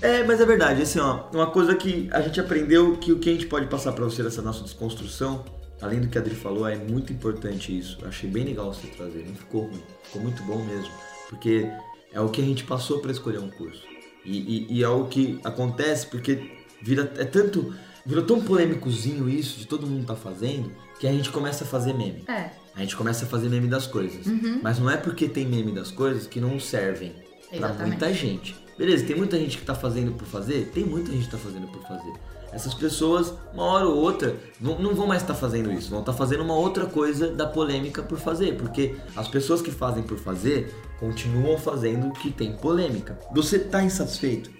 É, 0.00 0.22
mas 0.22 0.40
é 0.40 0.46
verdade, 0.46 0.80
assim, 0.82 1.00
ó, 1.00 1.24
uma 1.32 1.50
coisa 1.50 1.74
que 1.74 2.08
a 2.12 2.20
gente 2.20 2.38
aprendeu 2.40 2.96
que 2.98 3.10
o 3.12 3.18
que 3.18 3.30
a 3.30 3.32
gente 3.32 3.46
pode 3.46 3.66
passar 3.66 3.92
pra 3.92 4.04
você 4.04 4.22
dessa 4.22 4.40
nossa 4.40 4.62
desconstrução, 4.62 5.44
além 5.82 6.00
do 6.00 6.06
que 6.08 6.16
a 6.16 6.20
Adri 6.20 6.36
falou, 6.36 6.68
é 6.68 6.76
muito 6.76 7.12
importante 7.12 7.76
isso. 7.76 7.98
Eu 8.00 8.08
achei 8.08 8.30
bem 8.30 8.44
legal 8.44 8.72
você 8.72 8.86
trazer, 8.86 9.24
não 9.26 9.34
ficou 9.34 9.62
ruim, 9.62 9.82
ficou 10.04 10.22
muito 10.22 10.40
bom 10.44 10.58
mesmo, 10.64 10.92
porque 11.28 11.68
é 12.12 12.20
o 12.20 12.28
que 12.28 12.40
a 12.40 12.44
gente 12.44 12.64
passou 12.64 13.00
pra 13.00 13.10
escolher 13.12 13.38
um 13.38 13.50
curso. 13.50 13.82
E, 14.24 14.38
e- 14.38 14.66
e 14.78 14.82
é 14.82 14.88
o 14.88 15.06
que 15.06 15.38
acontece 15.44 16.06
porque 16.06 16.58
vira 16.82 17.12
é 17.16 17.24
tanto 17.24 17.74
virou 18.04 18.24
tão 18.24 18.40
polêmicozinho 18.40 19.28
isso 19.28 19.58
de 19.58 19.66
todo 19.66 19.86
mundo 19.86 20.06
tá 20.06 20.16
fazendo 20.16 20.72
que 20.98 21.06
a 21.06 21.12
gente 21.12 21.30
começa 21.30 21.64
a 21.64 21.66
fazer 21.66 21.92
meme. 21.94 22.24
É, 22.28 22.50
A 22.74 22.80
gente 22.80 22.96
começa 22.96 23.24
a 23.24 23.28
fazer 23.28 23.48
meme 23.48 23.68
das 23.68 23.86
coisas. 23.86 24.26
Mas 24.62 24.78
não 24.78 24.88
é 24.90 24.96
porque 24.96 25.28
tem 25.28 25.46
meme 25.46 25.72
das 25.72 25.90
coisas 25.90 26.26
que 26.26 26.40
não 26.40 26.58
servem 26.60 27.12
pra 27.48 27.56
Exatamente. 27.58 27.86
muita 27.88 28.12
gente. 28.12 28.56
Beleza, 28.78 29.04
tem 29.04 29.16
muita 29.16 29.36
gente 29.38 29.58
que 29.58 29.64
tá 29.64 29.74
fazendo 29.74 30.12
por 30.12 30.26
fazer? 30.26 30.70
Tem 30.72 30.84
muita 30.84 31.10
gente 31.12 31.24
que 31.24 31.30
tá 31.30 31.38
fazendo 31.38 31.66
por 31.68 31.82
fazer. 31.82 32.12
Essas 32.52 32.72
pessoas, 32.74 33.34
uma 33.52 33.64
hora 33.64 33.86
ou 33.86 33.96
outra, 33.96 34.36
não, 34.60 34.78
não 34.78 34.94
vão 34.94 35.06
mais 35.06 35.22
estar 35.22 35.34
fazendo 35.34 35.70
isso. 35.72 35.90
Vão 35.90 36.00
estar 36.00 36.12
fazendo 36.14 36.42
uma 36.42 36.54
outra 36.54 36.86
coisa 36.86 37.30
da 37.30 37.46
polêmica 37.46 38.02
por 38.02 38.18
fazer. 38.18 38.56
Porque 38.56 38.96
as 39.14 39.28
pessoas 39.28 39.60
que 39.60 39.70
fazem 39.70 40.02
por 40.02 40.18
fazer 40.18 40.74
continuam 40.98 41.58
fazendo 41.58 42.08
o 42.08 42.12
que 42.12 42.30
tem 42.30 42.56
polêmica. 42.56 43.18
Você 43.34 43.58
tá 43.58 43.82
insatisfeito 43.82 44.50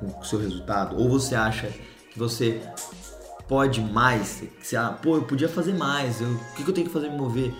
com 0.00 0.06
o 0.20 0.24
seu 0.24 0.38
resultado? 0.40 0.96
Ou 1.00 1.08
você 1.08 1.34
acha 1.34 1.68
que 2.12 2.18
você 2.18 2.60
pode 3.48 3.80
mais, 3.80 4.40
que 4.60 4.66
você, 4.66 4.76
ah, 4.76 4.88
pô, 5.00 5.16
eu 5.16 5.22
podia 5.22 5.48
fazer 5.48 5.72
mais, 5.72 6.20
eu, 6.20 6.28
o 6.28 6.38
que, 6.56 6.64
que 6.64 6.70
eu 6.70 6.74
tenho 6.74 6.86
que 6.88 6.92
fazer 6.92 7.08
me 7.08 7.16
mover? 7.16 7.54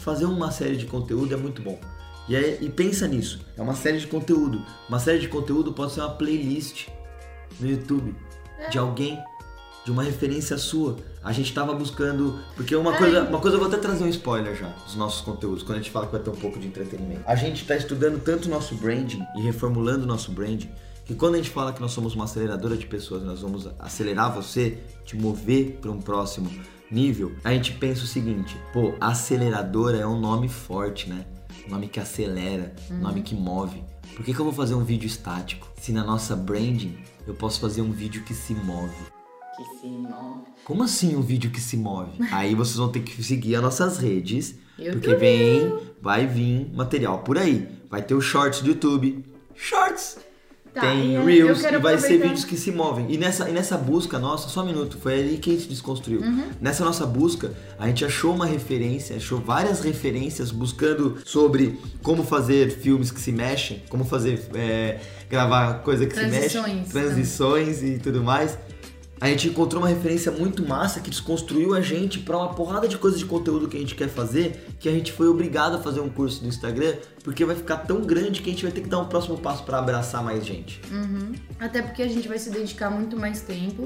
Fazer 0.00 0.24
uma 0.24 0.50
série 0.52 0.76
de 0.76 0.86
conteúdo 0.86 1.34
é 1.34 1.36
muito 1.36 1.60
bom. 1.60 1.78
E, 2.28 2.36
aí- 2.36 2.58
e 2.60 2.70
pensa 2.70 3.08
nisso, 3.08 3.44
é 3.58 3.60
uma 3.60 3.74
série 3.74 3.98
de 3.98 4.06
conteúdo. 4.06 4.62
Uma 4.88 5.00
série 5.00 5.18
de 5.18 5.26
conteúdo 5.28 5.72
pode 5.72 5.92
ser 5.92 6.00
uma 6.00 6.10
playlist 6.10 6.86
no 7.58 7.68
YouTube 7.68 8.14
de 8.70 8.78
alguém, 8.78 9.18
de 9.84 9.90
uma 9.90 10.02
referência 10.02 10.56
sua. 10.56 10.96
A 11.22 11.32
gente 11.32 11.52
tava 11.52 11.72
buscando, 11.74 12.38
porque 12.56 12.74
uma 12.74 12.96
coisa, 12.96 13.22
uma 13.24 13.40
coisa 13.40 13.56
eu 13.56 13.60
vou 13.60 13.68
até 13.68 13.78
trazer 13.78 14.04
um 14.04 14.08
spoiler 14.08 14.54
já 14.56 14.68
dos 14.68 14.94
nossos 14.94 15.20
conteúdos, 15.20 15.62
quando 15.62 15.78
a 15.78 15.80
gente 15.80 15.90
fala 15.90 16.06
que 16.06 16.12
vai 16.12 16.20
ter 16.20 16.30
um 16.30 16.36
pouco 16.36 16.58
de 16.58 16.66
entretenimento. 16.66 17.22
A 17.26 17.34
gente 17.34 17.64
tá 17.66 17.76
estudando 17.76 18.20
tanto 18.22 18.46
o 18.46 18.50
nosso 18.50 18.74
branding 18.76 19.24
e 19.36 19.40
reformulando 19.42 20.04
o 20.04 20.06
nosso 20.06 20.32
branding, 20.32 20.70
que 21.04 21.14
quando 21.14 21.34
a 21.34 21.36
gente 21.38 21.50
fala 21.50 21.72
que 21.72 21.80
nós 21.80 21.92
somos 21.92 22.14
uma 22.14 22.24
aceleradora 22.24 22.76
de 22.76 22.86
pessoas, 22.86 23.22
nós 23.22 23.40
vamos 23.40 23.68
acelerar 23.78 24.32
você, 24.32 24.78
te 25.04 25.16
mover 25.16 25.78
para 25.80 25.90
um 25.90 26.00
próximo 26.00 26.50
nível, 26.90 27.32
a 27.42 27.52
gente 27.52 27.72
pensa 27.72 28.04
o 28.04 28.06
seguinte, 28.06 28.56
pô, 28.72 28.94
aceleradora 29.00 29.98
é 29.98 30.06
um 30.06 30.20
nome 30.20 30.48
forte, 30.48 31.08
né? 31.08 31.24
Um 31.66 31.70
nome 31.70 31.88
que 31.88 31.98
acelera, 31.98 32.74
um 32.90 32.98
nome 32.98 33.22
que 33.22 33.34
move. 33.34 33.82
Por 34.14 34.24
que, 34.24 34.34
que 34.34 34.40
eu 34.40 34.44
vou 34.44 34.52
fazer 34.52 34.74
um 34.74 34.84
vídeo 34.84 35.06
estático? 35.06 35.70
Se 35.80 35.90
na 35.90 36.04
nossa 36.04 36.36
branding 36.36 36.98
eu 37.26 37.34
posso 37.34 37.60
fazer 37.60 37.80
um 37.80 37.92
vídeo 37.92 38.22
que 38.24 38.34
se 38.34 38.52
move. 38.52 39.21
Que 39.56 39.80
se 39.80 39.86
move. 39.86 40.42
Como 40.64 40.82
assim 40.82 41.16
um 41.16 41.22
vídeo 41.22 41.50
que 41.50 41.60
se 41.60 41.76
move? 41.76 42.12
Aí 42.32 42.54
vocês 42.54 42.76
vão 42.76 42.88
ter 42.88 43.00
que 43.00 43.22
seguir 43.22 43.56
as 43.56 43.62
nossas 43.62 43.98
redes, 43.98 44.54
YouTube. 44.78 45.00
porque 45.00 45.14
vem, 45.14 45.78
vai 46.00 46.26
vir 46.26 46.70
material 46.74 47.18
por 47.20 47.38
aí. 47.38 47.68
Vai 47.90 48.02
ter 48.02 48.14
os 48.14 48.24
shorts 48.24 48.60
do 48.62 48.68
YouTube. 48.68 49.24
Shorts! 49.54 50.18
Tá, 50.74 50.80
tem 50.80 51.16
e 51.16 51.22
Reels 51.22 51.62
e 51.64 51.76
vai 51.76 51.98
ser 51.98 52.16
vídeos 52.16 52.46
que 52.46 52.56
se 52.56 52.72
movem. 52.72 53.06
E 53.10 53.18
nessa, 53.18 53.46
e 53.48 53.52
nessa 53.52 53.76
busca 53.76 54.18
nossa, 54.18 54.48
só 54.48 54.62
um 54.62 54.66
minuto, 54.66 54.96
foi 54.96 55.20
ali 55.20 55.36
que 55.36 55.50
a 55.50 55.52
gente 55.52 55.68
desconstruiu. 55.68 56.22
Uhum. 56.22 56.44
Nessa 56.62 56.82
nossa 56.82 57.04
busca, 57.04 57.52
a 57.78 57.86
gente 57.88 58.02
achou 58.06 58.34
uma 58.34 58.46
referência, 58.46 59.16
achou 59.16 59.38
várias 59.38 59.80
referências 59.80 60.50
buscando 60.50 61.18
sobre 61.26 61.78
como 62.02 62.24
fazer 62.24 62.70
filmes 62.70 63.10
que 63.10 63.20
se 63.20 63.30
mexem, 63.30 63.82
como 63.90 64.02
fazer, 64.02 64.40
é, 64.54 64.98
gravar 65.28 65.82
coisa 65.82 66.06
que 66.06 66.14
se 66.14 66.26
mexe, 66.26 66.48
Transições. 66.58 66.88
transições 66.88 67.82
e 67.82 67.98
tudo 67.98 68.22
mais. 68.24 68.56
A 69.22 69.28
gente 69.28 69.46
encontrou 69.46 69.80
uma 69.80 69.88
referência 69.88 70.32
muito 70.32 70.66
massa 70.66 70.98
que 70.98 71.08
desconstruiu 71.08 71.76
a 71.76 71.80
gente 71.80 72.18
pra 72.18 72.36
uma 72.36 72.54
porrada 72.54 72.88
de 72.88 72.98
coisas 72.98 73.20
de 73.20 73.24
conteúdo 73.24 73.68
que 73.68 73.76
a 73.76 73.80
gente 73.80 73.94
quer 73.94 74.08
fazer, 74.08 74.74
que 74.80 74.88
a 74.88 74.92
gente 74.92 75.12
foi 75.12 75.28
obrigado 75.28 75.76
a 75.76 75.78
fazer 75.78 76.00
um 76.00 76.08
curso 76.08 76.42
no 76.42 76.48
Instagram, 76.48 76.96
porque 77.22 77.44
vai 77.44 77.54
ficar 77.54 77.76
tão 77.76 78.00
grande 78.00 78.42
que 78.42 78.50
a 78.50 78.52
gente 78.52 78.64
vai 78.64 78.72
ter 78.72 78.80
que 78.80 78.88
dar 78.88 78.98
um 78.98 79.04
próximo 79.04 79.38
passo 79.38 79.62
pra 79.62 79.78
abraçar 79.78 80.24
mais 80.24 80.44
gente. 80.44 80.80
Até 81.60 81.80
porque 81.82 82.02
a 82.02 82.08
gente 82.08 82.26
vai 82.26 82.36
se 82.36 82.50
dedicar 82.50 82.90
muito 82.90 83.16
mais 83.16 83.42
tempo, 83.42 83.84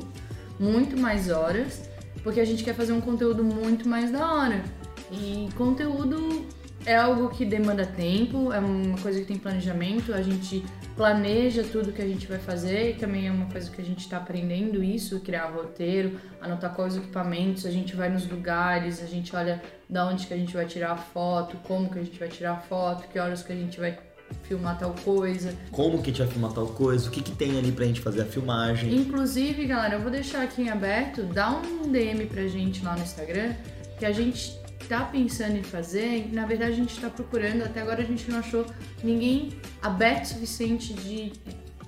muito 0.58 0.98
mais 0.98 1.28
horas, 1.28 1.82
porque 2.22 2.40
a 2.40 2.44
gente 2.46 2.64
quer 2.64 2.74
fazer 2.74 2.94
um 2.94 3.00
conteúdo 3.02 3.44
muito 3.44 3.86
mais 3.86 4.10
da 4.10 4.32
hora. 4.32 4.64
E 5.12 5.50
conteúdo 5.54 6.46
é 6.86 6.96
algo 6.96 7.28
que 7.28 7.44
demanda 7.44 7.84
tempo, 7.84 8.52
é 8.52 8.60
uma 8.60 8.96
coisa 8.98 9.20
que 9.20 9.26
tem 9.26 9.36
planejamento, 9.36 10.14
a 10.14 10.22
gente 10.22 10.64
planeja 10.94 11.64
tudo 11.64 11.92
que 11.92 12.00
a 12.00 12.06
gente 12.06 12.28
vai 12.28 12.38
fazer 12.38 12.90
e 12.90 12.94
também 12.94 13.26
é 13.26 13.30
uma 13.30 13.46
coisa 13.46 13.68
que 13.68 13.82
a 13.82 13.84
gente 13.84 13.98
está 13.98 14.18
aprendendo 14.18 14.82
isso, 14.82 15.20
criar 15.20 15.46
roteiro, 15.46 16.18
anotar 16.40 16.72
quais 16.74 16.94
os 16.94 17.02
equipamentos, 17.02 17.66
a 17.66 17.70
gente 17.72 17.96
vai 17.96 18.08
nos 18.08 18.26
lugares, 18.30 19.02
a 19.02 19.06
gente 19.06 19.34
olha 19.34 19.60
da 19.90 20.06
onde 20.06 20.28
que 20.28 20.32
a 20.32 20.36
gente 20.36 20.54
vai 20.54 20.64
tirar 20.64 20.92
a 20.92 20.96
foto, 20.96 21.56
como 21.66 21.90
que 21.90 21.98
a 21.98 22.02
gente 22.02 22.18
vai 22.18 22.28
tirar 22.28 22.52
a 22.52 22.56
foto, 22.56 23.08
que 23.08 23.18
horas 23.18 23.42
que 23.42 23.52
a 23.52 23.56
gente 23.56 23.80
vai 23.80 23.98
filmar 24.42 24.78
tal 24.78 24.94
coisa. 25.04 25.54
Como 25.72 26.00
que 26.00 26.10
a 26.10 26.12
gente 26.12 26.22
vai 26.22 26.28
filmar 26.28 26.52
tal 26.52 26.68
coisa, 26.68 27.08
o 27.08 27.10
que, 27.10 27.20
que 27.20 27.32
tem 27.32 27.58
ali 27.58 27.72
pra 27.72 27.84
gente 27.84 28.00
fazer 28.00 28.22
a 28.22 28.26
filmagem. 28.26 28.94
Inclusive, 28.94 29.66
galera, 29.66 29.94
eu 29.94 30.00
vou 30.00 30.10
deixar 30.10 30.42
aqui 30.42 30.62
em 30.62 30.68
aberto, 30.68 31.24
dá 31.24 31.50
um 31.50 31.90
DM 31.90 32.26
pra 32.26 32.46
gente 32.46 32.84
lá 32.84 32.94
no 32.94 33.02
Instagram, 33.02 33.54
que 33.98 34.06
a 34.06 34.12
gente 34.12 34.65
tá 34.88 35.04
pensando 35.04 35.56
em 35.56 35.62
fazer, 35.62 36.28
na 36.32 36.46
verdade 36.46 36.72
a 36.72 36.76
gente 36.76 36.98
tá 37.00 37.10
procurando, 37.10 37.62
até 37.62 37.80
agora 37.80 38.02
a 38.02 38.04
gente 38.04 38.30
não 38.30 38.38
achou 38.38 38.66
ninguém 39.02 39.50
aberto 39.82 40.24
o 40.24 40.28
suficiente 40.28 40.94
de, 40.94 41.32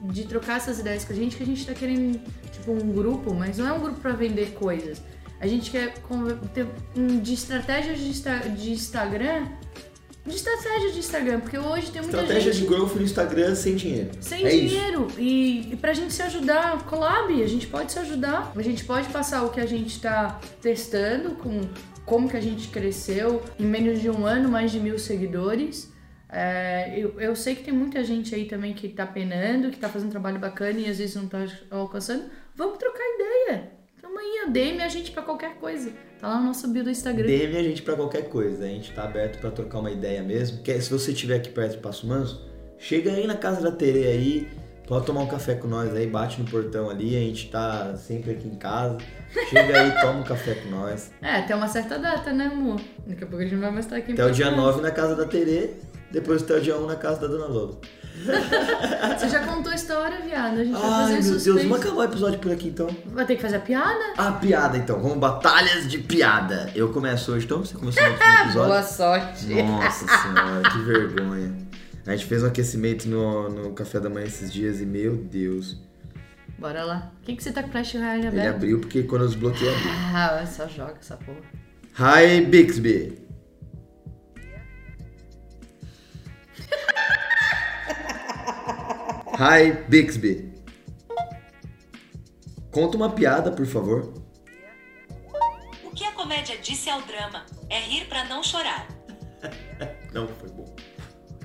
de 0.04 0.24
trocar 0.24 0.56
essas 0.56 0.78
ideias 0.78 1.04
com 1.04 1.12
a 1.12 1.16
gente, 1.16 1.36
que 1.36 1.42
a 1.42 1.46
gente 1.46 1.66
tá 1.66 1.74
querendo, 1.74 2.20
tipo, 2.52 2.72
um 2.72 2.92
grupo, 2.92 3.34
mas 3.34 3.58
não 3.58 3.68
é 3.68 3.72
um 3.72 3.80
grupo 3.80 4.00
pra 4.00 4.12
vender 4.12 4.52
coisas. 4.54 5.02
A 5.40 5.46
gente 5.46 5.70
quer 5.70 5.94
ter 6.52 6.66
um 6.96 7.20
de 7.20 7.34
estratégias 7.34 7.98
de, 7.98 8.12
de 8.56 8.72
Instagram, 8.72 9.46
de 10.28 10.34
estratégia 10.34 10.92
de 10.92 10.98
Instagram, 10.98 11.40
porque 11.40 11.58
hoje 11.58 11.90
tem 11.90 12.02
muita 12.02 12.18
Estratégia 12.18 12.52
gente 12.52 12.62
de 12.62 12.68
growth 12.68 12.94
no 12.94 13.02
Instagram 13.02 13.54
sem 13.54 13.76
dinheiro. 13.76 14.10
sem 14.20 14.44
é 14.44 14.54
isso. 14.54 14.68
dinheiro. 14.68 15.08
E, 15.16 15.72
e 15.72 15.76
pra 15.76 15.92
gente 15.94 16.12
se 16.12 16.22
ajudar, 16.22 16.84
collab, 16.84 17.42
a 17.42 17.46
gente 17.46 17.66
pode 17.66 17.92
se 17.92 17.98
ajudar. 17.98 18.52
A 18.54 18.62
gente 18.62 18.84
pode 18.84 19.08
passar 19.08 19.44
o 19.44 19.50
que 19.50 19.60
a 19.60 19.66
gente 19.66 20.00
tá 20.00 20.38
testando, 20.60 21.30
com 21.36 21.60
como 22.08 22.28
que 22.28 22.36
a 22.36 22.40
gente 22.40 22.68
cresceu 22.68 23.42
em 23.58 23.64
menos 23.64 24.00
de 24.00 24.10
um 24.10 24.26
ano, 24.26 24.48
mais 24.48 24.72
de 24.72 24.80
mil 24.80 24.98
seguidores. 24.98 25.92
É, 26.30 26.94
eu, 26.98 27.20
eu 27.20 27.36
sei 27.36 27.54
que 27.54 27.62
tem 27.62 27.72
muita 27.72 28.02
gente 28.02 28.34
aí 28.34 28.46
também 28.46 28.74
que 28.74 28.88
tá 28.88 29.06
penando, 29.06 29.70
que 29.70 29.78
tá 29.78 29.88
fazendo 29.88 30.10
trabalho 30.10 30.38
bacana 30.38 30.78
e 30.78 30.88
às 30.88 30.98
vezes 30.98 31.14
não 31.14 31.28
tá 31.28 31.44
alcançando. 31.70 32.24
Vamos 32.54 32.78
trocar 32.78 33.02
ideia. 33.14 33.78
Aí, 34.18 34.44
ó, 34.46 34.50
DM 34.50 34.82
a 34.82 34.88
gente 34.88 35.10
pra 35.10 35.22
qualquer 35.22 35.54
coisa. 35.54 35.92
Tá 36.20 36.28
lá 36.28 36.40
no 36.40 36.46
nosso 36.48 36.68
bio 36.68 36.84
do 36.84 36.90
Instagram. 36.90 37.26
DM 37.26 37.56
a 37.56 37.62
gente 37.62 37.82
pra 37.82 37.94
qualquer 37.94 38.28
coisa. 38.28 38.64
A 38.64 38.68
gente 38.68 38.92
tá 38.92 39.04
aberto 39.04 39.38
pra 39.40 39.50
trocar 39.50 39.78
uma 39.78 39.90
ideia 39.90 40.22
mesmo. 40.22 40.62
Que 40.62 40.78
se 40.80 40.90
você 40.90 41.12
estiver 41.12 41.36
aqui 41.36 41.50
perto 41.50 41.72
de 41.72 41.78
Passo 41.78 42.06
Manso, 42.06 42.44
chega 42.78 43.12
aí 43.12 43.26
na 43.26 43.36
casa 43.36 43.62
da 43.62 43.70
Tere 43.70 44.06
aí, 44.06 44.48
pode 44.88 45.04
tomar 45.04 45.20
um 45.20 45.26
café 45.26 45.54
com 45.54 45.68
nós 45.68 45.94
aí, 45.94 46.06
bate 46.06 46.40
no 46.40 46.48
portão 46.48 46.88
ali, 46.88 47.14
a 47.14 47.20
gente 47.20 47.50
tá 47.50 47.94
sempre 47.96 48.32
aqui 48.32 48.48
em 48.48 48.56
casa. 48.56 48.96
Chega 49.50 49.80
aí, 49.80 50.00
toma 50.00 50.20
um 50.20 50.24
café 50.24 50.54
com 50.54 50.70
nós. 50.70 51.12
É, 51.20 51.36
até 51.36 51.54
uma 51.54 51.68
certa 51.68 51.98
data, 51.98 52.32
né, 52.32 52.46
amor? 52.46 52.80
Daqui 53.06 53.24
a 53.24 53.26
pouco 53.26 53.36
a 53.36 53.42
gente 53.42 53.54
não 53.54 53.60
vai 53.60 53.70
mais 53.70 53.84
estar 53.84 53.96
aqui 53.96 54.12
em 54.12 54.14
Até 54.14 54.24
o 54.24 54.30
dia 54.30 54.46
Passo 54.46 54.56
Manso. 54.56 54.76
9 54.78 54.82
na 54.82 54.90
casa 54.90 55.14
da 55.14 55.26
Tere, 55.26 55.74
depois 56.10 56.42
até 56.42 56.54
o 56.54 56.60
dia 56.60 56.78
1 56.78 56.86
na 56.86 56.96
casa 56.96 57.20
da 57.20 57.26
Dona 57.26 57.46
Lola. 57.46 57.78
Você 59.16 59.28
já 59.28 59.46
contou 59.46 59.70
a 59.70 59.74
história, 59.74 60.18
viado. 60.22 60.58
A 60.58 60.64
gente 60.64 60.72
vai 60.72 60.90
Ai 60.90 61.16
fazer 61.16 61.30
meu 61.30 61.40
Deus, 61.40 61.62
vamos 61.62 61.80
acabar 61.80 61.96
o 61.96 62.04
episódio 62.04 62.38
por 62.40 62.50
aqui 62.50 62.68
então. 62.68 62.88
Vai 63.06 63.26
ter 63.26 63.36
que 63.36 63.42
fazer 63.42 63.56
a 63.56 63.60
piada? 63.60 64.04
A 64.16 64.32
piada 64.32 64.76
então, 64.78 65.00
vamos 65.00 65.18
batalhas 65.18 65.86
de 65.86 65.98
piada. 65.98 66.70
Eu 66.74 66.88
começo 66.92 67.30
hoje, 67.30 67.44
então 67.44 67.58
você 67.58 67.76
começou 67.76 68.02
no 68.02 68.10
último 68.10 68.24
episódio. 68.42 68.68
Boa 68.68 68.82
sorte. 68.82 69.54
Nossa 69.62 70.06
senhora, 70.06 70.62
que 70.72 70.78
vergonha. 70.80 71.67
A 72.08 72.16
gente 72.16 72.24
fez 72.26 72.42
um 72.42 72.46
aquecimento 72.46 73.06
no, 73.08 73.48
no 73.50 73.72
café 73.74 74.00
da 74.00 74.08
manhã 74.08 74.26
esses 74.26 74.50
dias 74.52 74.80
e, 74.80 74.86
meu 74.86 75.14
Deus, 75.16 75.76
Bora 76.58 76.82
lá. 76.84 77.12
O 77.20 77.24
que, 77.24 77.36
que 77.36 77.42
você 77.44 77.52
tá 77.52 77.62
com 77.62 77.68
o 77.68 77.70
Flash 77.72 77.92
Royale 77.94 78.18
ele 78.18 78.28
aberto? 78.28 78.56
abriu 78.56 78.80
porque 78.80 79.04
quando 79.04 79.22
eu 79.22 79.28
desbloqueei 79.28 79.68
abriu. 79.68 79.90
Ah, 80.12 80.44
só 80.44 80.66
joga 80.66 80.96
essa 80.98 81.16
porra. 81.16 81.40
Hi, 82.00 82.40
Bixby. 82.40 83.16
Hi, 89.38 89.72
Bixby. 89.88 90.52
Conta 92.72 92.96
uma 92.96 93.10
piada, 93.10 93.52
por 93.52 93.66
favor. 93.66 94.12
O 95.84 95.90
que 95.92 96.04
a 96.04 96.12
comédia 96.12 96.56
disse 96.58 96.90
ao 96.90 97.02
drama 97.02 97.44
é 97.70 97.78
rir 97.80 98.06
pra 98.06 98.24
não 98.24 98.42
chorar. 98.42 98.88
Não, 100.12 100.26
foi 100.26 100.48
bom. 100.50 100.67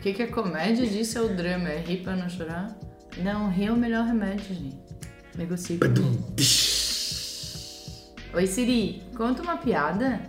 O 0.04 0.06
que, 0.06 0.16
que 0.16 0.24
a 0.24 0.28
comédia 0.28 0.86
disse 0.86 1.18
ao 1.18 1.30
drama? 1.30 1.70
É 1.70 1.78
rir 1.78 2.04
pra 2.04 2.14
não 2.14 2.30
chorar? 2.30 2.78
Não, 3.20 3.50
rir 3.50 3.68
é 3.68 3.72
o 3.72 3.78
melhor 3.78 4.06
remédio, 4.06 4.54
gente. 4.54 4.78
Negocie 5.34 5.78
comigo. 5.78 6.36
Oi, 8.34 8.46
Siri. 8.46 9.02
Conta 9.16 9.42
uma 9.42 9.56
piada, 9.56 10.20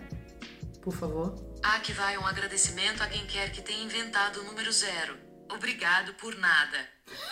por 0.81 0.93
favor. 0.93 1.35
Aqui 1.61 1.91
vai 1.91 2.17
um 2.17 2.25
agradecimento 2.25 3.03
a 3.03 3.07
quem 3.07 3.25
quer 3.25 3.51
que 3.51 3.61
tenha 3.61 3.83
inventado 3.83 4.39
o 4.39 4.43
número 4.45 4.71
zero. 4.71 5.17
Obrigado 5.53 6.13
por 6.13 6.33
nada. 6.37 6.77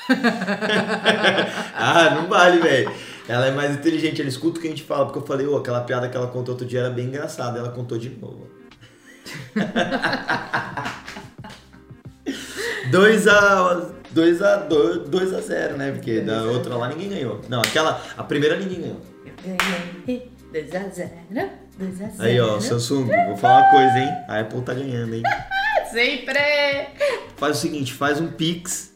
Ah, 1.76 2.10
não 2.14 2.28
vale, 2.28 2.60
velho. 2.60 2.94
Ela 3.26 3.46
é 3.48 3.52
mais 3.52 3.74
inteligente, 3.74 4.20
ela 4.20 4.30
escuta 4.30 4.60
o 4.60 4.62
que 4.62 4.68
a 4.68 4.70
gente 4.70 4.84
fala, 4.84 5.06
porque 5.06 5.20
eu 5.20 5.26
falei, 5.26 5.48
ô, 5.48 5.56
aquela 5.56 5.80
piada 5.80 6.10
que 6.10 6.18
ela 6.18 6.28
contou 6.28 6.56
outro 6.56 6.68
dia 6.68 6.82
era 6.82 6.90
bem 6.90 7.06
engraçada, 7.06 7.58
ela 7.58 7.72
contou 7.72 7.98
de 7.98 8.10
novo. 8.10 8.52
2 12.92 13.28
a 13.28 13.92
2 14.12 14.42
a 14.42 14.56
2 14.58 15.34
a 15.34 15.42
0, 15.42 15.78
né? 15.78 15.92
Porque 15.92 16.22
da 16.22 16.44
outra 16.44 16.76
lá 16.76 16.88
ninguém 16.90 17.10
ganhou. 17.10 17.42
Não, 17.50 17.62
aquela 17.62 18.02
a 18.18 18.24
primeira 18.24 18.58
ninguém 18.58 18.82
ganhou. 18.82 19.02
Eu 19.26 19.56
ganhei 20.06 20.32
2 20.52 20.76
a 20.76 20.90
0, 20.90 21.10
2 21.78 22.02
a 22.02 22.08
0. 22.08 22.14
Aí, 22.20 22.40
ó, 22.40 22.60
Samsung, 22.60 23.10
vou 23.28 23.38
falar 23.38 23.62
uma 23.62 23.72
coisa, 23.72 24.00
hein? 24.00 24.10
A 24.28 24.40
Apple 24.40 24.62
tá 24.62 24.74
ganhando, 24.74 25.16
hein? 25.16 25.24
Sempre! 25.92 26.40
Faz 27.38 27.58
o 27.58 27.60
seguinte, 27.60 27.94
faz 27.94 28.20
um 28.20 28.28
Pix, 28.28 28.94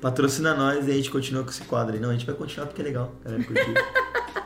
patrocina 0.00 0.54
nós 0.54 0.86
e 0.86 0.90
a 0.90 0.94
gente 0.94 1.10
continua 1.10 1.42
com 1.42 1.50
esse 1.50 1.62
quadro 1.62 1.94
aí. 1.94 2.00
Não, 2.00 2.10
a 2.10 2.12
gente 2.12 2.26
vai 2.26 2.34
continuar 2.34 2.66
porque 2.66 2.82
é 2.82 2.84
legal, 2.84 3.12
galera 3.24 3.42
curtiu. 3.44 3.74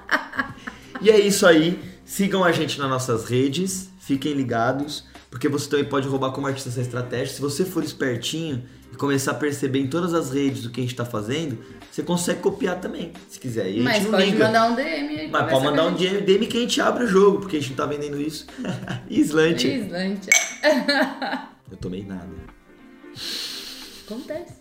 e 1.01 1.11
é 1.11 1.19
isso 1.19 1.47
aí. 1.47 1.81
Sigam 2.05 2.43
a 2.43 2.51
gente 2.51 2.79
nas 2.79 2.89
nossas 2.89 3.25
redes, 3.25 3.89
fiquem 4.01 4.33
ligados, 4.33 5.07
porque 5.31 5.49
você 5.49 5.71
também 5.71 5.85
pode 5.85 6.09
roubar 6.09 6.33
como 6.33 6.47
artista 6.47 6.69
essa 6.69 6.81
estratégia. 6.81 7.35
Se 7.35 7.41
você 7.41 7.65
for 7.65 7.85
espertinho 7.85 8.65
e 8.93 8.97
começar 8.97 9.31
a 9.31 9.35
perceber 9.35 9.79
em 9.79 9.87
todas 9.87 10.13
as 10.13 10.33
redes 10.33 10.65
o 10.65 10.71
que 10.71 10.81
a 10.81 10.83
gente 10.83 10.97
tá 10.97 11.05
fazendo, 11.05 11.59
você 11.91 12.03
consegue 12.03 12.41
copiar 12.41 12.81
também, 12.81 13.13
se 13.29 13.39
quiser. 13.39 13.71
E 13.71 13.81
Mas 13.81 14.05
pode 14.07 14.25
liga. 14.25 14.47
mandar 14.47 14.71
um 14.71 14.75
DM 14.75 15.21
aí. 15.21 15.31
Mas 15.31 15.51
pode 15.51 15.65
mandar 15.65 15.87
um 15.87 15.97
gente. 15.97 16.23
DM 16.23 16.47
que 16.47 16.59
a 16.59 16.61
gente 16.61 16.81
abre 16.81 17.05
o 17.05 17.07
jogo, 17.07 17.41
porque 17.41 17.57
a 17.57 17.61
gente 17.61 17.71
não 17.71 17.77
tá 17.77 17.87
vendendo 17.87 18.21
isso. 18.21 18.47
Islante. 19.09 19.69
Islândia. 19.69 20.33
Eu 21.71 21.77
tomei 21.77 22.05
nada. 22.05 22.29
Acontece. 24.05 24.60